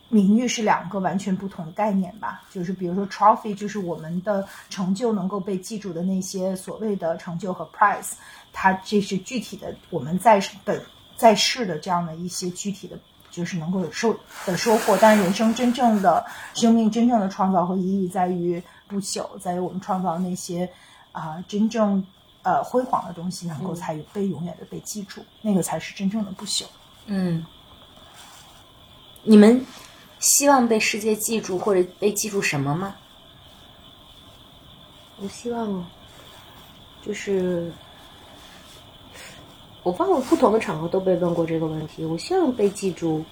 [0.09, 2.43] 名誉是两个完全不同的概念吧。
[2.51, 8.13] 就是比如说 trophy，就是我们的成就能够被记住的那些所谓的成就和 prize，
[8.51, 10.81] 它这是具体的我们在本
[11.15, 12.97] 在世的这样的一些具体的。
[13.29, 14.17] 就是能够有收
[14.47, 16.25] 的收获，但是人生真正的
[16.55, 20.67] 生命真正的创造和意义在于不朽，在于我们创造那些
[21.11, 22.03] 啊、真正
[22.41, 26.63] 呃辉煌的东西，能够才被永远的被记住，那个才是真正的不朽。
[27.05, 27.45] 嗯，
[29.21, 29.63] 你们
[30.19, 32.95] 希望被世界记住或者被记住什么吗？
[35.19, 35.83] 我希望
[37.03, 37.71] 就是
[39.81, 42.05] 我忘了不同的场合都被问过这个问题。
[42.05, 43.25] 我希望被记住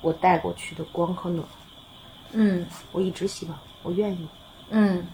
[0.00, 1.46] 我带过去的光和暖，
[2.32, 4.26] 嗯我一直希望，我愿意。
[4.70, 5.06] 嗯，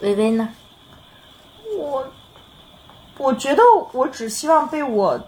[0.00, 0.54] 微微呢？
[1.78, 2.06] 我
[3.16, 3.62] 我觉得
[3.92, 5.18] 我只希望被我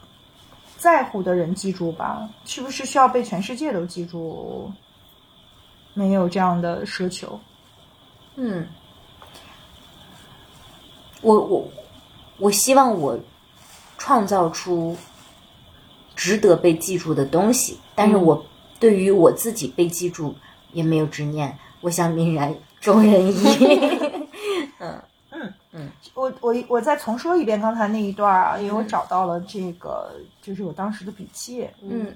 [0.77, 4.71] 在乎的人记住吧，是不是需要被全世界都记住？
[5.95, 7.41] 没有这样的奢求。
[8.37, 8.67] 嗯，
[11.23, 11.67] 我我
[12.39, 13.19] 我希望我
[13.97, 14.95] 创造出
[16.15, 18.45] 值得被记住的东西，但是我
[18.79, 20.35] 对于我自己被记住
[20.73, 21.59] 也没有执念。
[21.81, 24.29] 我想泯然众人矣。
[26.15, 31.69] 我我我再重说一遍刚才那一段啊，因为我找到了这个，就是我当时的笔记。
[31.83, 32.15] 嗯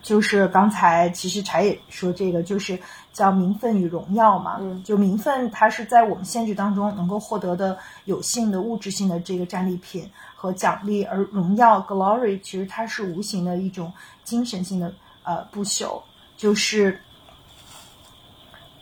[0.00, 2.78] 就是刚才其实柴也说这个，就是
[3.12, 4.56] 叫名分与荣耀嘛。
[4.60, 14.92] 嗯就名分，它是在我们限制当中能够获得的有性的物质性的这个战利品和奖励，而荣耀 glory 其实它是无形的一种精神性的
[15.24, 16.00] 呃不朽，
[16.36, 16.98] 就是。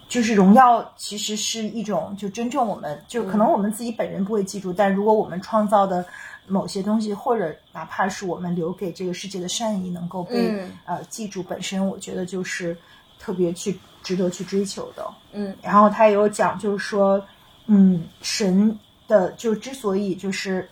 [0.08, 6.06] 就是荣耀，其实是一种就真正我们就可能我们自己本人不会记住，但如果我们创造的
[6.46, 12.76] 某些东西，或者哪怕是我们留给这个世界的善意，能够被、嗯呃记住，本身我觉得就是
[13.18, 15.04] 特别去值得去追求的。
[15.32, 17.20] 嗯，然后他也有讲，就是说，
[17.66, 18.78] 嗯，神
[19.08, 20.68] 的就之所以就是，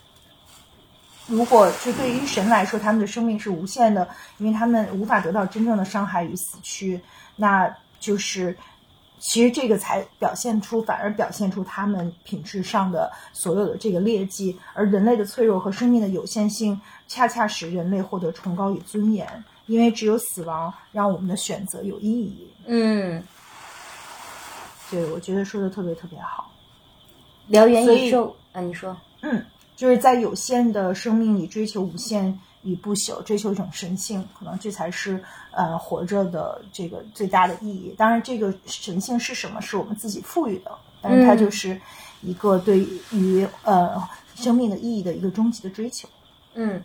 [1.27, 4.07] 如果就对于神来说，他们的生命是无限的，
[4.37, 7.01] 因为他们无法得到真正的伤害与死去，
[7.35, 8.55] 那就是。
[9.27, 19.43] 其实这个才表现出，反而表现出他们品质上的所有的这个劣迹，而人类的脆弱和生命的有限性，恰恰使人类获得崇高与尊严。
[19.65, 22.47] 因为只有死亡让我们的选择有意义。
[22.67, 23.23] 嗯，
[24.91, 26.51] 对，我觉得说的特别特别好。
[27.49, 29.43] 燎原野兽啊，你说，嗯，
[29.75, 37.95] 就是在有限的生命里追求无限与不朽，追求一种神性，可能这才是呃活着的这个最大的意义。
[37.97, 40.71] 当然，这个神性是什么，是我们自己赋予的，
[41.01, 41.79] 但是它嗯就是
[42.21, 42.79] 一个对
[43.11, 44.03] 于呃
[44.35, 46.09] 生命的意义的一个终极的追求。
[46.55, 46.83] 嗯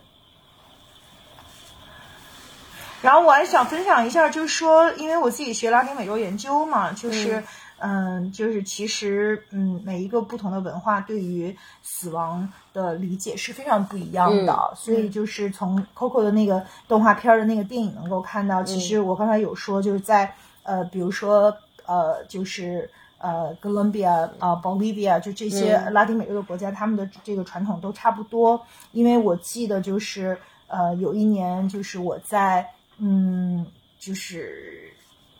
[3.01, 7.43] 然后我还想分享一下，就是说，因为我自己学拉丁美洲研究嘛，就是
[7.81, 20.33] 嗯就是其实嗯，每一个不同的文化对于死亡的理解是非常不一样的，所以就是从 Coco 的那个动画片儿的那个电影能够看到，其实我刚才有说，就是在
[20.63, 21.55] 呃，比如说
[21.85, 22.89] 呃，就是。
[23.23, 28.59] 呃，哥伦比亚、啊、Bolivia 就这些拉丁美洲的国家，他们的这个传统都差不多。
[28.93, 30.35] 因为我记得就是
[30.65, 32.67] 呃，有一年就是我在
[32.97, 33.63] 嗯，
[33.99, 34.90] 就是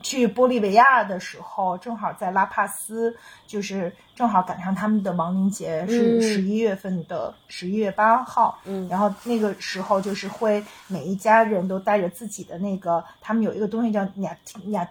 [0.01, 3.15] 去玻利维亚的时候，正好在拉帕斯，
[3.47, 8.59] 就是正好赶上他们的亡灵节，是嗯十一月份的十一月八号。
[8.65, 14.37] 嗯然后那个时候就是会每一家人都带着自己的那个，他们有一个东西叫 n a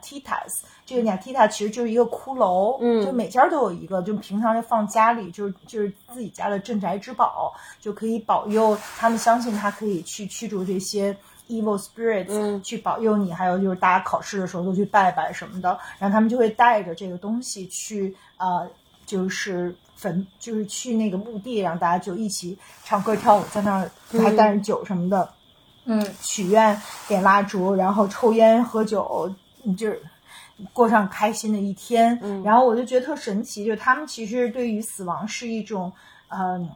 [0.00, 11.16] t i t a s 这个 n a t i t a 其实就是一个骷髅，嗯就每家都有一个，就平常就放家里，就是就是自己家的镇宅之宝，就可以保佑他们相信它可以去驱逐这些
[11.50, 13.32] evil spirits，、嗯去保佑你。
[13.32, 18.66] 还有就是大家考试的时候都去拜拜什么的，然后他们就会带着这个东西去呃，
[19.04, 23.90] 就是坟，就是去那个墓地，然后大家就一起唱歌跳舞，在那儿
[24.22, 25.28] 还带着酒什么的。
[25.86, 29.28] 嗯许愿、点蜡烛，然后抽烟喝酒，
[29.64, 30.00] 嗯就是
[30.72, 32.16] 过上开心的一天。
[32.22, 35.90] 嗯然后我就觉得特神奇，就他们其实对于死亡是一种，
[36.28, 36.68] 嗯、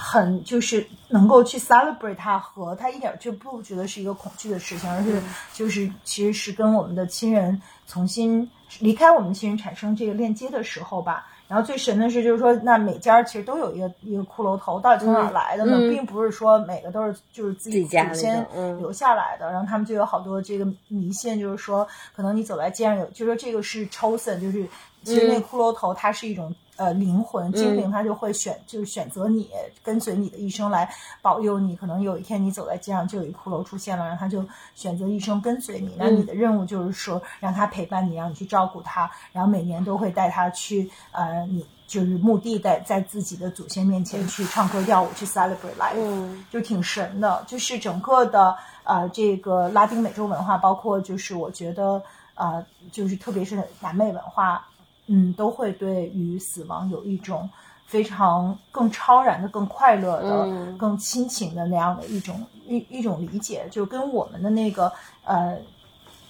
[0.00, 5.20] 很就是能够去 celebrate 它，和他一点就不觉得是一个恐惧的事情，而是
[5.52, 8.48] 就是其实是跟我们的亲人重新
[8.78, 11.26] 离开我们亲人产生这个链接的时候吧。
[11.48, 15.78] 然后最神的是，就是说，那每家其实都有一个一个骷髅头，到底从哪儿来的呢？
[15.78, 19.50] 嗯并不是说每个都是就是自己祖先嗯留下来的。
[19.50, 24.68] 然后他们就有好多这个迷信，就是说，可能你走在街上有，就说这个是 chosen，就是
[25.04, 29.50] 其实那嗯骷髅头它是一种呃灵魂精灵，它就会选就是选择你，
[29.82, 30.90] 跟随你的一生来
[31.20, 31.76] 保佑你。
[31.76, 34.42] 可能有一天你走在街上就有一骷髅出现了，然后他就
[34.74, 35.94] 选择一生跟随你。
[35.98, 41.66] 那你的任务就是说让他陪伴你，让你去照顾他，然后每年都会带他去呃你。
[41.88, 47.42] 就是墓地在在自己的祖先面前去唱歌跳舞，去 celebrate life，、嗯就挺神的。
[47.46, 52.02] 就是整个的呃这个拉丁美洲文化，包括就是我觉得
[52.34, 54.68] 呃就是特别是南美文化，
[55.08, 57.50] 嗯，都会对于死亡有一种
[57.86, 60.78] 非常更超然的、更快乐的、嗯。
[60.78, 64.92] 更亲情的那样的一种一一种理解，就跟我们的那个
[65.24, 65.58] 呃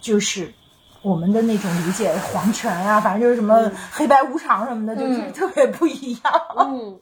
[0.00, 0.52] 就是。
[1.00, 5.32] 我们的那种理解，皇权呀、反正就是什么黑白无常什么的，就是嗯。
[5.32, 6.32] 特别不一样。
[6.58, 6.98] 嗯，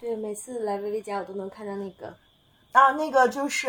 [0.00, 2.14] 对，每次来薇薇家我都能看到那个，
[2.70, 3.68] 啊，那个就是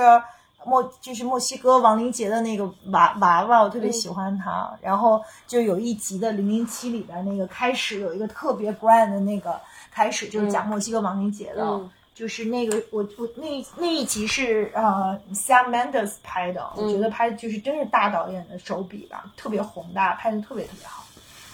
[0.66, 4.72] 墨，就是墨西哥亡灵节的那个娃娃娃，我特别喜欢他。
[4.82, 9.60] 然后就有一集的《零零七》里边那个开始有一个特别 grand 的那个
[9.92, 11.64] 开始，就是讲墨西哥亡灵节的。
[11.64, 21.06] 嗯就是那个我我那那一集是呃 Sam Mendes 拍的，我觉得拍的就是真是大导演的手笔吧，特别宏大，拍的特别特别好。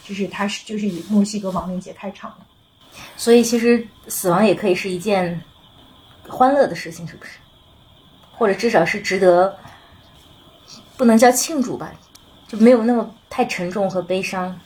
[0.04, 3.00] 就是他是就是以墨西哥亡灵节开场的。
[3.16, 5.40] 所以其实死亡也可以是一件
[6.28, 7.38] 欢乐的事情，是不是？
[8.38, 9.58] 或者至少是值得，
[10.98, 11.92] 不能叫庆祝吧，
[12.48, 14.58] 就没有那么太沉重和悲伤。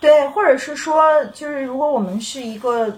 [0.00, 2.90] 对，或者是说，就是如果我们是一个，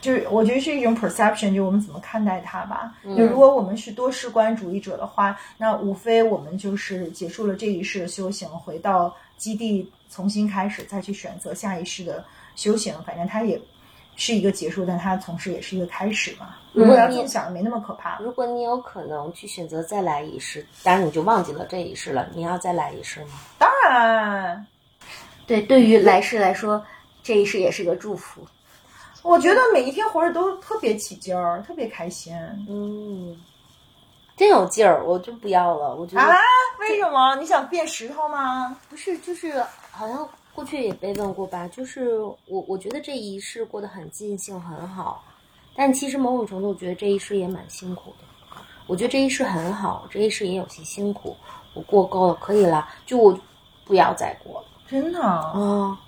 [0.00, 2.94] 就是我觉得是一种 perception，就我们怎么看待它吧。
[3.16, 12.24] 就如果我们是多事观主义者的话，那无非我们就是结束了这一世的修行，回到基地重新开始，再去选择下一世的
[12.54, 12.94] 修行。
[13.04, 13.60] 反正它也
[14.16, 16.56] 是一个结束，但它同时也是一个开始嘛。
[16.72, 18.18] 如果要这么想，没那么可怕。
[18.18, 23.32] 如果你有可能去选择再来一世，当然你就忘记了这一世了，你要再来一世吗？
[23.58, 24.66] 当然，
[25.46, 26.84] 对，对于来世来说，
[27.22, 28.40] 这一世也是个祝福。
[29.22, 32.36] 我觉得每一天活着都特别起劲儿，特别开心。
[32.68, 33.40] 嗯，
[34.36, 35.94] 真有劲儿，我就不要了。
[35.94, 36.36] 我觉得、啊？
[36.80, 37.36] 为什么？
[37.36, 38.76] 你想变石头吗？
[38.90, 45.24] 不是，就是好像过去也被问过吧，就是我我觉得这一世过得很尽兴，很好，
[45.74, 48.58] 但其实某种程度，我觉得这一世也蛮辛苦的。
[48.86, 51.36] 我觉得这一世很好，这一世也有些辛苦，
[51.74, 53.36] 我过够了，可以了，就我
[53.84, 55.20] 不要再过了真的？
[55.20, 55.98] 啊。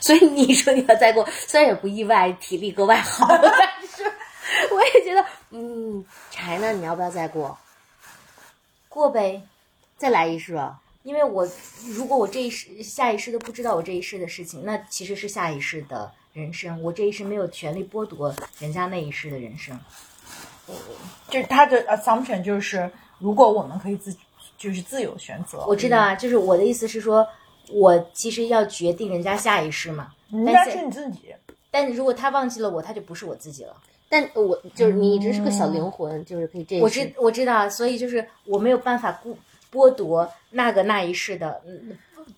[0.00, 3.42] 所以你说你要再过，虽然也不意外，体力格外好，但
[3.88, 4.04] 是
[4.72, 7.58] 我也觉得，嗯，柴呢，你要不要再过？
[8.88, 9.42] 过呗，
[9.96, 10.80] 再来一世啊？
[11.02, 11.48] 因为我
[11.86, 16.82] 如果我这一世、下一世都不知道我这一世的事情，那其实是下一世的人生。
[16.82, 19.78] 我这一世没有权利剥夺人家那一世的人生。
[21.28, 24.14] 就是他的 assumption 就是，如果我们可以自
[24.56, 27.26] 就是自由选择，我知道啊，就是我的意思是说，
[27.70, 30.12] 我其实要决定人家下一世嘛。
[30.30, 31.34] 人家但是是你自己。
[31.70, 33.74] 但是如果他忘记了我，他就不是我自己了。
[34.08, 36.84] 但我就是你一直是个小灵魂，就是可以这一世。
[36.84, 39.34] 我知我知道，所以就是我没有办法剥
[39.70, 41.96] 剥夺那个那一世的，嗯，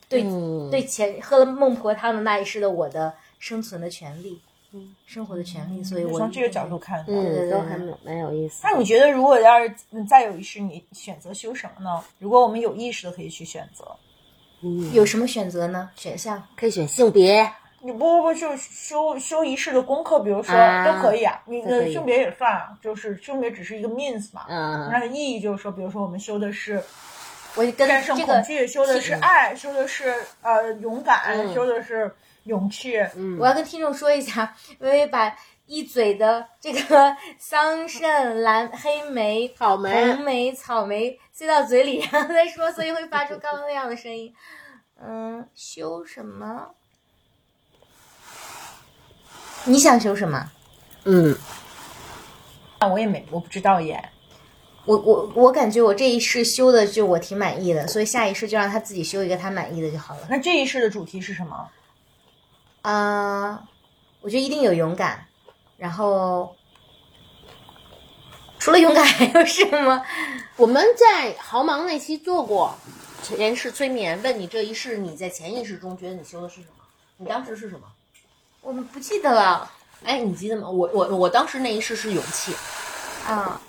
[0.09, 4.41] 对、嗯对前喝了孟婆汤的那一世的我的生存的权利，
[4.73, 5.83] 嗯，生活的权利。
[5.83, 8.61] 所以我从这个角度看，对对嗯，都还蛮蛮有意思。
[8.65, 12.03] 那你觉得，如果要是嗯再有一世，你选择修什么呢？
[12.19, 13.85] 如果我们有意识的可以去选择，
[14.63, 15.91] 嗯有什么选择呢？
[15.97, 17.51] 选项可以选性别，
[17.81, 21.43] 你不不不就修修一世的功课，比如说、啊都可以啊。
[21.47, 24.45] 你的性别也算啊，就是性别只是一个 means 嘛。
[24.49, 26.81] 嗯那个意义就是说，比如说我们修的是
[27.55, 32.15] 我跟战胜这个，恐惧，修的是爱，修的是呃勇敢，嗯修的是
[32.45, 32.97] 勇气。
[33.15, 44.35] 嗯我要跟听众说一下，微微把一嘴的这个 桑葚、蓝黑莓、草莓红莓、草莓塞到嘴里，然后再说，所以会发出刚刚那样的声音。
[45.05, 46.75] 嗯，修什么？
[49.65, 50.51] 你想修什么？
[51.05, 51.37] 嗯，
[52.79, 54.09] 啊，我也没我不知道耶。
[54.85, 60.27] 我我我感觉我这一世修的就我挺满意的，所以下一世就让他自己修一个他满意的就好了。
[60.29, 61.71] 那这一世的主题是什么？
[62.83, 63.63] 啊、
[64.21, 65.25] 我觉得一定有勇敢，
[65.77, 66.57] 然后
[68.59, 70.05] 除了勇敢还有什么？
[70.57, 72.75] 我们在豪芒那期做过
[73.23, 76.85] 前世催眠，问你这一世你在潜意识中觉得你修的是什么？
[77.19, 77.87] 你当时是什么？
[78.61, 79.71] 我们不记得了
[80.03, 80.69] 哎，你记得吗？
[80.69, 82.53] 我我我当时那一世是勇气，
[83.25, 83.61] 啊。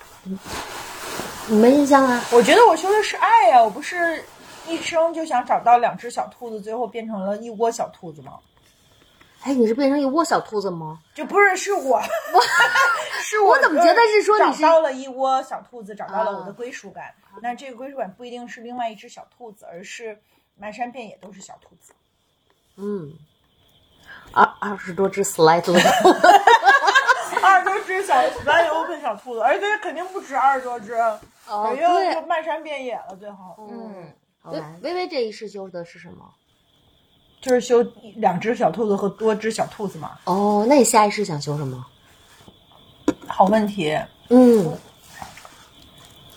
[1.48, 2.22] 你没印象啊？
[2.32, 4.22] 我觉得我修的是爱呀、我不是
[4.66, 8.38] 一生就想找到两只小兔子，最后变成了一窝小兔子吗？
[9.42, 10.98] 哎，你是变成一窝小兔子吗？
[11.14, 12.00] 就不是是我，
[13.20, 17.12] 是我我怎么觉得是说找到了一窝小兔子，找到了我的啊归属感。
[17.42, 20.18] 那这个归属感不一定是另外一只小兔子，而是
[20.56, 21.92] 漫山遍野都是小兔子。
[22.76, 23.12] 嗯，
[24.32, 25.72] 二二十多只子，二十
[27.64, 30.94] 多只 小 sly open 小兔子，而且肯定不止二十多只，
[31.48, 33.16] 哦肯定就对，漫山遍野了。
[33.18, 34.12] 最后嗯，
[34.42, 34.72] 好微吧。
[34.82, 36.24] 微微这一世修的是什么？
[37.40, 37.82] 就是修
[38.16, 40.12] 两只小兔子和多只小兔子嘛。
[40.24, 41.84] 哦，那你下一世想修什么？
[43.26, 43.94] 好问题，
[44.30, 44.78] 嗯，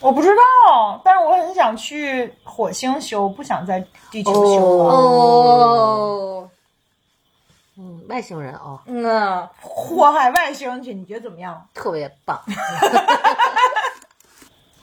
[0.01, 4.93] 我不知道，但是我很想去火星修，不想在地球修了。
[4.93, 6.49] 哦，
[7.77, 11.65] 嗯，外星人哦，嗯啊，祸害外星去，你觉得怎么样？
[11.73, 12.41] 特别棒。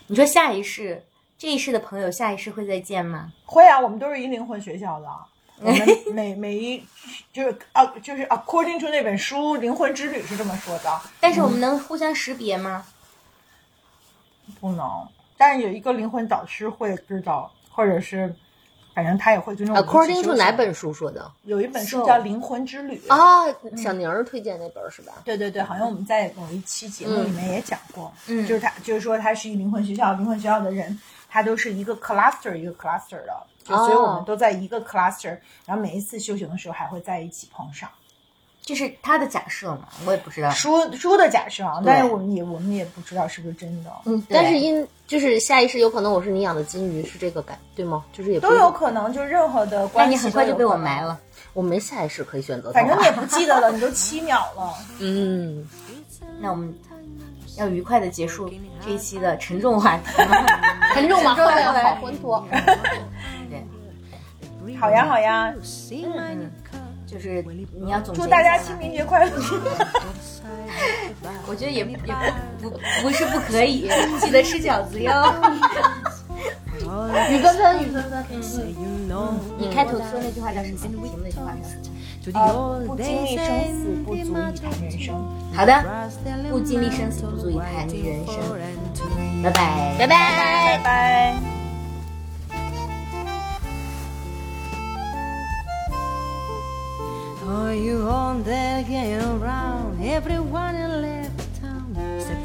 [0.07, 1.03] 你说下一世，
[1.39, 3.33] 这一世的朋友，下一世会再见吗？
[3.47, 5.09] 会啊，我们都是一灵魂学校的。
[5.61, 6.85] 我们每每一
[7.33, 12.85] 就是啊，就是 according to 那本书《灵魂之旅》是这么说的，但是我们能互相识别吗？
[14.61, 15.09] 不能。
[15.37, 18.35] 但是有一个灵魂导师会知道，或者是
[18.95, 20.53] 反正他也会尊重我们一起 According 修 to 哪？
[20.53, 21.31] 本书说的？
[21.43, 23.45] 有一本书叫《灵魂之旅》啊，
[23.77, 25.15] 小宁儿推荐那本是吧？
[25.25, 30.97] 对对对，好像我们在某一期节目里面也讲过，嗯就是他就是说他是一灵魂学校，灵魂学校的人，
[31.29, 37.89] 他都是一个 cluster 一个 cluster 的，就所以我们都在一个 cluster，然后每一次修行的时候还会在一起碰上。
[38.65, 39.89] 这是他的假设嘛？
[40.07, 40.51] 我也不知道。
[40.51, 48.05] 书书的假设啊，但是我们也我们也不知道是不是真的，嗯，但是因就是下意识有可能我是你养的金鱼，是这个感对吗？
[48.13, 51.19] 就是也不都有可能，就任何的关系那你很快就被我埋了。。
[51.53, 54.75] 我没下意识可以选择反正你也不记得了，你都七秒了。
[54.99, 55.65] 嗯，
[56.41, 56.75] 那我们
[57.57, 58.51] 要愉快的结束
[58.85, 60.05] 这一期的沉重话题。
[60.95, 61.35] 沉重吗？
[61.37, 62.45] 后好浑浊。
[63.49, 65.55] 对，好呀好呀，
[65.93, 66.51] 嗯，
[67.15, 67.45] 就是
[67.81, 69.31] 你要总结祝大家清明节快乐！
[71.47, 73.89] 我觉得也也不不不是不可以，
[74.21, 75.33] 记得吃饺子哟。
[77.31, 78.25] 雨纷纷，雨纷纷。
[79.57, 80.77] 你开头说那句话叫什么？
[80.77, 82.41] 题目那句话叫什么？
[82.41, 83.47] 呃，不经历生
[83.79, 85.15] 死，不足以谈人生。
[85.55, 86.11] 好的，
[86.51, 88.35] 不经历生死，不足以谈人生。
[89.45, 90.09] 拜拜，拜拜。
[90.09, 91.54] 拜拜。
[97.47, 100.03] Are you on there getting around?
[100.03, 101.44] Everyone left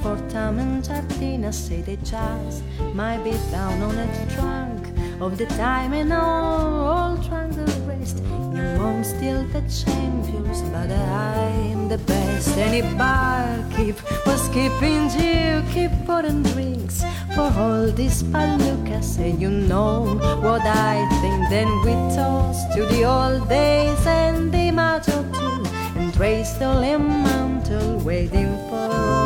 [0.01, 2.63] for Tom and Jardina say they just
[2.93, 4.87] might be down on the trunk
[5.21, 8.17] of the time and all, all trying to rest.
[8.19, 12.57] You won't steal the champions, but I'm the best.
[12.57, 17.03] Any barkeep was keeping you, keep putting drinks
[17.35, 19.03] for all this palooka.
[19.03, 21.49] Say you know what I think.
[21.49, 25.63] Then we toast to the old days and the macho too,
[25.99, 29.18] and raise the limb mantle waiting for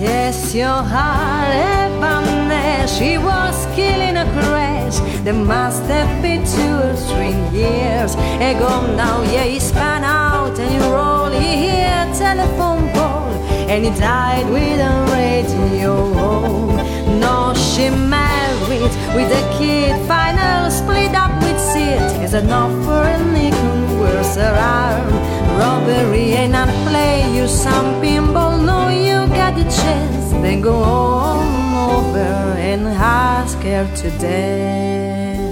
[0.00, 4.98] Guess your heart had She was killing a crash.
[5.24, 9.20] There must have been two or three years ago now.
[9.24, 11.34] Yeah, he span out and he rolled.
[11.34, 13.36] He hear telephone pole
[13.68, 15.92] and he died with a radio.
[17.20, 18.80] No, she married
[19.14, 19.94] with a kid.
[20.08, 22.22] Final split up with Sid.
[22.22, 23.04] Is enough for
[24.36, 24.58] a nickel.
[24.58, 25.08] Arm?
[25.58, 28.64] Robbery and not play you some pinball.
[28.64, 30.30] No, you got the chance.
[30.42, 31.40] Then go all
[31.96, 32.18] over
[32.58, 35.49] and ask her.